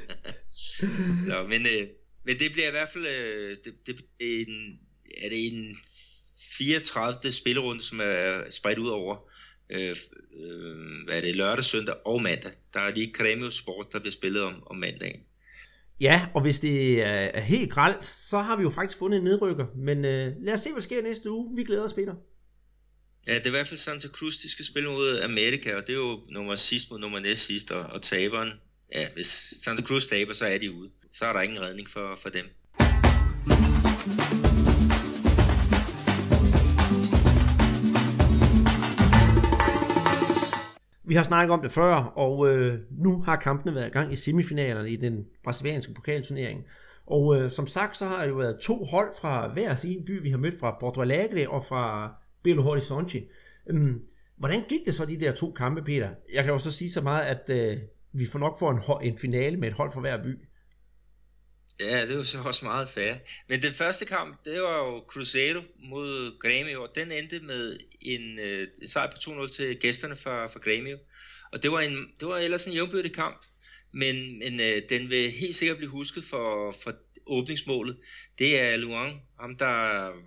Nå, 1.28 1.48
men, 1.48 1.66
øh, 1.66 1.88
men 2.24 2.40
det 2.40 2.52
bliver 2.52 2.68
i 2.68 2.72
hvert 2.72 2.90
fald 2.94 3.06
øh, 3.06 3.58
det, 3.64 3.74
det 3.88 3.96
er, 4.20 4.46
en, 4.48 4.80
er 5.24 5.30
det 5.30 5.48
en 5.54 5.78
34. 6.58 7.32
spillerunde, 7.32 7.84
som 7.84 8.00
er 8.04 8.44
spredt 8.50 8.80
ud 8.80 8.88
over 8.90 9.18
øh, 9.70 9.96
øh, 10.40 11.04
hvad 11.06 11.18
er 11.18 11.22
det, 11.22 11.36
lørdag, 11.36 11.66
søndag 11.66 11.96
og 12.06 12.22
mandag. 12.22 12.52
Der 12.74 12.80
er 12.80 12.92
lige 12.92 13.14
Cremio 13.14 13.50
Sport, 13.50 13.94
der 13.94 14.00
bliver 14.00 14.12
spillet 14.12 14.42
om, 14.42 14.64
om 14.66 14.76
mandagen. 14.76 15.22
Ja, 16.02 16.28
og 16.34 16.42
hvis 16.42 16.60
det 16.60 17.02
er 17.02 17.40
helt 17.40 17.72
gralt, 17.72 18.06
så 18.06 18.38
har 18.40 18.56
vi 18.56 18.64
jo 18.64 18.70
faktisk 18.70 19.00
fundet 19.00 19.18
en 19.18 19.24
nedrykker. 19.24 19.66
Men 19.76 20.06
øh, 20.06 20.34
lad 20.40 20.54
os 20.54 20.60
se, 20.60 20.72
hvad 20.72 20.82
sker 20.82 21.02
næste 21.02 21.32
uge. 21.32 21.56
Vi 21.56 21.64
glæder 21.64 21.84
os, 21.84 21.94
Peter. 21.94 22.14
Ja, 23.28 23.36
det 23.36 23.44
er 23.44 23.48
i 23.48 23.50
hvert 23.50 23.68
fald 23.68 23.78
Santa 23.78 24.08
Cruz, 24.08 24.38
de 24.38 24.50
skal 24.52 24.66
spille 24.66 24.90
mod 24.90 25.20
Amerika, 25.20 25.76
og 25.76 25.88
det 25.88 25.94
er 25.94 26.00
jo 26.00 26.20
nummer 26.32 26.56
sidst 26.56 26.92
mod 26.92 27.00
nummer 27.00 27.20
næst 27.20 27.46
sidst, 27.46 27.72
og, 27.72 27.82
og 27.82 28.02
taberen, 28.02 28.52
ja, 28.94 29.08
hvis 29.14 29.54
Santa 29.64 29.84
Cruz 29.84 30.08
taber, 30.08 30.34
så 30.34 30.46
er 30.46 30.58
de 30.58 30.72
ude. 30.72 30.90
Så 31.14 31.26
er 31.26 31.34
der 31.34 31.42
ingen 31.42 31.62
redning 31.62 31.90
for, 31.90 32.20
for 32.22 32.30
dem. 32.30 32.46
Vi 41.12 41.16
har 41.16 41.24
snakket 41.24 41.54
om 41.54 41.62
det 41.62 41.72
før, 41.72 41.94
og 41.96 42.50
øh, 42.50 42.80
nu 42.90 43.22
har 43.22 43.36
kampene 43.36 43.76
været 43.76 43.88
i 43.88 43.92
gang 43.92 44.14
i 44.14 44.16
semifinalerne 44.16 44.90
i 44.90 44.96
den 44.96 45.26
brasilianske 45.44 45.94
pokalturnering. 45.94 46.66
Og 47.06 47.36
øh, 47.36 47.50
som 47.50 47.68
sagt, 47.68 47.98
så 47.98 48.06
har 48.06 48.22
det 48.22 48.30
jo 48.30 48.36
været 48.36 48.60
to 48.60 48.84
hold 48.84 49.10
fra 49.22 49.54
hver 49.54 49.76
sin 49.76 50.06
by, 50.06 50.22
vi 50.22 50.30
har 50.30 50.38
mødt 50.38 50.60
fra 50.60 50.78
Porto 50.80 51.02
Alegre 51.02 51.48
og 51.50 51.66
fra 51.66 52.14
Belo 52.44 52.62
Horizonte. 52.62 53.24
Øhm, 53.68 54.02
hvordan 54.38 54.64
gik 54.70 54.80
det 54.86 54.96
så 54.96 55.06
de 55.06 55.20
der 55.20 55.32
to 55.32 55.52
kampe, 55.52 55.84
Peter? 55.84 56.10
Jeg 56.34 56.44
kan 56.44 56.54
jo 56.54 56.60
så 56.60 56.72
sige 56.72 56.92
så 56.92 57.02
meget, 57.02 57.26
at 57.26 57.50
øh, 57.50 57.78
vi 58.12 58.26
får 58.26 58.40
nok 58.40 58.60
får 58.60 58.72
en, 59.02 59.12
en 59.12 59.18
finale 59.18 59.58
med 59.58 59.68
et 59.68 59.74
hold 59.74 59.92
fra 59.92 60.02
hver 60.02 60.24
by. 60.24 60.40
Ja, 61.80 62.06
det 62.06 62.18
var 62.18 62.24
så 62.24 62.42
også 62.42 62.66
meget 62.66 62.90
fair. 62.90 63.16
Men 63.48 63.62
den 63.62 63.74
første 63.74 64.06
kamp, 64.06 64.46
det 64.46 64.62
var 64.62 64.78
jo 64.78 65.04
Cruzeiro 65.08 65.62
mod 65.80 66.32
Grêmio, 66.46 66.78
og 66.78 66.96
den 66.96 67.12
endte 67.12 67.40
med 67.40 67.78
en 68.02 68.40
øh, 68.40 68.68
sejr 68.86 69.12
på 69.12 69.18
2-0 69.18 69.56
til 69.56 69.80
gæsterne 69.80 70.16
fra, 70.16 70.48
fra 70.48 70.60
Grêmio. 70.60 71.00
Og 71.52 71.64
det 71.64 71.72
var, 71.72 71.80
en, 71.80 72.14
det 72.20 72.28
var 72.28 72.38
ellers 72.38 72.66
en 72.66 72.74
jævnbyrdig 72.74 73.14
kamp, 73.14 73.46
men, 73.92 74.40
men 74.40 74.60
øh, 74.60 74.82
den 74.90 75.10
vil 75.10 75.32
helt 75.32 75.56
sikkert 75.56 75.78
blive 75.78 75.90
husket 75.90 76.24
for, 76.24 76.76
for 76.84 76.94
åbningsmålet. 77.26 77.98
Det 78.40 78.60
er 78.60 78.78
Luan, 78.78 79.22
ham 79.40 79.58
der 79.58 79.76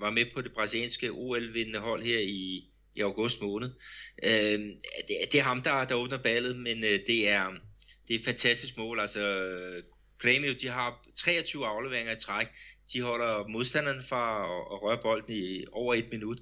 var 0.00 0.10
med 0.10 0.26
på 0.34 0.42
det 0.42 0.52
brasilianske 0.52 1.10
OL-vindende 1.10 1.78
hold 1.78 2.02
her 2.02 2.18
i, 2.18 2.64
i 2.94 3.00
august 3.00 3.40
måned. 3.40 3.70
Øh, 4.22 4.58
det, 5.08 5.32
det 5.32 5.40
er 5.40 5.42
ham, 5.42 5.62
der, 5.62 5.84
der 5.84 5.94
åbner 5.94 6.18
ballet, 6.18 6.56
men 6.56 6.84
øh, 6.84 7.00
det 7.06 7.28
er 7.28 7.50
det 8.08 8.14
er 8.14 8.18
et 8.18 8.24
fantastisk 8.24 8.76
mål. 8.76 9.00
Altså, 9.00 9.20
Grêmio, 10.24 10.60
de 10.60 10.68
har 10.68 11.06
23 11.16 11.66
afleveringer 11.66 12.12
i 12.12 12.20
træk. 12.20 12.46
De 12.92 13.00
holder 13.00 13.48
modstanderen 13.48 14.02
fra 14.08 14.44
at, 14.44 14.74
at 14.74 14.82
røre 14.82 14.98
bolden 15.02 15.34
i 15.36 15.64
over 15.72 15.94
et 15.94 16.12
minut. 16.12 16.38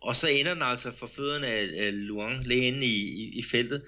Og 0.00 0.16
så 0.16 0.28
ender 0.28 0.54
den 0.54 0.62
altså 0.62 0.90
for 0.90 1.06
fødderne 1.06 1.46
af, 1.46 1.90
Luang 1.92 2.46
lige 2.46 2.66
inde 2.66 2.86
i, 2.86 2.98
i, 3.22 3.38
i 3.38 3.42
feltet. 3.50 3.82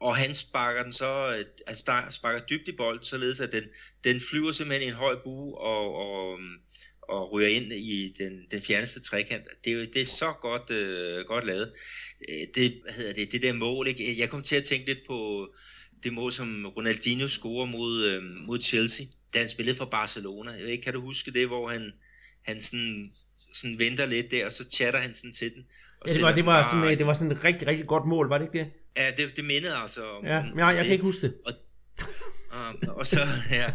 og 0.00 0.16
han 0.16 0.34
sparker 0.34 0.82
den 0.82 0.92
så, 0.92 1.44
altså 1.66 2.02
sparker 2.10 2.46
dybt 2.46 2.68
i 2.68 2.72
bolden, 2.72 3.04
således 3.04 3.40
at 3.40 3.52
den, 3.52 3.64
den 4.04 4.20
flyver 4.20 4.52
simpelthen 4.52 4.88
i 4.88 4.90
en 4.90 4.96
høj 4.96 5.16
bue 5.24 5.58
og, 5.58 5.94
og, 5.94 6.38
øh, 6.40 6.46
og 7.02 7.32
ryger 7.32 7.48
ind 7.48 7.72
i 7.72 8.14
den, 8.18 8.46
den 8.50 8.62
fjerneste 8.62 9.00
trekant. 9.00 9.48
Det 9.64 9.72
er, 9.72 9.84
det 9.84 10.02
er 10.02 10.06
så 10.06 10.32
godt, 10.32 10.70
øh, 10.70 11.24
godt 11.24 11.44
lavet. 11.44 11.72
Øh, 12.28 12.46
det, 12.54 12.80
hvad 12.82 12.92
hedder 12.92 13.12
det, 13.12 13.32
det 13.32 13.42
der 13.42 13.52
mål, 13.52 13.86
ikke? 13.86 14.18
jeg 14.18 14.30
kom 14.30 14.42
til 14.42 14.56
at 14.56 14.64
tænke 14.64 14.86
lidt 14.86 15.06
på 15.06 15.48
det 16.02 16.12
mål, 16.12 16.32
som 16.32 16.66
Ronaldinho 16.66 17.28
scorer 17.28 17.66
mod, 17.66 18.04
øh, 18.04 18.22
mod 18.22 18.60
Chelsea, 18.60 19.06
da 19.34 19.38
han 19.38 19.48
spillede 19.48 19.76
for 19.76 19.84
Barcelona. 19.84 20.50
Jeg 20.50 20.62
ved 20.62 20.68
ikke, 20.68 20.84
kan 20.84 20.94
du 20.94 21.00
huske 21.00 21.32
det, 21.32 21.46
hvor 21.46 21.70
han, 21.70 21.92
han 22.42 22.62
sådan, 22.62 23.12
sådan 23.52 23.78
venter 23.78 24.06
lidt 24.06 24.30
der, 24.30 24.46
og 24.46 24.52
så 24.52 24.70
chatter 24.72 25.00
han 25.00 25.14
sådan 25.14 25.32
til 25.32 25.54
den. 25.54 25.66
Og 26.00 26.08
ja, 26.08 26.14
det 26.14 26.22
var, 26.22 26.34
det, 26.34 26.46
var 26.46 26.62
sådan, 26.70 26.98
det 26.98 27.06
var 27.06 27.14
sådan 27.14 27.32
et 27.32 27.44
rigtig, 27.44 27.68
rigtig 27.68 27.86
godt 27.86 28.06
mål, 28.06 28.28
var 28.28 28.38
det 28.38 28.44
ikke 28.44 28.58
det? 28.58 28.72
Ja, 28.96 29.10
det, 29.16 29.36
det 29.36 29.44
mindede 29.44 29.76
altså 29.76 30.10
om... 30.10 30.24
Ja, 30.24 30.42
men 30.42 30.58
jeg, 30.58 30.76
jeg 30.76 30.84
kan 30.84 30.92
ikke 30.92 31.04
huske 31.04 31.22
det. 31.22 31.34
Og, 31.46 31.52
og, 32.50 32.96
og, 32.96 33.06
så, 33.06 33.20
ja, 33.50 33.66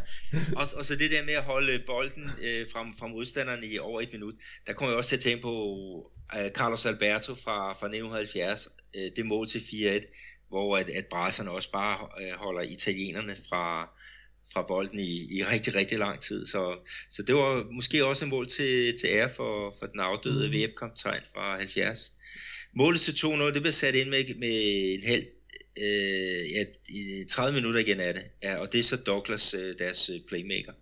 og, 0.56 0.68
og 0.76 0.86
så 0.86 0.96
det 0.96 1.12
der 1.12 1.26
med 1.26 1.34
at 1.34 1.44
holde 1.44 1.84
bolden 1.88 2.32
øh, 2.42 2.66
fra, 2.72 2.88
fra 3.00 3.08
modstanderne 3.08 3.68
i 3.68 3.80
over 3.80 4.02
et 4.02 4.14
minut, 4.14 4.34
der 4.68 4.74
kommer 4.74 4.92
jeg 4.92 4.98
også 4.98 5.10
til 5.10 5.16
at 5.16 5.22
tænke 5.24 5.42
på 5.42 5.54
uh, 6.34 6.52
Carlos 6.56 6.86
Alberto 6.86 7.36
fra, 7.36 7.74
fra 7.74 7.88
1970, 7.88 8.68
uh, 8.68 9.02
det 9.16 9.26
mål 9.26 9.48
til 9.48 9.60
4-1, 9.60 10.31
hvor 10.52 10.78
at, 10.78 10.90
at 10.90 11.06
brasserne 11.06 11.52
også 11.52 11.72
bare 11.72 11.98
uh, 12.02 12.40
holder 12.40 12.62
italienerne 12.62 13.36
fra, 13.50 13.90
fra 14.54 14.62
bolden 14.62 15.00
i, 15.00 15.38
i 15.38 15.44
rigtig, 15.44 15.76
rigtig 15.76 15.98
lang 15.98 16.20
tid. 16.20 16.46
Så, 16.46 16.78
så 17.10 17.24
det 17.24 17.36
var 17.36 17.72
måske 17.72 18.06
også 18.06 18.26
et 18.26 18.30
mål 18.30 18.48
til, 18.48 18.98
til 19.00 19.08
ære 19.08 19.30
for, 19.30 19.76
for 19.80 19.86
den 19.86 20.00
afdøde 20.00 20.48
mm. 20.48 20.54
VM-kaptajn 20.54 21.22
fra 21.34 21.58
70. 21.58 22.12
Målet 22.74 23.02
til 23.02 23.12
2-0, 23.12 23.54
det 23.54 23.62
blev 23.62 23.74
sat 23.74 23.96
ind 23.96 24.10
med, 24.10 24.36
med 24.36 24.94
en 24.94 25.04
halv 25.04 25.26
øh, 25.78 26.52
ja, 26.52 26.64
i 26.90 27.26
30 27.30 27.56
minutter 27.56 27.80
igen 27.80 28.00
af 28.00 28.14
det, 28.14 28.24
ja, 28.44 28.56
og 28.58 28.74
det 28.74 28.80
er 28.80 28.84
så 28.84 28.98
Douglas, 28.98 29.54
øh, 29.54 29.76
deres 29.80 30.10
øh, 30.10 30.20
playmaker. 30.28 30.74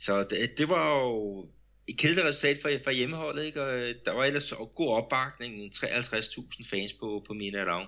Så 0.00 0.26
det, 0.30 0.58
det 0.58 0.68
var 0.68 1.00
jo 1.00 1.48
et 1.88 1.98
kedeligt 1.98 2.26
resultat 2.26 2.58
for, 2.62 2.70
for 2.84 2.90
hjemmeholdet, 2.90 3.44
ikke? 3.44 3.62
og 3.62 3.78
øh, 3.78 3.94
der 4.04 4.12
var 4.12 4.24
ellers 4.24 4.52
god 4.74 4.88
opbakning, 4.88 5.74
53.000 5.74 6.70
fans 6.70 6.92
på, 6.92 7.24
på 7.26 7.34
Mina 7.34 7.64
Raum. 7.64 7.86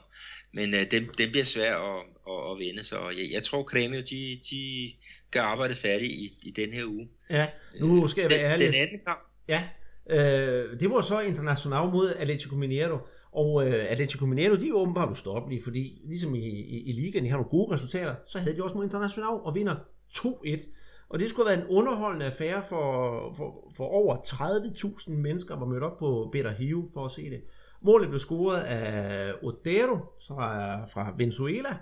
Men 0.52 0.74
uh, 0.74 0.80
den, 0.90 1.08
den 1.18 1.30
bliver 1.30 1.44
svær 1.44 1.76
at, 1.76 2.02
at, 2.28 2.50
at 2.52 2.58
vinde, 2.58 2.82
så 2.82 3.10
jeg, 3.10 3.28
jeg 3.32 3.42
tror 3.42 3.62
Kremio, 3.62 4.00
de, 4.00 4.40
de 4.50 4.92
kan 5.32 5.42
arbejde 5.42 5.74
færdigt 5.74 6.12
i, 6.12 6.38
i 6.42 6.50
den 6.50 6.72
her 6.72 6.84
uge. 6.84 7.08
Ja, 7.30 7.46
nu 7.80 8.06
skal 8.06 8.22
jeg 8.22 8.30
være 8.30 8.52
ærlig. 8.52 8.66
Den 8.66 8.74
anden 8.74 9.00
kamp. 9.06 9.20
Ja, 9.48 9.62
øh, 10.10 10.80
det 10.80 10.90
var 10.90 11.00
så 11.00 11.20
international 11.20 11.88
mod 11.88 12.14
Atletico 12.14 12.56
Mineiro. 12.56 12.98
Og 13.32 13.66
øh, 13.66 13.86
Atletico 13.88 14.26
Mineiro, 14.26 14.56
de 14.56 14.68
er 14.68 14.72
åbenbart 14.72 15.10
ustoppelige, 15.10 15.62
fordi 15.62 16.02
ligesom 16.04 16.34
i, 16.34 16.48
i, 16.48 16.82
i 16.82 16.92
ligaen, 16.92 17.24
de 17.24 17.30
har 17.30 17.36
nogle 17.36 17.50
gode 17.50 17.74
resultater, 17.74 18.14
så 18.26 18.38
havde 18.38 18.56
de 18.56 18.62
også 18.62 18.76
mod 18.76 18.84
International 18.84 19.28
og 19.28 19.54
vinder 19.54 19.76
2-1. 20.12 20.66
Og 21.08 21.18
det 21.18 21.30
skulle 21.30 21.50
være 21.50 21.60
en 21.60 21.66
underholdende 21.66 22.26
affære 22.26 22.62
for, 22.68 23.32
for, 23.36 23.72
for 23.76 23.84
over 23.84 24.16
30.000 24.16 25.10
mennesker, 25.10 25.54
der 25.54 25.60
var 25.60 25.66
mødt 25.66 25.82
op 25.82 25.98
på 25.98 26.28
Better 26.32 26.52
Hiu 26.52 26.90
for 26.94 27.04
at 27.04 27.12
se 27.12 27.30
det. 27.30 27.40
Målet 27.80 28.08
blev 28.08 28.18
scoret 28.18 28.60
af 28.60 29.32
Otero 29.42 29.96
fra, 30.26 30.84
fra 30.86 31.14
Venezuela, 31.16 31.76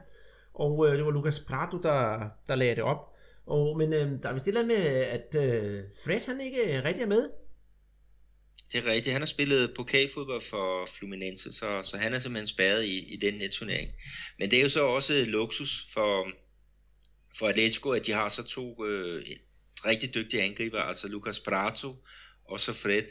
og 0.55 0.87
øh, 0.87 0.97
det 0.97 1.05
var 1.05 1.11
Lucas 1.11 1.41
Prato, 1.41 1.79
der, 1.79 2.29
der 2.49 2.55
lagde 2.55 2.75
det 2.75 2.83
op. 2.83 3.13
Og, 3.47 3.77
men 3.79 3.93
øh, 3.93 4.23
der 4.23 4.29
er 4.29 4.33
vist 4.33 4.47
det 4.47 4.67
med, 4.67 4.77
at 4.87 5.35
øh, 5.35 5.83
Fred 6.05 6.21
han 6.27 6.41
ikke 6.41 6.85
rigtig 6.85 7.03
er 7.03 7.07
med. 7.07 7.31
Det 8.73 8.79
er 8.79 8.87
rigtigt. 8.87 9.13
Han 9.13 9.21
har 9.21 9.27
spillet 9.27 9.75
pokalfodbold 9.77 10.43
for 10.43 10.89
Fluminense, 10.99 11.53
så, 11.53 11.81
så 11.83 11.97
han 11.97 12.15
er 12.15 12.19
simpelthen 12.19 12.49
spærret 12.49 12.85
i, 12.85 13.15
i 13.15 13.17
den 13.17 13.35
her 13.35 13.49
turnering. 13.49 13.93
Men 14.39 14.51
det 14.51 14.59
er 14.59 14.63
jo 14.63 14.69
så 14.69 14.87
også 14.87 15.25
luksus 15.27 15.87
for, 15.95 16.29
for 17.39 17.49
Atletico, 17.49 17.91
at 17.91 18.07
de 18.07 18.13
har 18.13 18.29
så 18.29 18.43
to 18.43 18.87
øh, 18.87 19.23
rigtig 19.87 20.15
dygtige 20.15 20.43
angriber, 20.43 20.79
altså 20.79 21.09
Lucas 21.09 21.41
Prato 21.41 21.97
og 22.45 22.61
så 22.61 22.73
Fred. 22.73 23.03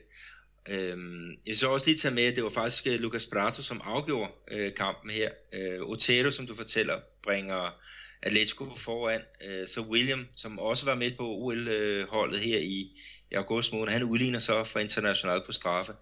Øhm, 0.70 1.30
jeg 1.30 1.38
vil 1.46 1.58
så 1.58 1.70
også 1.70 1.88
lige 1.88 1.98
tage 1.98 2.14
med, 2.14 2.24
at 2.24 2.36
det 2.36 2.44
var 2.44 2.50
faktisk 2.50 2.88
øh, 2.88 3.00
Lucas 3.00 3.26
Prato, 3.26 3.62
som 3.62 3.82
afgjorde 3.84 4.32
øh, 4.52 4.74
kampen 4.74 5.12
her. 5.12 5.30
Øh, 5.54 5.82
Otero, 5.82 6.32
som 6.32 6.48
du 6.48 6.56
fortæller, 6.56 7.00
bringer 7.24 7.80
Atletico 8.22 8.76
foran. 8.76 9.22
Øh, 9.44 9.68
så 9.68 9.82
William, 9.82 10.28
som 10.36 10.60
også 10.60 10.86
var 10.86 10.96
med 10.96 11.12
på 11.18 11.24
OL-holdet 11.24 12.40
her 12.40 12.60
i, 12.60 12.92
i 13.32 13.36
august 13.36 13.74
måned, 13.74 13.94
han 13.94 14.04
udligner 14.04 14.40
så 14.40 14.64
for 14.64 14.80
international 14.80 15.42
på 15.46 15.52
straffe. 15.52 15.94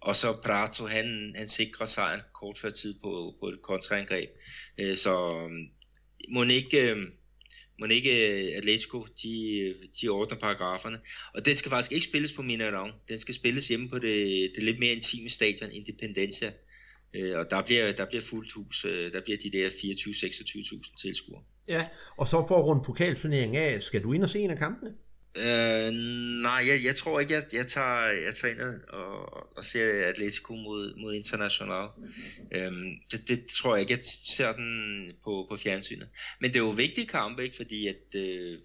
Og 0.00 0.16
så 0.16 0.32
Prato, 0.32 0.86
han, 0.86 1.34
han 1.36 1.48
sikrer 1.48 1.86
sejren 1.86 2.20
kort 2.34 2.58
før 2.58 2.70
tid 2.70 2.94
på, 3.02 3.34
på 3.40 3.48
et 3.48 3.62
kontraangreb. 3.62 4.30
Øh, 4.78 4.96
så 4.96 5.44
øhm, 5.44 5.68
må 6.28 6.42
ikke, 6.42 6.90
Øh, 6.90 7.06
må 7.80 7.86
ikke 7.86 8.28
øh, 8.28 8.56
Atletico, 8.56 9.06
de, 9.22 9.74
de 10.00 10.08
ordner 10.08 10.38
paragraferne. 10.38 10.98
Og 11.34 11.46
den 11.46 11.56
skal 11.56 11.70
faktisk 11.70 11.92
ikke 11.92 12.06
spilles 12.06 12.32
på 12.32 12.42
Mineirão. 12.42 12.92
Den 13.08 13.18
skal 13.18 13.34
spilles 13.34 13.68
hjemme 13.68 13.88
på 13.88 13.98
det, 13.98 14.50
det 14.54 14.62
lidt 14.62 14.78
mere 14.78 14.92
intime 14.92 15.30
stadion, 15.30 15.70
Independencia. 15.70 16.52
Øh, 17.14 17.38
og 17.38 17.50
der 17.50 17.62
bliver, 17.62 17.92
der 17.92 18.06
bliver 18.06 18.22
fuldt 18.22 18.52
hus. 18.52 18.84
Øh, 18.84 19.12
der 19.12 19.20
bliver 19.20 19.38
de 19.38 19.50
der 19.50 19.68
24-26.000 19.68 21.00
tilskuere. 21.02 21.42
Ja, 21.68 21.86
og 22.16 22.28
så 22.28 22.44
for 22.48 22.58
at 22.58 22.64
runde 22.64 22.82
pokalturneringen 22.86 23.62
af, 23.62 23.82
skal 23.82 24.02
du 24.02 24.12
ind 24.12 24.22
og 24.22 24.30
se 24.30 24.40
en 24.40 24.50
af 24.50 24.58
kampene? 24.58 24.94
Øh, 25.34 25.92
nej, 26.42 26.66
jeg, 26.66 26.84
jeg 26.84 26.96
tror 26.96 27.20
ikke, 27.20 27.32
jeg, 27.32 27.44
jeg 27.52 27.66
tager, 27.66 28.02
jeg 28.04 28.34
tager 28.34 28.54
ind 28.54 28.80
og, 28.88 29.56
og 29.56 29.64
ser 29.64 30.06
Atletico 30.06 30.54
mod, 30.54 30.94
mod 30.94 31.14
International. 31.14 31.88
Øhm, 32.52 32.92
det, 33.10 33.28
det 33.28 33.46
tror 33.46 33.74
jeg 33.74 33.80
ikke, 33.80 33.92
jeg 33.92 34.04
ser 34.04 34.52
den 34.52 35.12
på, 35.24 35.46
på 35.50 35.56
fjernsynet. 35.56 36.08
Men 36.40 36.50
det 36.50 36.56
er 36.56 36.64
jo 36.64 36.70
vigtige 36.70 37.06
kampe, 37.06 37.44
ikke? 37.44 37.56
fordi 37.56 37.86
at, 37.86 38.14
øh, 38.14 38.58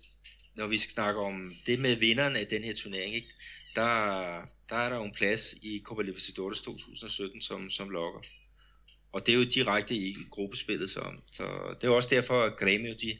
når 0.55 0.67
vi 0.67 0.77
snakker 0.77 1.21
om 1.21 1.55
det 1.65 1.79
med 1.79 1.95
vinderen 1.95 2.35
af 2.35 2.47
den 2.47 2.63
her 2.63 2.73
turnering, 2.73 3.15
ikke? 3.15 3.29
Der, 3.75 3.85
der 4.69 4.75
er 4.75 4.89
der 4.89 4.95
jo 4.95 5.03
en 5.03 5.13
plads 5.13 5.55
i 5.61 5.81
Copa 5.83 6.01
Libertadores 6.01 6.61
2017, 6.61 7.41
som, 7.41 7.69
som 7.69 7.89
lokker. 7.89 8.19
Og 9.11 9.25
det 9.25 9.33
er 9.33 9.37
jo 9.37 9.43
direkte 9.43 9.95
i 9.95 10.15
gruppespillet, 10.29 10.89
så, 10.89 11.11
så 11.31 11.75
det 11.81 11.87
er 11.87 11.91
også 11.91 12.09
derfor, 12.09 12.43
at 12.43 12.53
Grêmio, 12.61 13.01
de, 13.01 13.17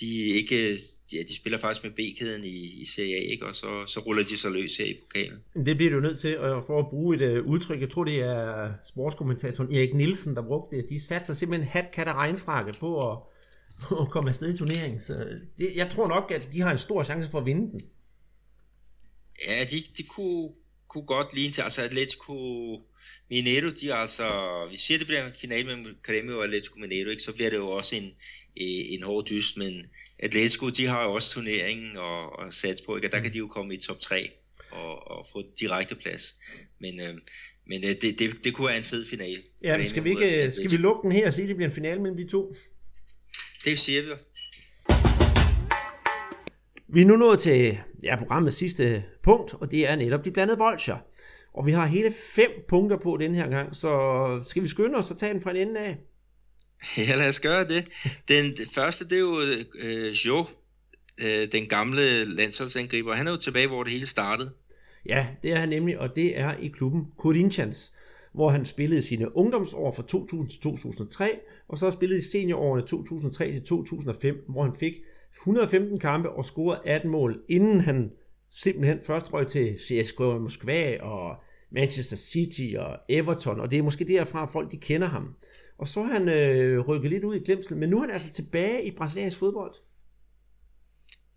de 0.00 0.24
ikke, 0.24 0.78
ja, 1.12 1.22
de 1.22 1.36
spiller 1.36 1.58
faktisk 1.58 1.84
med 1.84 1.92
B-kæden 1.92 2.44
i, 2.44 2.82
i 2.82 2.86
Serie 2.86 3.16
A, 3.16 3.20
ikke? 3.20 3.46
og 3.46 3.54
så, 3.54 3.86
så 3.86 4.00
ruller 4.00 4.24
de 4.24 4.38
så 4.38 4.50
løs 4.50 4.76
her 4.76 4.84
i 4.84 4.96
pokalen. 5.02 5.38
Det 5.66 5.76
bliver 5.76 5.92
du 5.92 6.00
nødt 6.00 6.20
til, 6.20 6.38
og 6.38 6.64
for 6.66 6.78
at 6.78 6.88
bruge 6.88 7.16
et 7.16 7.38
uh, 7.38 7.46
udtryk, 7.46 7.80
jeg 7.80 7.90
tror 7.90 8.04
det 8.04 8.20
er 8.20 8.72
sportskommentatoren 8.88 9.74
Erik 9.74 9.94
Nielsen, 9.94 10.34
der 10.34 10.42
brugte 10.42 10.76
det, 10.76 10.88
de 10.88 11.00
satte 11.00 11.26
sig 11.26 11.36
simpelthen 11.36 11.68
hat, 11.68 11.90
kat 11.92 12.08
og 12.08 12.14
regnfrakke 12.14 12.72
på 12.80 13.10
at, 13.10 13.18
at 14.00 14.10
komme 14.10 14.28
afsted 14.28 14.54
i 14.54 14.56
turneringen. 14.56 15.00
Så 15.00 15.40
det, 15.58 15.76
jeg 15.76 15.90
tror 15.90 16.08
nok, 16.08 16.30
at 16.30 16.48
de 16.52 16.60
har 16.60 16.72
en 16.72 16.78
stor 16.78 17.04
chance 17.04 17.30
for 17.30 17.38
at 17.38 17.46
vinde 17.46 17.70
den. 17.70 17.82
Ja, 19.46 19.64
de, 19.64 19.82
de 19.98 20.02
kunne, 20.02 20.50
kunne 20.88 21.06
godt 21.06 21.34
ligne 21.34 21.52
til, 21.52 21.62
altså 21.62 21.82
Atletico 21.82 22.34
Mineiro, 23.30 23.70
de 23.80 23.94
altså, 23.94 24.26
vi 24.70 24.76
siger, 24.76 24.98
det 24.98 25.06
bliver 25.06 25.26
en 25.26 25.32
finale 25.32 25.64
mellem 25.64 25.96
Grêmio 26.08 26.32
og 26.32 26.44
Atletico 26.44 26.78
Mineiro, 26.78 27.10
ikke, 27.10 27.22
så 27.22 27.32
bliver 27.32 27.50
det 27.50 27.56
jo 27.56 27.68
også 27.68 27.96
en, 27.96 28.10
en 28.56 29.02
hård 29.02 29.26
dyst, 29.26 29.56
men 29.56 29.86
Atletico, 30.18 30.68
de 30.68 30.86
har 30.86 31.02
jo 31.02 31.12
også 31.12 31.30
turneringen 31.30 31.96
og, 31.96 32.38
og 32.38 32.52
ikke? 32.64 32.88
og 32.88 33.02
der 33.12 33.20
kan 33.20 33.32
de 33.32 33.38
jo 33.38 33.46
komme 33.46 33.74
i 33.74 33.76
top 33.76 34.00
3 34.00 34.30
og, 34.70 35.10
og 35.10 35.26
få 35.32 35.42
direkte 35.60 35.94
plads. 35.94 36.38
Men, 36.78 37.00
øh, 37.00 37.14
men 37.66 37.84
øh, 37.84 37.90
det, 38.02 38.18
det, 38.18 38.44
det 38.44 38.54
kunne 38.54 38.66
være 38.68 38.76
en 38.76 38.82
fed 38.82 39.06
finale. 39.06 39.42
Ja, 39.62 39.76
men 39.76 39.88
skal 39.88 40.04
vi, 40.04 40.10
ikke, 40.10 40.50
skal 40.50 40.70
vi 40.70 40.76
lukke 40.76 41.02
den 41.02 41.12
her 41.12 41.26
og 41.26 41.32
sige, 41.32 41.42
at 41.42 41.48
det 41.48 41.56
bliver 41.56 41.68
en 41.68 41.74
finale 41.74 42.00
mellem 42.02 42.16
de 42.16 42.28
to? 42.28 42.54
Det 43.64 43.78
siger 43.78 44.02
vi. 44.02 44.08
Vi 46.88 47.00
er 47.00 47.06
nu 47.06 47.16
nået 47.16 47.38
til 47.38 47.78
ja, 48.02 48.16
programmets 48.16 48.56
sidste 48.56 49.04
punkt, 49.22 49.54
og 49.54 49.70
det 49.70 49.88
er 49.88 49.96
netop 49.96 50.24
de 50.24 50.30
blandede 50.30 50.56
bolcher. 50.56 50.96
Og 51.54 51.66
vi 51.66 51.72
har 51.72 51.86
hele 51.86 52.12
fem 52.34 52.50
punkter 52.68 52.96
på 52.96 53.16
den 53.20 53.34
her 53.34 53.48
gang, 53.48 53.76
så 53.76 54.44
skal 54.48 54.62
vi 54.62 54.68
skynde 54.68 54.98
os 54.98 55.10
og 55.10 55.18
tage 55.18 55.34
den 55.34 55.42
fra 55.42 55.50
en 55.50 55.56
ende 55.56 55.80
af? 55.80 55.96
Ja, 57.08 57.16
lad 57.16 57.28
os 57.28 57.40
gøre 57.40 57.68
det. 57.68 57.88
Den 58.28 58.56
første, 58.74 59.04
det 59.04 59.12
er 59.12 59.20
jo 59.20 59.40
øh, 59.74 60.10
Jo, 60.10 60.46
øh, 61.24 61.52
den 61.52 61.66
gamle 61.66 62.24
landsholdsangriber. 62.24 63.14
Han 63.14 63.26
er 63.26 63.30
jo 63.30 63.36
tilbage, 63.36 63.66
hvor 63.66 63.82
det 63.82 63.92
hele 63.92 64.06
startede. 64.06 64.50
Ja, 65.06 65.26
det 65.42 65.52
er 65.52 65.56
han 65.56 65.68
nemlig, 65.68 65.98
og 65.98 66.16
det 66.16 66.38
er 66.38 66.56
i 66.56 66.68
klubben 66.68 67.06
Corinthians, 67.18 67.92
hvor 68.32 68.48
han 68.48 68.64
spillede 68.64 69.02
sine 69.02 69.36
ungdomsår 69.36 69.92
fra 69.92 70.02
2000 70.08 70.50
til 70.50 70.60
2003, 70.60 71.38
og 71.68 71.78
så 71.78 71.90
spillede 71.90 72.18
i 72.18 72.22
seniorårene 72.22 72.86
2003 72.86 73.52
til 73.52 73.62
2005, 73.62 74.44
hvor 74.48 74.62
han 74.62 74.76
fik 74.80 74.92
115 75.36 75.98
kampe 75.98 76.30
og 76.30 76.44
scorede 76.44 76.80
18 76.84 77.10
mål, 77.10 77.42
inden 77.48 77.80
han 77.80 78.12
simpelthen 78.50 78.98
først 79.06 79.32
røg 79.32 79.48
til 79.48 79.78
CSKA 79.78 80.22
Moskva 80.22 80.98
og 81.00 81.36
Manchester 81.70 82.16
City 82.16 82.74
og 82.78 82.96
Everton, 83.08 83.60
og 83.60 83.70
det 83.70 83.78
er 83.78 83.82
måske 83.82 84.04
derfra, 84.04 84.46
folk 84.46 84.72
de 84.72 84.76
kender 84.76 85.08
ham. 85.08 85.34
Og 85.78 85.88
så 85.88 86.02
har 86.02 86.12
han 86.12 86.28
øh, 86.28 86.80
rykket 86.80 87.10
lidt 87.10 87.24
ud 87.24 87.34
i 87.34 87.44
glemsel, 87.44 87.76
men 87.76 87.88
nu 87.88 87.96
er 87.96 88.00
han 88.00 88.10
altså 88.10 88.32
tilbage 88.32 88.84
i 88.84 88.90
brasiliansk 88.90 89.38
fodbold. 89.38 89.74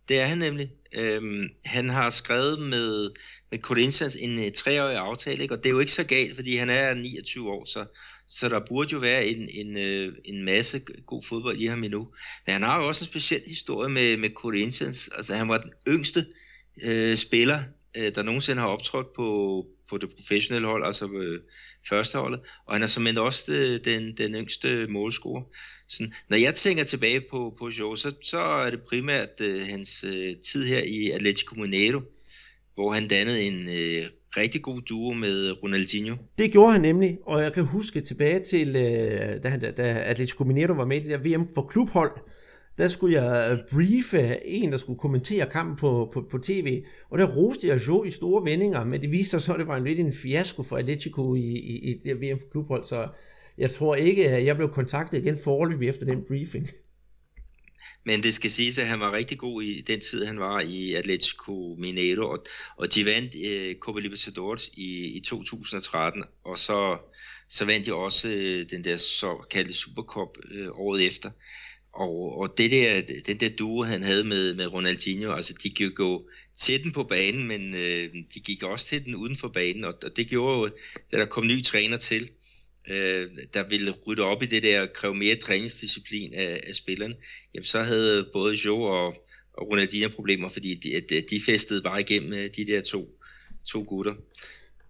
Det 0.07 0.19
er 0.19 0.25
han 0.25 0.37
nemlig. 0.37 0.71
Øhm, 0.95 1.49
han 1.65 1.89
har 1.89 2.09
skrevet 2.09 2.59
med, 2.59 3.11
med 3.51 3.59
Corinthians 3.59 4.15
en 4.15 4.39
uh, 4.39 4.51
treårig 4.55 4.97
aftale, 4.97 5.41
ikke? 5.41 5.53
og 5.53 5.57
det 5.57 5.65
er 5.69 5.73
jo 5.73 5.79
ikke 5.79 5.91
så 5.91 6.03
galt, 6.03 6.35
fordi 6.35 6.55
han 6.55 6.69
er 6.69 6.93
29 6.93 7.51
år, 7.51 7.65
så, 7.65 7.85
så 8.27 8.49
der 8.49 8.59
burde 8.67 8.89
jo 8.93 8.99
være 8.99 9.25
en, 9.25 9.49
en, 9.49 9.77
øh, 9.77 10.13
en 10.25 10.45
masse 10.45 10.79
god 11.05 11.23
fodbold 11.23 11.57
i 11.57 11.65
ham 11.65 11.83
endnu. 11.83 12.07
Men 12.45 12.53
han 12.53 12.63
har 12.63 12.77
jo 12.77 12.87
også 12.87 13.03
en 13.03 13.07
speciel 13.07 13.41
historie 13.47 13.89
med, 13.89 14.17
med 14.17 14.29
Corinthians. 14.29 15.09
Altså 15.15 15.35
han 15.35 15.49
var 15.49 15.57
den 15.57 15.71
yngste 15.87 16.25
øh, 16.83 17.17
spiller, 17.17 17.59
øh, 17.97 18.15
der 18.15 18.23
nogensinde 18.23 18.61
har 18.61 18.67
optrådt 18.67 19.13
på, 19.13 19.65
på 19.89 19.97
det 19.97 20.09
professionelle 20.09 20.67
hold, 20.67 20.85
altså 20.85 21.11
øh, 21.11 21.41
førsteholdet, 21.89 22.39
og 22.65 22.75
han 22.75 22.83
er 22.83 22.87
som 22.87 23.07
også 23.17 23.51
øh, 23.51 23.85
den, 23.85 24.17
den 24.17 24.33
yngste 24.33 24.87
målscorer. 24.87 25.43
Sådan, 25.87 26.13
når 26.29 26.37
jeg 26.37 26.55
tænker 26.55 26.83
tilbage 26.83 27.21
på, 27.21 27.55
på 27.59 27.69
Joe, 27.79 27.97
så, 27.97 28.15
så 28.21 28.39
er 28.39 28.69
det 28.69 28.81
primært 28.81 29.41
øh, 29.41 29.67
hans 29.67 30.03
øh, 30.03 30.35
tid 30.51 30.67
her 30.67 30.79
i 30.79 31.11
Atletico 31.11 31.55
Mineiro, 31.55 32.01
hvor 32.75 32.93
han 32.93 33.07
dannede 33.07 33.41
en 33.41 33.69
øh, 33.69 34.09
rigtig 34.37 34.61
god 34.61 34.81
duo 34.81 35.13
med 35.13 35.63
Ronaldinho. 35.63 36.15
Det 36.37 36.51
gjorde 36.51 36.71
han 36.71 36.81
nemlig, 36.81 37.17
og 37.25 37.43
jeg 37.43 37.53
kan 37.53 37.65
huske 37.65 38.01
tilbage 38.01 38.39
til, 38.39 38.75
øh, 38.75 39.43
da, 39.43 39.57
da, 39.61 39.71
da 39.71 39.83
Atletico 39.83 40.43
Mineiro 40.43 40.73
var 40.73 40.85
med 40.85 40.97
i 40.97 41.03
det 41.03 41.09
der 41.09 41.37
VM 41.37 41.47
for 41.53 41.61
klubhold, 41.61 42.11
der 42.77 42.87
skulle 42.87 43.21
jeg 43.21 43.51
øh, 43.51 43.57
briefe 43.71 44.45
en, 44.45 44.71
der 44.71 44.77
skulle 44.77 44.99
kommentere 44.99 45.49
kampen 45.49 45.75
på, 45.75 46.09
på, 46.13 46.27
på 46.31 46.37
tv, 46.37 46.83
og 47.09 47.17
der 47.17 47.35
roste 47.35 47.67
jeg 47.67 47.87
Jo 47.87 48.03
i 48.03 48.11
store 48.11 48.45
vendinger, 48.45 48.83
men 48.83 49.01
det 49.01 49.11
viste 49.11 49.29
sig 49.29 49.41
så, 49.41 49.53
at 49.53 49.59
det 49.59 49.67
var 49.67 49.77
en 49.77 49.83
lidt 49.83 49.99
en 49.99 50.13
fiasko 50.13 50.63
for 50.63 50.77
Atletico 50.77 51.35
i, 51.35 51.39
i, 51.39 51.91
i 51.91 52.01
det 52.03 52.21
VM 52.21 52.39
for 52.39 52.47
klubhold, 52.51 52.83
så 52.83 53.07
jeg 53.57 53.71
tror 53.71 53.95
ikke, 53.95 54.29
at 54.29 54.45
jeg 54.45 54.55
blev 54.55 54.69
kontaktet 54.69 55.17
igen 55.17 55.39
forløbig 55.43 55.89
efter 55.89 56.05
den 56.05 56.23
briefing. 56.27 56.69
Men 58.05 58.23
det 58.23 58.33
skal 58.33 58.51
siges, 58.51 58.77
at 58.77 58.87
han 58.87 58.99
var 58.99 59.13
rigtig 59.13 59.37
god 59.37 59.63
i 59.63 59.81
den 59.81 59.99
tid, 59.99 60.25
han 60.25 60.39
var 60.39 60.59
i 60.59 60.93
Atletico 60.93 61.75
Mineiro, 61.79 62.29
og, 62.29 62.45
og 62.77 62.95
de 62.95 63.05
vandt 63.05 63.35
øh, 63.47 63.75
Copa 63.75 63.99
Libertadores 63.99 64.69
i, 64.73 65.17
i 65.17 65.19
2013, 65.19 66.23
og 66.43 66.57
så, 66.57 66.97
så 67.49 67.65
vandt 67.65 67.85
de 67.85 67.93
også 67.93 68.29
øh, 68.29 68.69
den 68.69 68.83
der 68.83 68.97
såkaldte 68.97 69.73
Supercup 69.73 70.37
øh, 70.51 70.67
året 70.71 71.07
efter. 71.07 71.31
Og, 71.97 72.39
og 72.39 72.57
det 72.57 72.71
der, 72.71 73.01
den 73.27 73.39
der 73.39 73.49
duo, 73.49 73.83
han 73.83 74.03
havde 74.03 74.23
med, 74.23 74.53
med 74.53 74.65
Ronaldinho, 74.65 75.33
altså 75.33 75.53
de 75.63 75.69
gik 75.69 75.95
gå 75.95 76.29
til 76.59 76.83
den 76.83 76.91
på 76.91 77.03
banen, 77.03 77.47
men 77.47 77.73
øh, 77.75 78.13
de 78.33 78.39
gik 78.39 78.63
også 78.63 78.85
til 78.85 79.05
den 79.05 79.15
uden 79.15 79.35
for 79.35 79.47
banen, 79.47 79.83
og, 79.83 79.93
og 80.03 80.17
det 80.17 80.27
gjorde 80.27 80.57
jo, 80.57 80.69
da 81.11 81.17
der 81.17 81.25
kom 81.25 81.47
ny 81.47 81.63
træner 81.63 81.97
til, 81.97 82.29
øh, 82.89 83.29
der 83.53 83.69
ville 83.69 83.91
rydde 84.07 84.21
op 84.21 84.43
i 84.43 84.45
det 84.45 84.63
der, 84.63 84.85
kræve 84.85 85.15
mere 85.15 85.35
træningsdisciplin 85.35 86.33
af, 86.33 86.63
af 86.67 86.75
spillerne, 86.75 87.15
jamen 87.53 87.65
så 87.65 87.83
havde 87.83 88.29
både 88.33 88.55
Joe 88.55 88.87
og, 88.87 89.07
og 89.53 89.69
Ronaldinho 89.71 90.09
problemer, 90.09 90.49
fordi 90.49 90.73
de, 90.75 91.21
de 91.21 91.41
festede 91.45 91.81
bare 91.81 92.01
igennem 92.01 92.33
øh, 92.33 92.49
de 92.55 92.65
der 92.65 92.81
to, 92.81 93.19
to 93.65 93.85
gutter. 93.87 94.13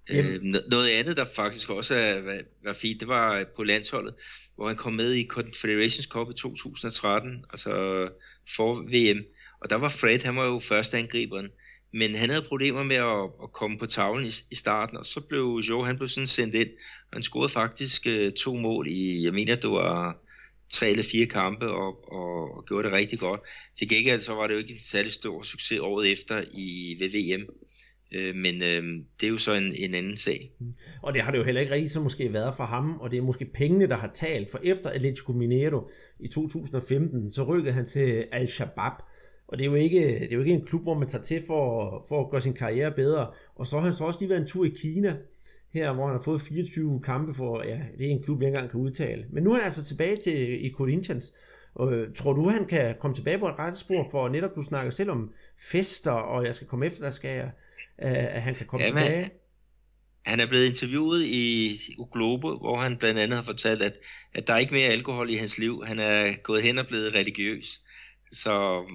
Øh, 0.09 0.41
noget 0.41 0.89
andet, 0.89 1.17
der 1.17 1.25
faktisk 1.35 1.69
også 1.69 1.95
er, 1.95 2.21
var, 2.21 2.39
var 2.63 2.73
fint, 2.73 2.99
det 2.99 3.07
var 3.07 3.39
øh, 3.39 3.45
på 3.55 3.63
landsholdet, 3.63 4.13
hvor 4.55 4.67
han 4.67 4.75
kom 4.75 4.93
med 4.93 5.13
i 5.13 5.27
Confederations 5.27 6.05
Cup 6.05 6.29
i 6.29 6.33
2013, 6.33 7.45
altså 7.49 7.71
for 8.55 8.75
VM. 8.75 9.25
Og 9.59 9.69
der 9.69 9.75
var 9.75 9.89
Fred, 9.89 10.19
han 10.19 10.35
var 10.35 10.45
jo 10.45 10.59
første 10.59 10.97
angriberen, 10.97 11.49
men 11.93 12.15
han 12.15 12.29
havde 12.29 12.41
problemer 12.41 12.83
med 12.83 12.95
at, 12.95 13.29
at 13.43 13.53
komme 13.53 13.77
på 13.77 13.85
tavlen 13.85 14.25
i, 14.25 14.31
i 14.51 14.55
starten, 14.55 14.97
og 14.97 15.05
så 15.05 15.21
blev 15.21 15.61
Joe, 15.69 15.85
han 15.85 15.97
blev 15.97 16.07
sådan 16.07 16.27
sendt 16.27 16.55
ind, 16.55 16.69
og 17.11 17.15
han 17.15 17.23
scorede 17.23 17.49
faktisk 17.49 18.07
uh, 18.09 18.29
to 18.29 18.55
mål 18.55 18.87
i, 18.87 19.23
jeg 19.23 19.33
mener 19.33 19.55
det 19.55 19.69
var 19.69 20.17
tre 20.69 20.89
eller 20.89 21.03
fire 21.03 21.25
kampe, 21.25 21.67
og, 21.67 22.13
og, 22.13 22.57
og 22.57 22.65
gjorde 22.65 22.87
det 22.87 22.97
rigtig 22.97 23.19
godt. 23.19 23.41
Til 23.77 23.89
gengæld 23.89 24.21
så 24.21 24.33
var 24.33 24.47
det 24.47 24.53
jo 24.53 24.59
ikke 24.59 24.73
en 24.73 24.79
særlig 24.79 25.11
stor 25.11 25.43
succes 25.43 25.79
året 25.79 26.11
efter 26.11 26.43
i 26.53 26.95
ved 26.99 27.09
VM. 27.09 27.49
Øh, 28.11 28.35
men 28.35 28.55
øh, 28.55 28.83
det 29.19 29.27
er 29.27 29.31
jo 29.31 29.37
så 29.37 29.53
en, 29.53 29.73
en 29.77 29.93
anden 29.93 30.17
sag. 30.17 30.51
Og 31.01 31.13
det 31.13 31.21
har 31.21 31.31
det 31.31 31.37
jo 31.37 31.43
heller 31.43 31.61
ikke 31.61 31.73
rigtig 31.73 31.91
så 31.91 32.01
måske 32.01 32.33
været 32.33 32.55
for 32.55 32.63
ham, 32.63 32.99
og 32.99 33.11
det 33.11 33.17
er 33.17 33.21
måske 33.21 33.45
pengene, 33.45 33.87
der 33.87 33.97
har 33.97 34.11
talt, 34.13 34.51
for 34.51 34.59
efter 34.63 34.89
Atletico 34.89 35.31
Mineiro 35.31 35.89
i 36.19 36.27
2015, 36.27 37.31
så 37.31 37.43
rykkede 37.43 37.73
han 37.73 37.85
til 37.85 38.25
Al-Shabaab, 38.31 38.93
og 39.47 39.57
det 39.57 39.63
er, 39.63 39.69
jo 39.69 39.75
ikke, 39.75 39.99
det 39.99 40.31
er 40.31 40.35
jo 40.35 40.39
ikke 40.39 40.53
en 40.53 40.65
klub, 40.65 40.83
hvor 40.83 40.93
man 40.93 41.07
tager 41.07 41.23
til 41.23 41.43
for, 41.47 42.05
for 42.09 42.23
at 42.23 42.29
gøre 42.29 42.41
sin 42.41 42.53
karriere 42.53 42.91
bedre. 42.91 43.31
Og 43.55 43.67
så 43.67 43.77
har 43.77 43.83
han 43.83 43.93
så 43.93 44.03
også 44.03 44.19
lige 44.19 44.29
været 44.29 44.41
en 44.41 44.47
tur 44.47 44.65
i 44.65 44.69
Kina, 44.69 45.17
her 45.73 45.93
hvor 45.93 46.05
han 46.05 46.15
har 46.15 46.21
fået 46.21 46.41
24 46.41 47.01
kampe 47.01 47.33
for, 47.33 47.63
ja, 47.63 47.79
det 47.97 48.07
er 48.07 48.11
en 48.11 48.23
klub, 48.23 48.41
jeg 48.41 48.47
ikke 48.47 48.55
engang 48.55 48.71
kan 48.71 48.79
udtale. 48.79 49.25
Men 49.29 49.43
nu 49.43 49.51
er 49.51 49.55
han 49.55 49.63
altså 49.63 49.85
tilbage 49.85 50.15
til 50.15 50.65
i 50.65 50.71
Corinthians. 50.71 51.33
Og, 51.75 51.93
øh, 51.93 52.13
tror 52.15 52.33
du, 52.33 52.49
han 52.49 52.65
kan 52.65 52.95
komme 52.99 53.15
tilbage 53.15 53.39
på 53.39 53.47
et 53.47 53.59
rette 53.59 53.79
spor, 53.79 54.07
for 54.11 54.29
netop 54.29 54.55
du 54.55 54.63
snakker 54.63 54.91
selv 54.91 55.11
om 55.11 55.33
fester, 55.57 56.11
og 56.11 56.45
jeg 56.45 56.55
skal 56.55 56.67
komme 56.67 56.85
efter, 56.85 57.03
der 57.03 57.09
skal 57.09 57.35
jeg 57.35 57.51
at 57.97 58.41
han 58.41 58.55
kan 58.55 58.65
komme 58.65 58.85
Jamen, 58.85 59.03
tilbage? 59.03 59.29
Han 60.25 60.39
er 60.39 60.45
blevet 60.45 60.65
interviewet 60.65 61.25
i 61.25 61.79
Globo, 62.13 62.57
hvor 62.57 62.81
han 62.81 62.97
blandt 62.97 63.19
andet 63.19 63.35
har 63.37 63.43
fortalt, 63.43 63.81
at, 63.81 63.93
at 64.33 64.47
der 64.47 64.53
er 64.53 64.57
ikke 64.57 64.73
mere 64.73 64.89
alkohol 64.89 65.29
i 65.29 65.35
hans 65.35 65.57
liv. 65.57 65.83
Han 65.85 65.99
er 65.99 66.33
gået 66.33 66.63
hen 66.63 66.77
og 66.77 66.87
blevet 66.87 67.13
religiøs. 67.13 67.81
Så, 68.31 68.85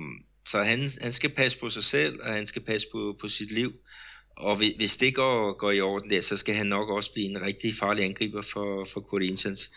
så 0.48 0.62
han, 0.62 0.90
han 1.00 1.12
skal 1.12 1.30
passe 1.30 1.59
på 1.59 1.70
sig 1.70 1.84
selv, 1.84 2.20
og 2.22 2.32
han 2.32 2.46
skal 2.46 2.62
passe 2.62 2.88
på, 2.92 3.16
på 3.20 3.28
sit 3.28 3.50
liv. 3.50 3.72
Og 4.36 4.57
hvis 4.57 4.96
det 4.96 5.14
går, 5.14 5.59
går 5.59 5.70
i 5.70 5.80
orden 5.80 6.11
der, 6.11 6.20
så 6.20 6.36
skal 6.36 6.55
han 6.55 6.66
nok 6.66 6.88
også 6.88 7.12
blive 7.12 7.26
en 7.26 7.42
rigtig 7.42 7.74
farlig 7.74 8.05
angriber 8.05 8.42
for, 8.42 8.84
for 8.84 9.00
Corinthians. 9.00 9.72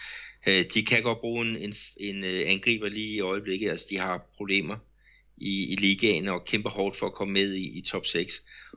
Øh, 0.47 0.65
de 0.73 0.85
kan 0.85 1.03
godt 1.03 1.19
bruge 1.19 1.45
en, 1.45 1.55
en, 1.57 1.73
en 1.97 2.23
øh, 2.23 2.43
angriber 2.45 2.89
lige 2.89 3.15
i 3.15 3.19
øjeblikket. 3.19 3.69
Altså, 3.69 3.87
de 3.89 3.97
har 3.97 4.29
problemer 4.37 4.77
i, 5.37 5.73
i 5.73 5.75
ligaen 5.75 6.27
og 6.27 6.45
kæmper 6.45 6.69
hårdt 6.69 6.97
for 6.97 7.05
at 7.05 7.13
komme 7.13 7.33
med 7.33 7.53
i, 7.53 7.77
i 7.77 7.81
top 7.81 8.05
6. 8.05 8.33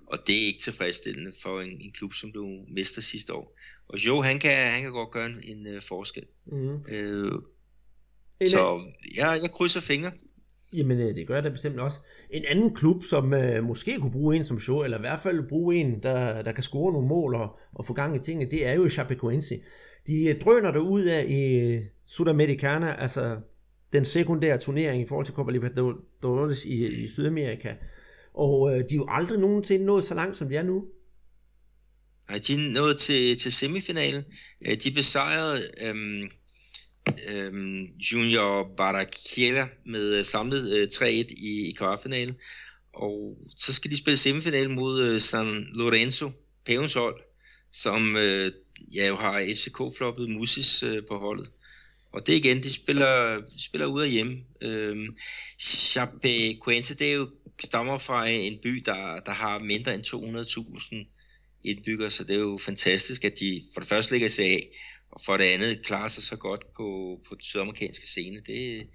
Og 0.08 0.18
det 0.26 0.42
er 0.42 0.46
ikke 0.46 0.60
tilfredsstillende 0.60 1.32
for 1.42 1.60
en, 1.60 1.80
en 1.80 1.92
klub, 1.92 2.14
som 2.14 2.32
du 2.32 2.64
mister 2.68 3.02
sidste 3.02 3.34
år. 3.34 3.58
Og 3.88 4.06
Jo, 4.06 4.20
han 4.20 4.38
kan, 4.38 4.72
han 4.72 4.82
kan 4.82 4.90
godt 4.90 5.10
gøre 5.10 5.26
en, 5.26 5.40
en 5.42 5.76
uh, 5.76 5.82
forskel. 5.82 6.24
Mm. 6.46 6.84
Øh, 6.88 7.32
så 8.46 8.80
ja, 9.16 9.30
jeg 9.30 9.50
krydser 9.50 9.80
fingre. 9.80 10.12
Jamen, 10.72 11.00
øh, 11.00 11.14
det 11.14 11.26
gør 11.26 11.40
det 11.40 11.52
bestemt 11.52 11.80
også. 11.80 11.98
En 12.30 12.44
anden 12.48 12.74
klub, 12.74 13.04
som 13.04 13.32
uh, 13.32 13.64
måske 13.64 13.98
kunne 14.00 14.12
bruge 14.12 14.36
en 14.36 14.44
som 14.44 14.60
show, 14.60 14.82
eller 14.82 14.98
i 14.98 15.00
hvert 15.00 15.20
fald 15.20 15.48
bruge 15.48 15.76
en, 15.76 16.02
der, 16.02 16.42
der 16.42 16.52
kan 16.52 16.62
score 16.62 16.92
nogle 16.92 17.08
mål 17.08 17.34
og, 17.34 17.58
og 17.72 17.84
få 17.84 17.94
gang 17.94 18.16
i 18.16 18.18
tingene, 18.18 18.50
det 18.50 18.66
er 18.66 18.72
jo 18.72 18.88
Chapecoense. 18.88 19.60
De 20.06 20.34
uh, 20.34 20.40
drøner 20.40 20.70
der 20.70 20.80
ud 20.80 21.02
af 21.02 21.24
i 21.28 21.78
Sudamericana, 22.06 22.94
altså 23.00 23.40
den 23.92 24.04
sekundære 24.04 24.58
turnering 24.58 25.02
i 25.02 25.06
forhold 25.06 25.26
til 25.26 25.34
Copa 25.34 25.52
Libertadores 25.52 26.64
i, 26.64 27.02
i 27.02 27.08
Sydamerika. 27.08 27.74
Og 28.38 28.70
øh, 28.70 28.78
de 28.78 28.94
er 28.94 28.96
jo 28.96 29.06
aldrig 29.08 29.38
nogensinde 29.38 29.84
nået 29.84 30.04
så 30.04 30.14
langt, 30.14 30.36
som 30.36 30.48
de 30.48 30.56
er 30.56 30.62
nu. 30.62 30.84
Nej, 32.28 32.38
de 32.38 32.54
er 32.54 32.70
nået 32.72 32.98
til, 32.98 33.38
til 33.38 33.52
semifinalen. 33.52 34.24
Øh, 34.66 34.76
de 34.76 34.90
besejrede 34.90 35.70
øhm, 35.80 36.30
øhm, 37.28 37.84
Junior 37.84 38.74
Barranquilla 38.76 39.68
med 39.86 40.14
øh, 40.14 40.24
samlet 40.24 40.72
øh, 40.72 40.88
3-1 40.92 41.04
i, 41.04 41.68
i 41.68 41.72
kvartfinalen. 41.72 42.36
Og 42.92 43.38
så 43.56 43.72
skal 43.72 43.90
de 43.90 43.96
spille 43.96 44.16
semifinalen 44.16 44.74
mod 44.74 45.02
øh, 45.02 45.20
San 45.20 45.66
Lorenzo, 45.74 46.30
Pavens 46.66 46.94
hold, 46.94 47.20
som 47.72 48.16
øh, 48.16 48.52
ja, 48.94 49.06
jo 49.06 49.16
har 49.16 49.40
FCK-floppet 49.40 50.30
Musis 50.30 50.82
øh, 50.82 51.02
på 51.08 51.18
holdet. 51.18 51.50
Og 52.12 52.26
det 52.26 52.32
igen, 52.32 52.62
de 52.62 52.72
spiller, 52.72 53.42
spiller 53.58 53.86
ude 53.86 54.04
af 54.04 54.10
hjemme. 54.10 54.44
Øhm, 54.60 55.16
Chapecoense, 55.60 56.94
det 56.94 57.08
er 57.08 57.14
jo 57.14 57.28
stammer 57.64 57.98
fra 57.98 58.26
en 58.28 58.58
by, 58.62 58.82
der, 58.84 59.20
der 59.26 59.32
har 59.32 59.58
mindre 59.58 59.94
end 59.94 60.02
200.000 60.02 61.14
indbyggere, 61.64 62.10
så 62.10 62.24
det 62.24 62.36
er 62.36 62.40
jo 62.40 62.58
fantastisk, 62.58 63.24
at 63.24 63.32
de 63.40 63.62
for 63.74 63.80
det 63.80 63.88
første 63.88 64.12
ligger 64.12 64.28
sig 64.28 64.44
af, 64.44 64.68
og 65.10 65.20
for 65.26 65.36
det 65.36 65.44
andet 65.44 65.84
klarer 65.84 66.08
sig 66.08 66.22
så 66.22 66.36
godt 66.36 66.60
på, 66.76 67.18
på 67.28 67.34
den 67.34 67.42
sydamerikanske 67.42 68.06
scene. 68.06 68.40
Det, 68.46 68.86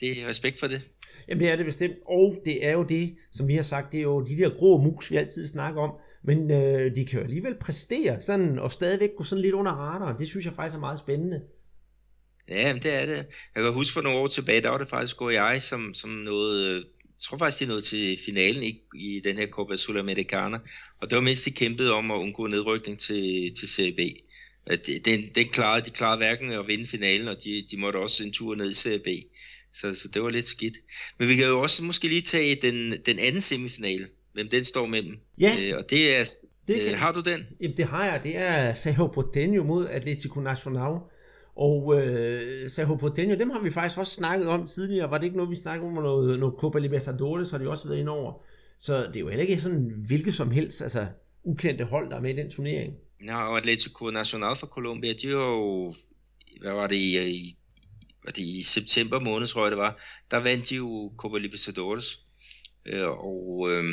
det 0.00 0.22
er 0.22 0.28
respekt 0.28 0.60
for 0.60 0.66
det. 0.66 0.82
Jamen 1.28 1.40
det 1.40 1.50
er 1.50 1.56
det 1.56 1.66
bestemt, 1.66 1.94
og 2.06 2.42
det 2.44 2.66
er 2.66 2.72
jo 2.72 2.82
det, 2.82 3.16
som 3.32 3.48
vi 3.48 3.54
har 3.54 3.62
sagt, 3.62 3.92
det 3.92 3.98
er 3.98 4.02
jo 4.02 4.26
de 4.26 4.36
der 4.36 4.50
grå 4.58 4.82
mus, 4.82 5.10
vi 5.10 5.16
altid 5.16 5.48
snakker 5.48 5.82
om, 5.82 5.94
men 6.22 6.50
øh, 6.50 6.96
de 6.96 7.06
kan 7.06 7.18
jo 7.18 7.24
alligevel 7.24 7.54
præstere 7.60 8.22
sådan, 8.22 8.58
og 8.58 8.72
stadigvæk 8.72 9.10
gå 9.16 9.24
sådan 9.24 9.42
lidt 9.42 9.54
under 9.54 9.72
radaren. 9.72 10.18
Det 10.18 10.28
synes 10.28 10.46
jeg 10.46 10.54
faktisk 10.54 10.76
er 10.76 10.80
meget 10.80 10.98
spændende. 10.98 11.42
Ja, 12.48 12.72
det 12.82 13.02
er 13.02 13.06
det. 13.06 13.26
Jeg 13.54 13.62
kan 13.62 13.72
huske 13.72 13.94
for 13.94 14.00
nogle 14.00 14.18
år 14.18 14.26
tilbage, 14.26 14.62
der 14.62 14.70
var 14.70 14.78
det 14.78 14.88
faktisk 14.88 15.16
jeg 15.20 15.62
som, 15.62 15.94
som 15.94 16.10
noget 16.10 16.74
jeg 16.74 16.82
tror 17.22 17.38
faktisk, 17.38 17.60
de 17.60 17.66
nået 17.66 17.84
til 17.84 18.18
finalen 18.24 18.62
i, 18.62 18.82
i 18.94 19.20
den 19.20 19.36
her 19.36 19.46
Copa 19.46 19.76
Sudamericana, 19.76 20.58
og 21.00 21.10
det 21.10 21.16
var 21.16 21.22
mindst 21.22 21.44
de 21.44 21.50
kæmpede 21.50 21.92
om 21.92 22.10
at 22.10 22.16
undgå 22.16 22.46
nedrykning 22.46 22.98
til, 22.98 23.54
til 23.54 23.68
Serie 23.68 23.92
B. 23.92 24.00
Den, 25.04 25.30
den 25.34 25.48
klarede, 25.48 25.84
de 25.84 25.90
klarede 25.90 26.16
hverken 26.16 26.52
at 26.52 26.68
vinde 26.68 26.86
finalen, 26.86 27.28
og 27.28 27.44
de, 27.44 27.66
de 27.70 27.76
måtte 27.76 27.96
også 27.96 28.24
en 28.24 28.32
tur 28.32 28.54
ned 28.54 28.70
i 28.70 28.74
Serie 28.74 28.98
B. 28.98 29.08
Så, 29.72 29.94
så 29.94 30.08
det 30.08 30.22
var 30.22 30.28
lidt 30.28 30.46
skidt. 30.46 30.76
Men 31.18 31.28
vi 31.28 31.36
kan 31.36 31.46
jo 31.46 31.62
også 31.62 31.84
måske 31.84 32.08
lige 32.08 32.20
tage 32.20 32.54
den, 32.62 32.94
den 33.06 33.18
anden 33.18 33.40
semifinale, 33.40 34.08
hvem 34.32 34.48
den 34.48 34.64
står 34.64 34.86
mellem. 34.86 35.16
Ja. 35.40 35.56
Øh, 35.58 35.78
og 35.78 35.90
det 35.90 36.16
er, 36.16 36.24
det 36.68 36.82
øh, 36.82 36.98
har 36.98 37.12
du 37.12 37.20
den? 37.20 37.46
Jamen 37.60 37.76
det 37.76 37.84
har 37.84 38.04
jeg. 38.04 38.20
Det 38.22 38.36
er 38.36 38.74
Cerro 38.74 39.06
Porteño 39.06 39.62
mod 39.62 39.88
Atletico 39.88 40.40
Nacional. 40.40 40.98
Og 41.56 42.00
øh, 42.00 42.70
Sergio 42.70 42.94
Porteño, 42.94 43.38
dem 43.38 43.50
har 43.50 43.60
vi 43.60 43.70
faktisk 43.70 43.98
også 43.98 44.12
snakket 44.12 44.48
om 44.48 44.66
tidligere. 44.66 45.10
Var 45.10 45.18
det 45.18 45.24
ikke 45.24 45.36
noget, 45.36 45.50
vi 45.50 45.56
snakkede 45.56 45.88
om 45.88 45.94
noget, 45.94 46.38
noget 46.40 46.54
Copa 46.58 46.78
Libertadores, 46.78 47.50
har 47.50 47.58
de 47.58 47.68
også 47.68 47.88
været 47.88 48.00
ind 48.00 48.08
over. 48.08 48.42
Så 48.78 49.06
det 49.06 49.16
er 49.16 49.20
jo 49.20 49.28
heller 49.28 49.44
ikke 49.44 49.60
sådan 49.60 49.92
hvilket 50.06 50.34
som 50.34 50.50
helst, 50.50 50.82
altså 50.82 51.06
ukendte 51.44 51.84
hold, 51.84 52.10
der 52.10 52.16
er 52.16 52.20
med 52.20 52.34
i 52.34 52.36
den 52.36 52.50
turnering. 52.50 52.94
Ja, 53.24 53.48
og 53.48 53.56
Atletico 53.56 54.10
Nacional 54.10 54.56
fra 54.56 54.66
Colombia, 54.66 55.12
de 55.12 55.28
var 55.28 55.50
jo 55.50 55.94
hvad 56.60 56.72
var 56.72 56.86
det, 56.86 56.96
i, 56.96 57.30
i, 57.30 57.56
var 58.24 58.30
det 58.32 58.42
i 58.42 58.62
september 58.62 59.20
måned, 59.20 59.46
tror 59.46 59.64
jeg 59.64 59.70
det 59.70 59.78
var, 59.78 59.98
der 60.30 60.36
vandt 60.36 60.70
de 60.70 60.76
jo 60.76 61.12
Copa 61.16 61.38
Libertadores. 61.38 62.20
Øh, 62.86 63.08
og 63.08 63.68
øh, 63.70 63.84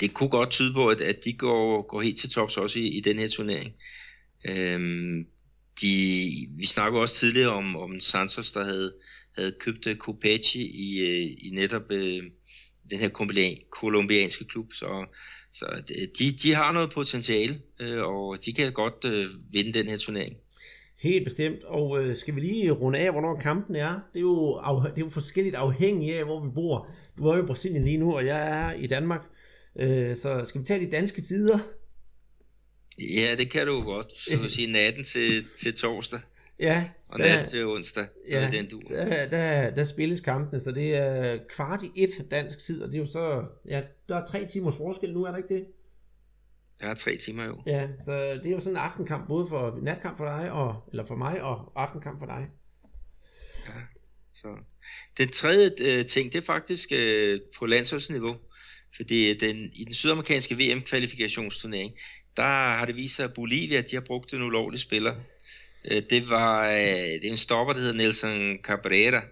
det 0.00 0.14
kunne 0.14 0.30
godt 0.30 0.50
tyde 0.50 0.74
på, 0.74 0.88
at, 0.88 1.00
at 1.00 1.24
de 1.24 1.32
går, 1.32 1.82
går 1.82 2.00
helt 2.00 2.18
til 2.18 2.30
tops 2.30 2.56
også 2.56 2.78
i, 2.78 2.88
i 2.88 3.00
den 3.00 3.18
her 3.18 3.28
turnering. 3.28 3.74
Øh, 4.48 4.80
de, 5.82 5.88
vi 6.58 6.66
snakkede 6.66 7.02
også 7.02 7.14
tidligere 7.14 7.50
om, 7.50 7.76
om 7.76 8.00
Santos, 8.00 8.52
der 8.52 8.64
havde, 8.64 8.94
havde 9.38 9.52
købt 9.60 9.86
øh, 9.86 9.96
Copaci 9.96 10.62
i, 10.62 11.00
øh, 11.00 11.30
i 11.46 11.50
netop 11.52 11.90
øh, 11.90 12.22
den 12.90 12.98
her 12.98 13.08
kolumbianske 13.70 14.44
klub, 14.44 14.72
så, 14.72 15.06
så 15.52 15.66
de, 16.18 16.32
de 16.42 16.54
har 16.54 16.72
noget 16.72 16.90
potentiale, 16.90 17.60
øh, 17.80 18.02
og 18.02 18.38
de 18.44 18.52
kan 18.52 18.72
godt 18.72 19.04
øh, 19.04 19.26
vinde 19.52 19.72
den 19.72 19.86
her 19.86 19.96
turnering. 19.96 20.36
Helt 21.02 21.24
bestemt, 21.24 21.64
og 21.64 22.02
øh, 22.02 22.16
skal 22.16 22.34
vi 22.34 22.40
lige 22.40 22.70
runde 22.70 22.98
af, 22.98 23.12
hvornår 23.12 23.40
kampen 23.40 23.76
er? 23.76 24.00
Det 24.12 24.18
er, 24.18 24.20
jo 24.20 24.52
af, 24.54 24.90
det 24.90 25.02
er 25.02 25.06
jo 25.06 25.10
forskelligt 25.10 25.56
afhængigt 25.56 26.16
af, 26.16 26.24
hvor 26.24 26.44
vi 26.44 26.50
bor. 26.54 26.88
Du 27.18 27.26
er 27.26 27.36
jo 27.36 27.42
i 27.42 27.46
Brasilien 27.46 27.84
lige 27.84 27.96
nu, 27.96 28.16
og 28.16 28.26
jeg 28.26 28.48
er 28.48 28.72
i 28.72 28.86
Danmark. 28.86 29.20
Øh, 29.78 30.16
så 30.16 30.44
skal 30.44 30.60
vi 30.60 30.66
tage 30.66 30.86
de 30.86 30.90
danske 30.90 31.22
tider? 31.22 31.58
Ja, 32.98 33.34
det 33.38 33.50
kan 33.50 33.66
du 33.66 33.72
jo 33.72 33.84
godt. 33.84 34.12
Så 34.12 34.36
vil 34.36 34.50
sige 34.50 34.72
natten 34.72 35.04
til, 35.04 35.44
til 35.58 35.74
torsdag. 35.74 36.20
Ja. 36.60 36.88
Og 37.08 37.18
natten 37.18 37.46
til 37.46 37.66
onsdag. 37.66 38.06
Ja, 38.28 38.50
den 38.52 38.68
du. 38.68 38.82
Der, 38.88 39.28
der, 39.28 39.70
der 39.70 39.84
spilles 39.84 40.20
kampene, 40.20 40.60
så 40.60 40.72
det 40.72 40.94
er 40.94 41.38
kvart 41.48 41.82
i 41.82 41.90
et 42.02 42.26
dansk 42.30 42.58
tid, 42.58 42.82
og 42.82 42.88
det 42.88 42.94
er 42.94 42.98
jo 42.98 43.06
så, 43.06 43.44
ja, 43.68 43.82
der 44.08 44.16
er 44.16 44.26
tre 44.26 44.46
timers 44.46 44.76
forskel 44.76 45.12
nu, 45.12 45.24
er 45.24 45.30
der 45.30 45.36
ikke 45.36 45.54
det? 45.54 45.66
Jeg 46.80 46.88
har 46.88 46.94
tre 46.94 47.16
timer 47.16 47.44
jo. 47.44 47.62
Ja, 47.66 47.88
så 48.04 48.34
det 48.34 48.46
er 48.46 48.50
jo 48.50 48.58
sådan 48.58 48.72
en 48.72 48.76
aftenkamp, 48.76 49.28
både 49.28 49.46
for 49.48 49.78
natkamp 49.82 50.16
for 50.16 50.24
dig, 50.24 50.52
og, 50.52 50.88
eller 50.90 51.06
for 51.06 51.16
mig, 51.16 51.42
og 51.42 51.72
aftenkamp 51.76 52.18
for 52.18 52.26
dig. 52.26 52.50
Ja, 53.66 53.80
så. 54.32 54.48
Den 55.18 55.28
tredje 55.28 55.70
øh, 55.80 56.06
ting, 56.06 56.32
det 56.32 56.38
er 56.38 56.42
faktisk 56.42 56.88
øh, 56.92 57.40
på 57.58 57.66
landsholdsniveau. 57.66 58.36
Fordi 58.96 59.34
den, 59.34 59.56
i 59.74 59.84
den 59.84 59.94
sydamerikanske 59.94 60.54
VM-kvalifikationsturnering, 60.54 61.92
der 62.38 62.76
har 62.76 62.84
det 62.84 62.96
vist 62.96 63.16
sig, 63.16 63.24
at 63.24 63.34
Bolivia 63.34 63.80
de 63.80 63.96
har 63.96 64.00
brugt 64.00 64.34
en 64.34 64.42
ulovlig 64.42 64.80
spiller. 64.80 65.14
Øh, 65.90 66.02
det 66.10 66.30
var 66.30 66.70
øh, 66.70 66.78
det 67.20 67.24
er 67.24 67.30
en 67.30 67.36
stopper, 67.36 67.72
der 67.72 67.80
hedder 67.80 67.94
Nelson 67.94 68.58
Cabrera, 68.62 69.22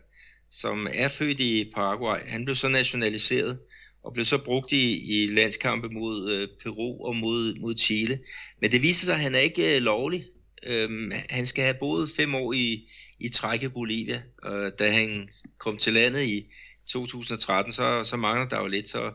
som 0.50 0.88
er 0.92 1.08
født 1.08 1.40
i 1.40 1.70
Paraguay. 1.74 2.18
Han 2.26 2.44
blev 2.44 2.54
så 2.54 2.68
nationaliseret 2.68 3.58
og 4.04 4.12
blev 4.12 4.24
så 4.24 4.38
brugt 4.38 4.72
i, 4.72 5.22
i 5.22 5.26
landskampe 5.26 5.88
mod 5.88 6.30
øh, 6.32 6.48
Peru 6.62 7.06
og 7.06 7.16
mod, 7.16 7.54
mod 7.60 7.76
Chile. 7.78 8.18
Men 8.60 8.70
det 8.70 8.82
viser 8.82 9.04
sig, 9.04 9.14
at 9.14 9.20
han 9.20 9.34
er 9.34 9.38
ikke 9.38 9.76
øh, 9.76 9.82
lovlig. 9.82 10.24
Øhm, 10.62 11.12
han 11.30 11.46
skal 11.46 11.64
have 11.64 11.76
boet 11.80 12.10
fem 12.16 12.34
år 12.34 12.52
i, 12.52 12.88
i 13.20 13.28
træk 13.28 13.62
i 13.62 13.68
Bolivia, 13.68 14.22
og 14.42 14.78
da 14.78 14.90
han 14.90 15.28
kom 15.58 15.76
til 15.76 15.92
landet 15.92 16.22
i 16.22 16.46
2013, 16.86 17.72
så, 17.72 18.04
så 18.04 18.16
mangler 18.16 18.48
der 18.48 18.60
jo 18.60 18.66
lidt, 18.66 18.88
så, 18.88 19.12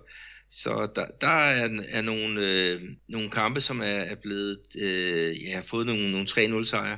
så 0.51 0.89
der, 0.95 1.05
der 1.21 1.27
er, 1.27 1.69
er 1.89 2.01
nogle, 2.01 2.41
øh, 2.41 2.79
nogle 3.09 3.29
kampe, 3.29 3.61
som 3.61 3.79
er, 3.79 3.83
er 3.85 4.15
blevet, 4.15 4.59
øh, 4.81 5.43
ja, 5.43 5.55
har 5.55 5.61
fået 5.61 5.85
nogle, 5.85 6.11
nogle 6.11 6.27
3-0 6.27 6.65
sejre. 6.65 6.97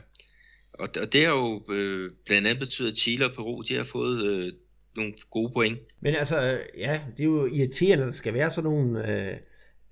Og, 0.73 0.87
og 1.01 1.13
det 1.13 1.25
har 1.25 1.31
jo 1.31 1.63
øh, 1.73 2.11
blandt 2.25 2.47
andet 2.47 2.59
betydet, 2.59 2.91
at 2.91 2.97
Chile 2.97 3.25
og 3.25 3.33
Peru, 3.33 3.61
de 3.61 3.75
har 3.75 3.83
fået 3.83 4.25
øh, 4.25 4.51
nogle 4.95 5.13
gode 5.31 5.51
point. 5.53 5.79
Men 6.01 6.15
altså, 6.15 6.59
ja, 6.77 7.01
det 7.17 7.19
er 7.19 7.27
jo 7.27 7.45
irriterende, 7.45 8.03
at 8.03 8.07
der 8.07 8.11
skal 8.11 8.33
være 8.33 8.51
sådan 8.51 8.71
nogle... 8.71 9.11
Øh, 9.11 9.37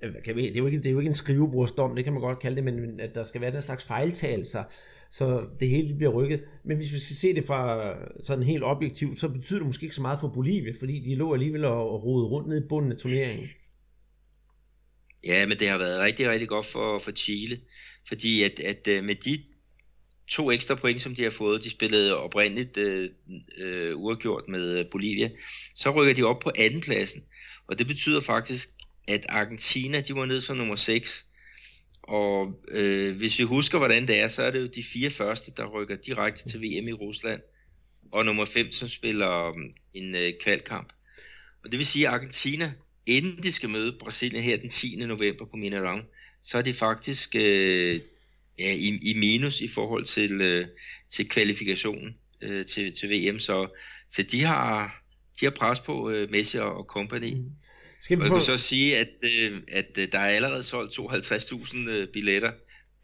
Øh, 0.03 0.13
kan 0.25 0.35
vi, 0.35 0.47
det, 0.47 0.55
er 0.55 0.59
jo 0.59 0.65
ikke, 0.65 0.77
det 0.77 0.85
er 0.85 0.91
jo 0.91 0.99
ikke 0.99 1.07
en 1.07 1.13
skrivebordsdom, 1.13 1.95
det 1.95 2.03
kan 2.03 2.13
man 2.13 2.21
godt 2.21 2.39
kalde 2.39 2.55
det, 2.55 2.63
men 2.63 2.99
at 2.99 3.15
der 3.15 3.23
skal 3.23 3.41
være 3.41 3.51
den 3.51 3.61
slags 3.61 3.83
fejltagelser, 3.83 4.63
så 5.11 5.45
det 5.59 5.69
hele 5.69 5.95
bliver 5.95 6.11
rykket. 6.11 6.43
Men 6.63 6.77
hvis 6.77 6.93
vi 6.93 6.99
skal 6.99 7.15
se 7.15 7.35
det 7.35 7.45
fra 7.45 7.89
øh, 7.89 8.07
sådan 8.23 8.43
helt 8.43 8.63
objektivt, 8.63 9.19
så 9.19 9.29
betyder 9.29 9.59
det 9.59 9.67
måske 9.67 9.83
ikke 9.83 9.95
så 9.95 10.01
meget 10.01 10.19
for 10.19 10.27
Bolivia, 10.27 10.73
fordi 10.79 10.99
de 10.99 11.15
lå 11.15 11.33
alligevel 11.33 11.65
og 11.65 12.03
rode 12.03 12.25
rundt 12.25 12.49
ned 12.49 12.63
i 12.63 12.67
bunden 12.67 12.91
af 12.91 12.97
turneringen. 12.97 13.49
Ja, 15.23 15.45
men 15.45 15.59
det 15.59 15.69
har 15.69 15.77
været 15.77 15.99
rigtig, 15.99 16.29
rigtig 16.29 16.47
godt 16.47 16.65
for, 16.65 16.99
for 16.99 17.11
Chile, 17.11 17.59
fordi 18.07 18.43
at, 18.43 18.59
at 18.59 18.87
øh, 18.87 19.03
med 19.03 19.15
de 19.15 19.43
to 20.31 20.51
ekstra 20.51 20.75
point, 20.75 21.01
som 21.01 21.15
de 21.15 21.23
har 21.23 21.29
fået. 21.29 21.63
De 21.63 21.69
spillede 21.69 22.17
oprindeligt 22.17 22.77
øh, 22.77 23.09
øh, 23.57 23.97
uafgjort 23.97 24.43
med 24.47 24.85
Bolivia. 24.91 25.29
Så 25.75 25.91
rykker 25.91 26.13
de 26.13 26.23
op 26.23 26.39
på 26.39 26.51
andenpladsen. 26.55 27.23
Og 27.67 27.79
det 27.79 27.87
betyder 27.87 28.21
faktisk, 28.21 28.69
at 29.07 29.25
Argentina, 29.29 30.01
de 30.01 30.15
var 30.15 30.25
ned 30.25 30.41
som 30.41 30.57
nummer 30.57 30.75
6. 30.75 31.25
Og 32.03 32.61
øh, 32.67 33.17
hvis 33.17 33.39
vi 33.39 33.43
husker, 33.43 33.77
hvordan 33.77 34.07
det 34.07 34.19
er, 34.19 34.27
så 34.27 34.43
er 34.43 34.51
det 34.51 34.61
jo 34.61 34.65
de 34.65 34.83
fire 34.83 35.09
første, 35.09 35.51
der 35.57 35.65
rykker 35.65 35.95
direkte 35.95 36.49
til 36.49 36.59
VM 36.59 36.87
i 36.87 36.93
Rusland. 36.93 37.41
Og 38.11 38.25
nummer 38.25 38.45
5, 38.45 38.71
som 38.71 38.87
spiller 38.87 39.49
um, 39.49 39.73
en 39.93 40.15
øh, 40.15 40.33
kvalkamp. 40.41 40.93
Og 41.63 41.71
det 41.71 41.77
vil 41.77 41.85
sige, 41.85 42.07
at 42.07 42.13
Argentina, 42.13 42.73
inden 43.05 43.43
de 43.43 43.51
skal 43.51 43.69
møde 43.69 43.97
Brasilien 43.99 44.43
her 44.43 44.57
den 44.57 44.69
10. 44.69 44.95
november 44.95 45.45
på 45.45 45.57
Mineirão, 45.57 46.01
så 46.43 46.57
er 46.57 46.61
de 46.61 46.73
faktisk 46.73 47.35
øh, 47.35 47.99
ja, 48.59 48.73
i, 48.73 48.99
i 49.01 49.13
minus 49.13 49.61
i 49.61 49.67
forhold 49.67 50.05
til, 50.05 50.41
øh, 50.41 50.67
til 51.09 51.29
kvalifikationen 51.29 52.17
øh, 52.41 52.65
til, 52.65 52.93
til 52.93 53.09
VM. 53.09 53.39
Så, 53.39 53.67
så 54.09 54.23
de 54.23 54.43
har 54.43 55.01
de 55.39 55.45
har 55.45 55.51
pres 55.51 55.79
på 55.79 56.09
øh, 56.09 56.31
Messi 56.31 56.57
og, 56.57 56.77
og 56.77 56.83
company. 56.83 57.33
Mm. 57.33 57.51
Skal 58.01 58.17
vi 58.17 58.21
og 58.21 58.25
jeg 58.25 58.33
kan 58.33 58.41
så 58.41 58.57
sige, 58.57 58.97
at, 58.97 59.07
øh, 59.23 59.61
at 59.71 59.97
øh, 59.99 60.07
der 60.11 60.19
er 60.19 60.27
allerede 60.27 60.63
solgt 60.63 60.99
52.000 60.99 61.89
øh, 61.89 62.07
billetter 62.07 62.51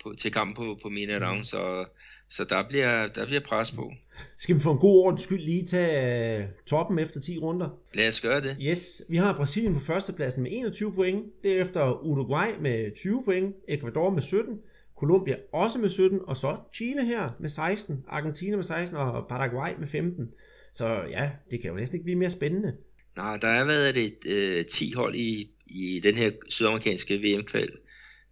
på, 0.04 0.14
til 0.18 0.32
kampen 0.32 0.56
på, 0.56 0.80
på 0.82 0.90
Mina 0.90 1.34
mm. 1.34 1.44
så, 1.44 1.86
så 2.30 2.44
der 2.44 2.64
bliver, 2.70 3.08
der 3.08 3.26
bliver 3.26 3.42
pres 3.42 3.72
på. 3.72 3.92
Skal 4.38 4.56
vi 4.56 4.60
få 4.60 4.72
en 4.72 4.78
god 4.78 5.06
ordens 5.06 5.22
skyld 5.22 5.42
lige 5.42 5.66
tage 5.66 6.44
uh, 6.44 6.50
toppen 6.66 7.00
efter 7.00 7.20
10 7.20 7.38
runder? 7.38 7.70
Lad 7.94 8.08
os 8.08 8.22
gøre 8.22 8.42
det. 8.42 8.58
Yes, 8.62 9.02
vi 9.10 9.18
har 9.18 9.36
Brasilien 9.36 9.74
på 9.74 9.80
førstepladsen 9.80 10.44
med 10.44 10.52
21 10.54 10.94
point, 10.94 11.26
derefter 11.44 12.04
Uruguay 12.04 12.48
med 12.62 12.96
20 12.96 13.24
point, 13.26 13.56
Ecuador 13.68 14.10
med 14.10 14.22
17, 14.22 14.60
Colombia 14.98 15.36
også 15.54 15.80
med 15.80 15.90
17, 15.90 16.20
og 16.28 16.38
så 16.38 16.58
Chile 16.74 17.06
her 17.06 17.30
med 17.40 17.50
16, 17.50 18.04
Argentina 18.08 18.56
med 18.56 18.64
16 18.64 18.98
og 18.98 19.28
Paraguay 19.28 19.72
med 19.80 19.88
15. 19.88 20.32
Så 20.74 21.04
ja, 21.10 21.32
det 21.52 21.62
kan 21.62 21.70
jo 21.70 21.76
næsten 21.76 21.96
ikke 21.96 22.04
blive 22.04 22.20
mere 22.20 22.32
spændende. 22.32 22.74
Nej, 23.18 23.38
der 23.38 23.52
har 23.52 23.66
været 23.66 23.96
det 23.96 24.14
øh, 24.26 24.66
10 24.66 24.94
hold 24.94 25.16
i, 25.16 25.50
i 25.66 26.00
den 26.04 26.16
her 26.16 26.32
sydamerikanske 26.50 27.18
VM-kval, 27.18 27.72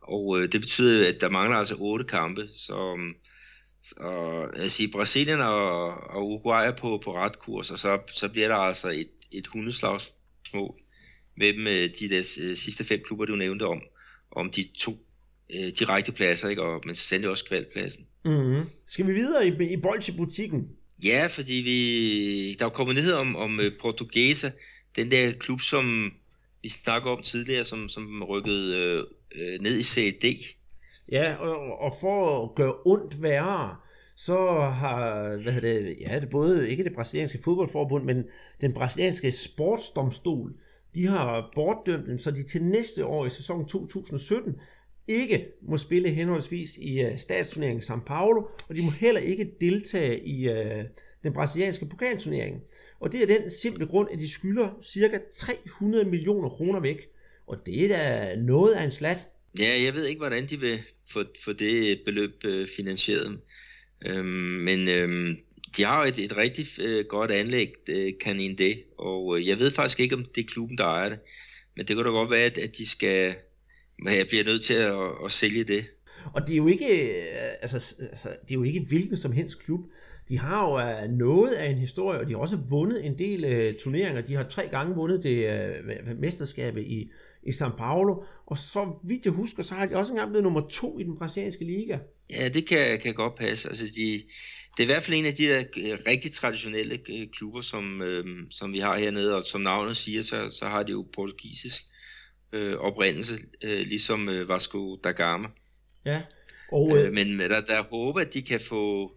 og 0.02 0.40
øh, 0.40 0.52
det 0.52 0.62
betyder, 0.62 1.10
at 1.10 1.22
der 1.22 1.30
mangler 1.30 1.58
altså 1.58 1.76
8 1.80 2.06
kampe, 2.06 2.48
så, 2.56 2.98
jeg 4.62 4.72
siger, 4.72 4.92
Brasilien 4.92 5.40
og, 5.40 5.88
og 5.90 6.28
Uruguay 6.28 6.68
er 6.68 6.72
på, 6.72 7.02
på 7.04 7.16
ret 7.16 7.40
kurs, 7.40 7.72
og 7.72 7.80
så, 7.80 8.00
så 8.12 8.30
bliver 8.30 8.48
der 8.48 8.56
altså 8.56 8.90
et, 8.90 9.10
et 9.32 9.48
hundeslagsmål 9.48 10.76
mellem 11.38 11.68
øh, 11.68 11.90
de 12.00 12.10
der 12.10 12.38
øh, 12.42 12.56
sidste 12.56 12.84
fem 12.84 13.02
klubber, 13.06 13.26
du 13.26 13.36
nævnte 13.36 13.64
om, 13.64 13.82
om 14.32 14.52
de 14.52 14.68
to 14.78 14.98
øh, 15.56 15.72
direkte 15.80 16.12
pladser, 16.12 16.50
ikke? 16.50 16.62
Og, 16.62 16.82
men 16.86 16.96
så 16.96 17.04
sendte 17.04 17.30
også 17.30 17.46
kvalpladsen. 17.46 18.08
Mm-hmm. 18.26 18.64
Skal 18.88 19.08
vi 19.08 19.14
videre 19.14 19.48
i, 19.48 19.74
i 19.74 19.78
bolsjebutikken? 19.78 20.70
Ja, 21.04 21.28
fordi 21.30 21.54
vi, 21.54 22.54
der 22.54 22.66
er 22.66 22.70
kommet 22.70 22.96
nyhed 22.96 23.14
om, 23.14 23.36
om 23.36 23.60
uh, 23.60 23.66
Portuguesa, 23.80 24.52
den 24.96 25.12
der 25.12 25.32
klub, 25.32 25.62
som 25.62 26.14
vi 26.62 26.70
snakker 26.70 27.12
om 27.12 27.22
tidligere, 27.22 27.66
som, 27.66 27.89
som 27.89 28.24
rykkede 28.24 28.76
øh, 28.76 29.04
øh 29.36 29.62
ned 29.62 29.80
i 29.80 29.84
CD. 29.84 30.26
Ja, 31.12 31.36
og, 31.36 31.80
og 31.80 31.93
for 32.02 32.43
at 32.43 32.56
gøre 32.56 32.74
ondt 32.86 33.22
værre, 33.22 33.76
så 34.16 34.36
har, 34.74 35.28
hvad 35.43 35.54
hedder 35.54 35.80
det, 35.82 35.98
ja, 36.02 36.20
det 36.20 36.30
både, 36.30 36.70
ikke 36.70 36.84
det 36.84 36.93
brasilianske 36.93 37.39
fodboldforbund, 37.43 38.04
men 38.04 38.24
den 38.62 38.74
brasilianske 38.74 39.32
sportsdomstol, 39.32 40.54
de 40.96 41.08
har 41.08 41.52
bortdømt 41.56 42.08
dem, 42.08 42.20
så 42.20 42.32
de 42.32 42.43
til 42.43 42.64
næste 42.64 43.06
år 43.06 43.26
i 43.26 43.30
sæson 43.30 43.68
2017 43.68 44.56
ikke 45.08 45.46
må 45.62 45.78
spille 45.78 46.10
henholdsvis 46.10 46.78
i 46.78 47.06
uh, 47.06 47.18
statsturneringen 47.18 47.84
São 47.84 48.04
Paulo, 48.06 48.48
og 48.70 48.76
de 48.76 48.82
må 48.82 48.91
heller 48.91 49.22
ikke 49.22 49.52
deltage 49.62 50.28
i 50.28 50.50
uh, 50.50 50.86
den 51.24 51.34
brasilianske 51.34 51.86
pokalturnering. 51.86 52.62
Og 53.00 53.12
det 53.12 53.22
er 53.22 53.39
den 53.39 53.52
simple 53.52 53.86
grund, 53.86 54.10
at 54.12 54.20
de 54.20 54.30
skylder 54.30 54.70
ca. 54.84 55.20
300 55.32 56.06
millioner 56.06 56.50
kroner 56.50 56.80
væk. 56.80 56.98
Og 57.48 57.66
det 57.66 57.86
er 57.86 57.88
da 57.88 58.36
noget 58.36 58.74
af 58.74 58.84
en 58.84 58.91
slat. 58.91 59.28
Ja, 59.60 59.82
jeg 59.84 59.93
ved 59.93 60.06
ikke, 60.06 60.20
hvordan 60.20 60.46
de 60.46 60.60
vil 60.60 60.80
få, 61.10 61.24
få 61.46 61.54
det 61.54 62.02
beløb 62.06 62.43
uh, 62.48 62.68
finansieret. 62.78 63.39
Øhm, 64.06 64.28
men 64.28 64.89
øhm, 64.89 65.38
de 65.78 65.84
har 65.84 66.02
jo 66.02 66.10
et, 66.10 66.20
et 66.20 66.38
rigtig 66.38 66.68
uh, 66.84 67.06
godt 67.06 67.32
anlæg, 67.32 67.74
uh, 67.89 68.36
det, 68.58 68.84
og 68.98 69.26
uh, 69.26 69.48
jeg 69.48 69.60
ved 69.60 69.72
faktisk 69.72 70.00
ikke, 70.00 70.16
om 70.16 70.26
det 70.36 70.41
er 70.41 70.48
klubben, 70.48 70.78
der 70.78 70.84
ejer 70.84 71.10
det. 71.10 71.20
Men 71.76 71.88
det 71.88 71.96
kan 71.96 72.06
da 72.06 72.12
godt 72.12 72.32
være, 72.32 72.46
at, 72.46 72.58
at 72.58 72.78
de 72.78 72.89
skal 72.89 73.36
jeg 74.06 74.28
bliver 74.28 74.43
nødt 74.43 74.64
til 74.64 74.74
at, 74.74 75.26
at 75.26 75.32
sælge 75.32 75.64
det. 75.64 75.86
Og 76.34 76.48
det 76.48 76.54
er 76.54 76.58
jo 76.58 76.68
ikke, 76.68 76.86
øh, 76.86 77.56
altså, 77.62 77.96
altså, 78.00 78.30
det 78.30 78.52
er 78.52 78.56
jo 78.56 78.64
ikke 78.64 78.80
hvilken 78.80 79.18
som 79.18 79.32
helst 79.32 79.60
klub. 79.60 79.80
De 80.30 80.40
har 80.40 80.70
jo 80.70 81.04
uh, 81.04 81.12
noget 81.18 81.52
af 81.54 81.70
en 81.70 81.78
historie, 81.78 82.20
og 82.20 82.28
de 82.28 82.32
har 82.32 82.40
også 82.40 82.58
vundet 82.70 83.06
en 83.06 83.18
del 83.18 83.46
uh, 83.46 83.80
turneringer. 83.80 84.22
De 84.22 84.36
har 84.36 84.44
tre 84.44 84.68
gange 84.68 84.96
vundet 84.96 85.24
det 85.24 85.70
uh, 85.82 86.20
mesterskabet 86.20 86.82
i, 86.82 87.12
i 87.44 87.50
São 87.50 87.76
Paulo, 87.78 88.24
og 88.46 88.58
så 88.58 88.94
vidt 89.04 89.26
jeg 89.26 89.34
husker, 89.34 89.64
så 89.64 89.76
har 89.76 89.86
de 89.86 89.96
også 89.96 90.12
engang 90.12 90.30
blevet 90.30 90.44
nummer 90.44 90.68
to 90.70 91.00
i 91.00 91.04
den 91.04 91.18
brasilianske 91.18 91.66
liga. 91.66 91.98
Ja, 92.32 92.50
det 92.50 92.68
kan, 92.68 93.00
kan 93.00 93.14
godt 93.14 93.36
passe. 93.36 93.70
Altså, 93.70 93.86
de, 93.86 94.22
det 94.78 94.80
er 94.80 94.84
i 94.84 94.86
hvert 94.94 95.04
fald 95.04 95.18
en 95.18 95.26
af 95.26 95.34
de 95.34 95.44
der 95.44 95.64
øh, 95.78 95.98
rigtig 96.08 96.32
traditionelle 96.32 97.00
øh, 97.10 97.28
klubber, 97.28 97.62
som, 97.62 98.02
øh, 98.02 98.26
som 98.52 98.74
vi 98.74 98.80
har 98.80 98.98
hernede, 98.98 99.36
og 99.36 99.44
som 99.44 99.62
navnet 99.62 99.98
siger, 99.98 100.22
så, 100.22 100.50
så 100.50 100.66
har 100.66 100.84
det 100.84 100.92
jo 100.92 101.08
portugisisk 101.14 101.84
øh, 102.54 102.78
oprindelse, 102.78 103.34
øh, 103.64 103.80
ligesom 103.80 104.30
øh, 104.30 104.50
Vasco 104.50 104.96
da 104.96 105.12
Gama. 105.12 105.48
Ja. 106.06 106.22
Og, 106.72 106.98
øh, 106.98 107.08
øh, 107.08 107.14
men 107.14 107.40
der, 107.40 107.62
der 107.62 107.84
håber, 107.84 108.22
at 108.22 108.34
de 108.34 108.42
kan 108.42 108.60
få, 108.60 109.12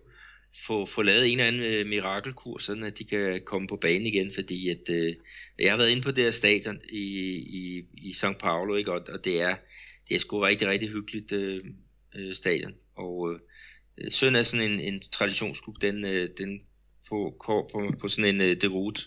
få, 0.67 0.87
få 0.87 1.03
lavet 1.03 1.33
en 1.33 1.41
eller 1.41 1.49
anden 1.49 1.75
øh, 1.75 1.87
mirakelkur, 1.87 2.59
sådan 2.59 2.83
at 2.83 2.99
de 2.99 3.05
kan 3.05 3.41
komme 3.45 3.69
på 3.69 3.77
banen 3.77 4.07
igen, 4.07 4.33
fordi 4.35 4.69
at, 4.69 4.91
øh, 4.91 5.15
jeg 5.59 5.71
har 5.71 5.77
været 5.77 5.91
inde 5.91 6.03
på 6.03 6.11
det 6.11 6.25
her 6.25 6.31
stadion 6.31 6.81
i, 6.91 7.05
i, 7.37 7.85
i 7.97 8.11
São 8.11 8.33
Paulo, 8.33 8.75
ikke? 8.75 8.93
Og, 8.93 9.01
og 9.09 9.25
det 9.25 9.43
er 9.43 9.55
det 10.09 10.15
er 10.15 10.19
sgu 10.19 10.39
rigtig, 10.39 10.69
rigtig 10.69 10.89
hyggeligt 10.89 11.33
øh, 11.33 11.61
øh, 12.17 12.35
stadion, 12.35 12.73
og 12.97 13.33
øh, 13.33 13.41
øh 13.99 14.11
Søn 14.11 14.37
er 14.37 14.43
sådan 14.43 14.71
en, 14.71 14.81
en 14.81 15.01
traditionsklub, 15.01 15.83
den, 15.83 16.05
øh, 16.05 16.29
den 16.39 16.61
på, 17.09 17.35
på, 17.47 17.95
på 18.01 18.09
sådan 18.09 18.35
en 18.35 18.41
øh, 18.41 18.61
derute. 18.61 19.03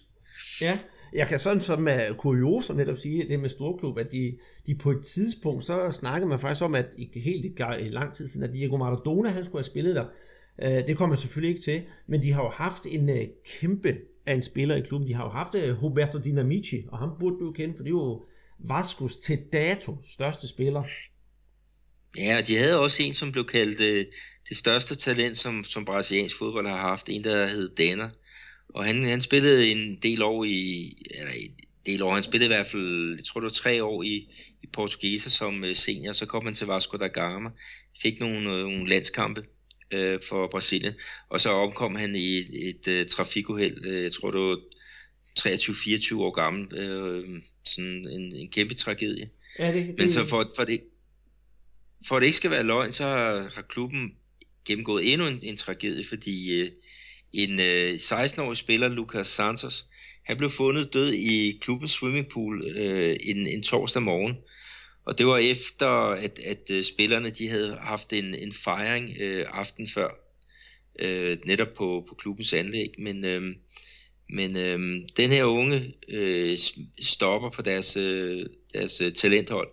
Ja, 0.61 0.79
jeg 1.13 1.27
kan 1.27 1.39
sådan 1.39 1.61
som 1.61 1.81
med 1.81 2.15
kurioser 2.17 2.73
netop 2.73 2.97
sige, 2.97 3.29
det 3.29 3.39
med 3.39 3.49
storklub, 3.49 3.97
at 3.97 4.11
de, 4.11 4.37
de 4.67 4.75
på 4.75 4.91
et 4.91 5.05
tidspunkt, 5.05 5.65
så 5.65 5.91
snakkede 5.91 6.29
man 6.29 6.39
faktisk 6.39 6.63
om, 6.63 6.75
at 6.75 6.85
i 6.97 7.19
helt 7.19 7.45
i 7.79 7.89
lang 7.89 8.15
tid 8.15 8.27
siden, 8.27 8.43
at 8.43 8.53
Diego 8.53 8.77
Maradona, 8.77 9.29
han 9.29 9.45
skulle 9.45 9.59
have 9.59 9.71
spillet 9.71 9.95
der. 9.95 10.05
Øh, 10.61 10.87
det 10.87 10.97
kommer 10.97 11.15
selvfølgelig 11.15 11.55
ikke 11.55 11.71
til, 11.71 11.83
men 12.07 12.21
de 12.23 12.31
har 12.31 12.43
jo 12.43 12.49
haft 12.49 12.85
en 12.85 13.09
øh, 13.09 13.27
kæmpe 13.59 13.97
af 14.25 14.33
en 14.33 14.43
spiller 14.43 14.75
i 14.75 14.81
klubben. 14.81 15.09
De 15.09 15.13
har 15.13 15.23
jo 15.23 15.29
haft 15.29 15.55
øh, 15.55 15.83
Roberto 15.83 16.17
Dinamici, 16.17 16.83
og 16.87 16.97
ham 16.97 17.09
burde 17.19 17.39
du 17.39 17.51
kende, 17.51 17.73
for 17.77 17.83
det 17.83 17.89
er 17.89 17.95
jo 17.95 18.25
Vascos 18.59 19.17
til 19.17 19.39
dato 19.53 19.97
største 20.03 20.47
spiller. 20.47 20.83
Ja, 22.17 22.37
og 22.37 22.47
de 22.47 22.57
havde 22.57 22.79
også 22.79 23.03
en, 23.03 23.13
som 23.13 23.31
blev 23.31 23.45
kaldt 23.45 23.81
øh, 23.81 24.05
det 24.49 24.57
største 24.57 24.95
talent, 24.95 25.37
som, 25.37 25.63
som 25.63 25.85
brasiliansk 25.85 26.37
fodbold 26.37 26.67
har 26.67 26.77
haft. 26.77 27.09
En, 27.09 27.23
der 27.23 27.45
hed 27.45 27.75
Danner. 27.75 28.09
Og 28.69 28.85
han, 28.85 29.03
han 29.03 29.21
spillede 29.21 29.71
en 29.71 29.99
del 30.03 30.21
år 30.21 30.43
i, 30.43 30.97
eller 31.15 31.31
en 31.31 31.55
del 31.85 32.01
år, 32.01 32.13
han 32.13 32.23
spillede 32.23 32.45
i 32.45 32.55
hvert 32.55 32.67
fald, 32.67 33.15
jeg 33.15 33.25
tror 33.25 33.39
det 33.39 33.45
var 33.45 33.49
tre 33.49 33.83
år 33.83 34.03
i, 34.03 34.33
i 34.63 34.67
Portugiser 34.73 35.29
som 35.29 35.63
øh, 35.63 35.75
senior. 35.75 36.13
Så 36.13 36.25
kom 36.25 36.45
han 36.45 36.53
til 36.53 36.67
Vasco 36.67 36.97
da 36.97 37.07
Gama, 37.07 37.49
fik 38.01 38.19
nogle, 38.19 38.51
øh, 38.51 38.61
nogle 38.61 38.89
landskampe 38.89 39.43
øh, 39.91 40.19
for 40.29 40.47
Brasilien. 40.47 40.93
Og 41.29 41.39
så 41.39 41.49
omkom 41.49 41.95
han 41.95 42.15
i 42.15 42.37
et, 42.37 42.69
et 42.69 43.01
uh, 43.01 43.07
trafikuheld, 43.07 43.85
øh, 43.85 44.03
jeg 44.03 44.11
tror 44.11 44.31
det 44.31 44.41
var 44.41 44.59
23-24 45.39 46.17
år 46.17 46.31
gammel. 46.31 46.77
Øh, 46.77 47.41
sådan 47.63 48.07
en, 48.07 48.35
en 48.35 48.49
kæmpe 48.49 48.73
tragedie. 48.73 49.29
Ja, 49.59 49.73
det, 49.73 49.87
det, 49.87 49.97
Men 49.97 50.11
så 50.11 50.25
for, 50.25 50.49
for, 50.55 50.63
det, 50.63 50.81
for 52.07 52.15
at 52.15 52.21
det 52.21 52.25
ikke 52.25 52.37
skal 52.37 52.51
være 52.51 52.63
løgn, 52.63 52.91
så 52.91 53.03
har, 53.03 53.51
har 53.55 53.61
klubben 53.61 54.15
gennemgået 54.65 55.13
endnu 55.13 55.27
en, 55.27 55.39
en 55.43 55.57
tragedie, 55.57 56.05
fordi 56.05 56.61
øh, 56.61 56.71
en 57.33 57.59
øh, 57.59 57.93
16-årig 57.93 58.57
spiller, 58.57 58.87
Lucas 58.87 59.27
Santos, 59.27 59.85
han 60.23 60.37
blev 60.37 60.49
fundet 60.49 60.93
død 60.93 61.13
i 61.13 61.59
klubbens 61.61 61.91
swimmingpool 61.91 62.77
øh, 62.77 63.17
en, 63.21 63.47
en 63.47 63.63
torsdag 63.63 64.01
morgen. 64.01 64.37
Og 65.05 65.17
det 65.17 65.27
var 65.27 65.37
efter, 65.37 65.87
at, 66.09 66.39
at 66.39 66.71
øh, 66.71 66.83
spillerne 66.83 67.29
de 67.29 67.49
havde 67.49 67.77
haft 67.81 68.13
en, 68.13 68.35
en 68.35 68.53
fejring 68.53 69.17
øh, 69.19 69.45
aften 69.49 69.87
før, 69.87 70.09
øh, 70.99 71.37
netop 71.45 71.73
på, 71.77 72.05
på 72.09 72.15
klubbens 72.15 72.53
anlæg. 72.53 72.93
Men, 72.97 73.25
øh, 73.25 73.55
men 74.29 74.57
øh, 74.57 74.79
den 75.17 75.31
her 75.31 75.43
unge 75.43 75.93
øh, 76.07 76.57
stopper 76.99 77.49
på 77.49 77.61
deres, 77.61 77.97
øh, 77.97 78.45
deres 78.73 79.01
øh, 79.01 79.13
talenthold. 79.13 79.69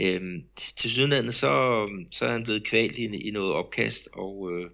Øh, 0.00 0.42
til 0.56 0.90
sydlandet 0.90 1.34
så, 1.34 1.86
så 2.12 2.26
er 2.26 2.32
han 2.32 2.44
blevet 2.44 2.64
kvalt 2.64 2.98
i, 2.98 3.04
i 3.04 3.30
noget 3.30 3.52
opkast, 3.52 4.08
og, 4.12 4.52
øh, 4.52 4.70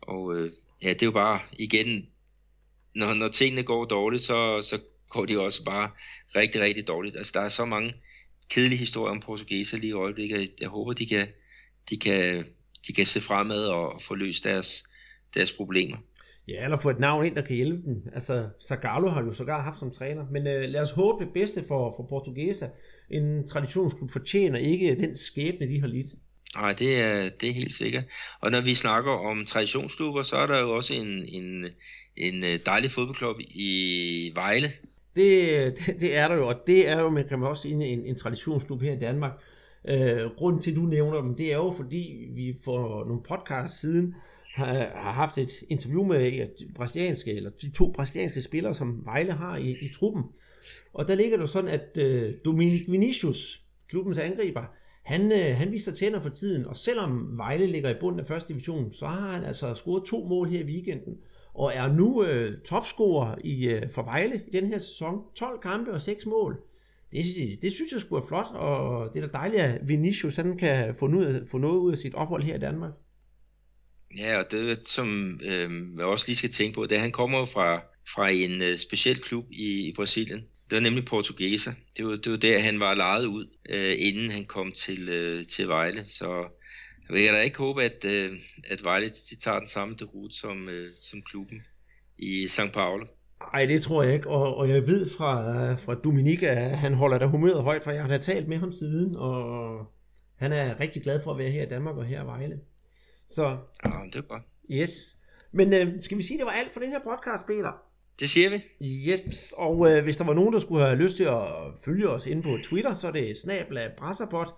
og 0.00 0.36
øh, 0.36 0.52
ja, 0.82 0.88
det 0.88 1.02
er 1.02 1.06
jo 1.06 1.12
bare 1.12 1.40
igen, 1.58 2.08
når, 2.94 3.14
når 3.14 3.28
tingene 3.28 3.62
går 3.62 3.84
dårligt, 3.84 4.22
så, 4.22 4.62
så 4.62 4.80
går 5.08 5.24
de 5.26 5.40
også 5.40 5.64
bare 5.64 5.90
rigtig, 6.36 6.60
rigtig 6.60 6.88
dårligt. 6.88 7.16
Altså 7.16 7.32
der 7.34 7.40
er 7.40 7.48
så 7.48 7.64
mange 7.64 7.94
kedelige 8.50 8.78
historier 8.78 9.10
om 9.10 9.20
portugiser 9.20 9.78
lige 9.78 9.90
i 9.90 9.92
øjeblikket. 9.92 10.50
Jeg 10.60 10.68
håber, 10.68 10.92
de 10.92 11.06
kan, 11.06 11.26
de 11.90 11.96
kan, 11.96 12.44
de 12.86 12.92
kan 12.92 13.06
se 13.06 13.20
fremad 13.20 13.66
og 13.66 14.02
få 14.02 14.14
løst 14.14 14.44
deres, 14.44 14.84
deres 15.34 15.52
problemer. 15.52 15.96
Ja, 16.48 16.64
eller 16.64 16.76
få 16.76 16.90
et 16.90 16.98
navn 16.98 17.26
ind, 17.26 17.36
der 17.36 17.42
kan 17.42 17.56
hjælpe 17.56 17.82
dem. 17.86 18.02
Altså, 18.14 18.48
Zagallo 18.68 19.08
har 19.08 19.22
jo 19.22 19.32
sågar 19.32 19.62
haft 19.62 19.78
som 19.78 19.90
træner. 19.90 20.26
Men 20.30 20.46
øh, 20.46 20.68
lad 20.68 20.80
os 20.80 20.90
håbe 20.90 21.24
det 21.24 21.32
bedste 21.32 21.64
for, 21.68 21.94
for 21.96 22.06
Portugesa. 22.08 22.66
En 23.10 23.48
traditionsklub 23.48 24.10
fortjener 24.10 24.58
ikke 24.58 24.94
den 24.94 25.16
skæbne, 25.16 25.68
de 25.68 25.80
har 25.80 25.86
lidt. 25.86 26.08
Nej, 26.56 26.72
det 26.72 27.00
er, 27.00 27.28
det 27.28 27.48
er 27.48 27.52
helt 27.52 27.72
sikkert. 27.72 28.06
Og 28.40 28.50
når 28.50 28.60
vi 28.60 28.74
snakker 28.74 29.12
om 29.12 29.44
traditionsklubber, 29.44 30.22
så 30.22 30.36
er 30.36 30.46
der 30.46 30.58
jo 30.58 30.70
også 30.70 30.94
en, 30.94 31.26
en, 31.26 31.66
en 32.16 32.44
øh, 32.44 32.58
dejlig 32.66 32.90
fodboldklub 32.90 33.36
i 33.40 34.32
Vejle. 34.34 34.72
Det, 35.16 35.78
det, 35.78 36.00
det 36.00 36.16
er 36.16 36.28
der 36.28 36.34
jo, 36.34 36.48
og 36.48 36.54
det 36.66 36.88
er 36.88 37.00
jo, 37.00 37.08
man 37.08 37.28
kan 37.28 37.38
man 37.38 37.48
også 37.48 37.62
sige, 37.62 37.74
en, 37.74 38.04
en 38.04 38.16
traditionsklub 38.16 38.82
her 38.82 38.92
i 38.92 38.98
Danmark. 38.98 39.32
Øh, 39.88 40.30
grunden 40.36 40.62
til, 40.62 40.70
at 40.70 40.76
du 40.76 40.82
nævner 40.82 41.20
dem, 41.20 41.34
det 41.34 41.52
er 41.52 41.56
jo, 41.56 41.72
fordi 41.76 42.30
vi 42.34 42.56
for 42.64 43.04
nogle 43.04 43.22
podcasts 43.22 43.80
siden 43.80 44.14
har, 44.54 44.74
har 44.74 45.12
haft 45.12 45.38
et 45.38 45.50
interview 45.68 46.04
med 46.04 46.30
de 46.58 46.72
brasilianske, 46.74 47.32
eller 47.32 47.50
de 47.50 47.70
to 47.70 47.92
brasilianske 47.92 48.42
spillere, 48.42 48.74
som 48.74 49.04
Vejle 49.04 49.32
har 49.32 49.56
i, 49.56 49.70
i 49.70 49.88
truppen. 49.88 50.22
Og 50.92 51.08
der 51.08 51.14
ligger 51.14 51.36
det 51.36 51.50
sådan, 51.50 51.70
at 51.70 51.98
øh, 51.98 52.34
Dominic 52.44 52.84
Vinicius, 52.88 53.62
klubbens 53.88 54.18
angriber, 54.18 54.64
han, 55.02 55.32
øh, 55.32 55.56
han 55.56 55.72
viser 55.72 55.92
tænder 55.92 56.20
for 56.20 56.28
tiden, 56.28 56.66
og 56.66 56.76
selvom 56.76 57.38
Vejle 57.38 57.66
ligger 57.66 57.90
i 57.90 58.00
bunden 58.00 58.20
af 58.20 58.26
første 58.26 58.48
division, 58.48 58.92
så 58.92 59.06
har 59.06 59.32
han 59.32 59.44
altså 59.44 59.74
scoret 59.74 60.04
to 60.04 60.24
mål 60.24 60.48
her 60.48 60.60
i 60.60 60.64
weekenden, 60.64 61.18
og 61.54 61.74
er 61.74 61.92
nu 61.92 62.24
øh, 62.24 62.60
topscorer 62.60 63.34
i, 63.44 63.68
øh, 63.68 63.90
for 63.90 64.02
Vejle 64.02 64.42
i 64.46 64.50
den 64.50 64.66
her 64.66 64.78
sæson. 64.78 65.22
12 65.34 65.60
kampe 65.60 65.92
og 65.92 66.00
6 66.00 66.26
mål. 66.26 66.60
Det, 67.12 67.58
det 67.62 67.72
synes 67.72 67.92
jeg 67.92 68.00
skulle 68.00 68.22
er 68.22 68.26
flot, 68.26 68.46
og 68.54 69.14
det 69.14 69.22
er 69.22 69.26
da 69.26 69.32
dejligt, 69.32 69.62
at 69.62 69.88
Vinicius 69.88 70.36
han 70.36 70.58
kan 70.58 70.94
få 70.94 71.06
noget, 71.06 71.48
få 71.50 71.58
noget 71.58 71.78
ud 71.78 71.92
af 71.92 71.98
sit 71.98 72.14
ophold 72.14 72.42
her 72.42 72.54
i 72.54 72.58
Danmark. 72.58 72.92
Ja, 74.18 74.38
og 74.38 74.50
det 74.50 74.88
som 74.88 75.40
øh, 75.44 75.70
jeg 75.96 76.06
også 76.06 76.24
lige 76.28 76.36
skal 76.36 76.50
tænke 76.50 76.74
på, 76.74 76.82
det 76.82 76.92
er, 76.92 76.96
at 76.96 77.02
han 77.02 77.12
kommer 77.12 77.44
fra, 77.44 77.82
fra 78.14 78.30
en 78.30 78.62
øh, 78.62 78.78
speciel 78.78 79.20
klub 79.20 79.46
i, 79.50 79.88
i 79.88 79.92
Brasilien. 79.92 80.40
Det 80.70 80.76
var 80.76 80.80
nemlig 80.80 81.04
Portuguesa. 81.04 81.70
Det 81.96 82.06
var, 82.06 82.16
det 82.16 82.32
var 82.32 82.38
der, 82.38 82.58
han 82.58 82.80
var 82.80 82.94
lejet 82.94 83.26
ud, 83.26 83.46
øh, 83.68 83.94
inden 83.98 84.30
han 84.30 84.44
kom 84.44 84.72
til, 84.72 85.08
øh, 85.08 85.46
til 85.46 85.68
Vejle. 85.68 86.04
Så 86.06 86.48
jeg 87.18 87.32
vil 87.32 87.38
da 87.38 87.40
ikke 87.40 87.58
håbe, 87.58 87.82
at, 87.82 88.04
øh, 88.04 88.30
at 88.70 88.84
Vejle 88.84 89.08
de 89.08 89.36
tager 89.36 89.58
den 89.58 89.68
samme 89.68 89.94
derute 89.98 90.34
som, 90.34 90.68
øh, 90.68 90.88
som 90.94 91.22
klubben 91.22 91.62
i 92.18 92.44
São 92.44 92.70
Paulo. 92.70 93.06
Nej, 93.52 93.66
det 93.66 93.82
tror 93.82 94.02
jeg 94.02 94.14
ikke, 94.14 94.28
og, 94.28 94.56
og 94.56 94.68
jeg 94.68 94.86
ved 94.86 95.10
fra, 95.10 95.74
fra 95.74 95.94
Dominik, 95.94 96.42
at 96.42 96.78
han 96.78 96.94
holder 96.94 97.18
da 97.18 97.26
humøret 97.26 97.62
højt, 97.62 97.84
for 97.84 97.90
jeg 97.90 98.02
har 98.02 98.08
da 98.08 98.18
talt 98.18 98.48
med 98.48 98.58
ham 98.58 98.72
siden, 98.72 99.16
og 99.16 99.86
han 100.36 100.52
er 100.52 100.80
rigtig 100.80 101.02
glad 101.02 101.22
for 101.22 101.30
at 101.30 101.38
være 101.38 101.50
her 101.50 101.62
i 101.62 101.68
Danmark 101.68 101.96
og 101.96 102.04
her 102.04 102.22
i 102.22 102.26
Vejle. 102.26 102.60
Så, 103.28 103.56
ja, 103.84 103.90
det 104.12 104.16
er 104.16 104.22
godt. 104.22 104.42
Yes. 104.70 105.16
Men 105.52 105.72
øh, 105.72 106.00
skal 106.00 106.18
vi 106.18 106.22
sige, 106.22 106.36
at 106.36 106.38
det 106.38 106.46
var 106.46 106.52
alt 106.52 106.72
for 106.72 106.80
den 106.80 106.90
her 106.90 106.98
podcast, 106.98 107.46
Peter? 107.46 107.72
Det 108.20 108.28
siger 108.28 108.50
vi. 108.50 108.84
Yes, 108.84 109.54
og 109.56 109.90
øh, 109.90 110.04
hvis 110.04 110.16
der 110.16 110.24
var 110.24 110.34
nogen, 110.34 110.52
der 110.52 110.58
skulle 110.58 110.86
have 110.86 110.98
lyst 110.98 111.16
til 111.16 111.24
at 111.24 111.48
følge 111.84 112.08
os 112.08 112.26
ind 112.26 112.42
på 112.42 112.58
Twitter, 112.64 112.94
så 112.94 113.06
er 113.06 113.12
det 113.12 113.36
snabla 113.36 113.90
brasserpot. 113.98 114.48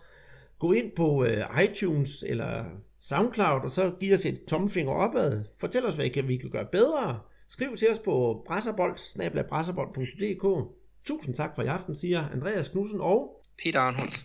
Gå 0.63 0.73
ind 0.73 0.91
på 0.97 1.25
øh, 1.25 1.65
iTunes 1.65 2.25
eller 2.27 2.65
SoundCloud, 3.01 3.61
og 3.65 3.71
så 3.71 3.93
giv 4.01 4.13
os 4.15 4.27
et 4.27 4.45
tommelfinger 4.49 4.93
opad. 4.93 5.45
Fortæl 5.61 5.87
os, 5.87 5.95
hvad 5.95 6.11
kan, 6.11 6.29
vi 6.29 6.37
kan 6.37 6.51
gøre 6.51 6.67
bedre. 6.73 7.21
Skriv 7.49 7.77
til 7.77 7.91
os 7.91 7.99
på 7.99 8.43
brasserbold, 8.47 8.97
snabla 8.97 9.43
brasserbold.dk. 9.43 10.75
Tusind 11.05 11.35
tak 11.35 11.55
for 11.55 11.63
i 11.63 11.67
aften, 11.67 11.97
siger 11.97 12.29
Andreas 12.29 12.69
Knudsen 12.69 13.01
og 13.01 13.43
Peter 13.65 13.81
Arnholdt. 13.81 14.25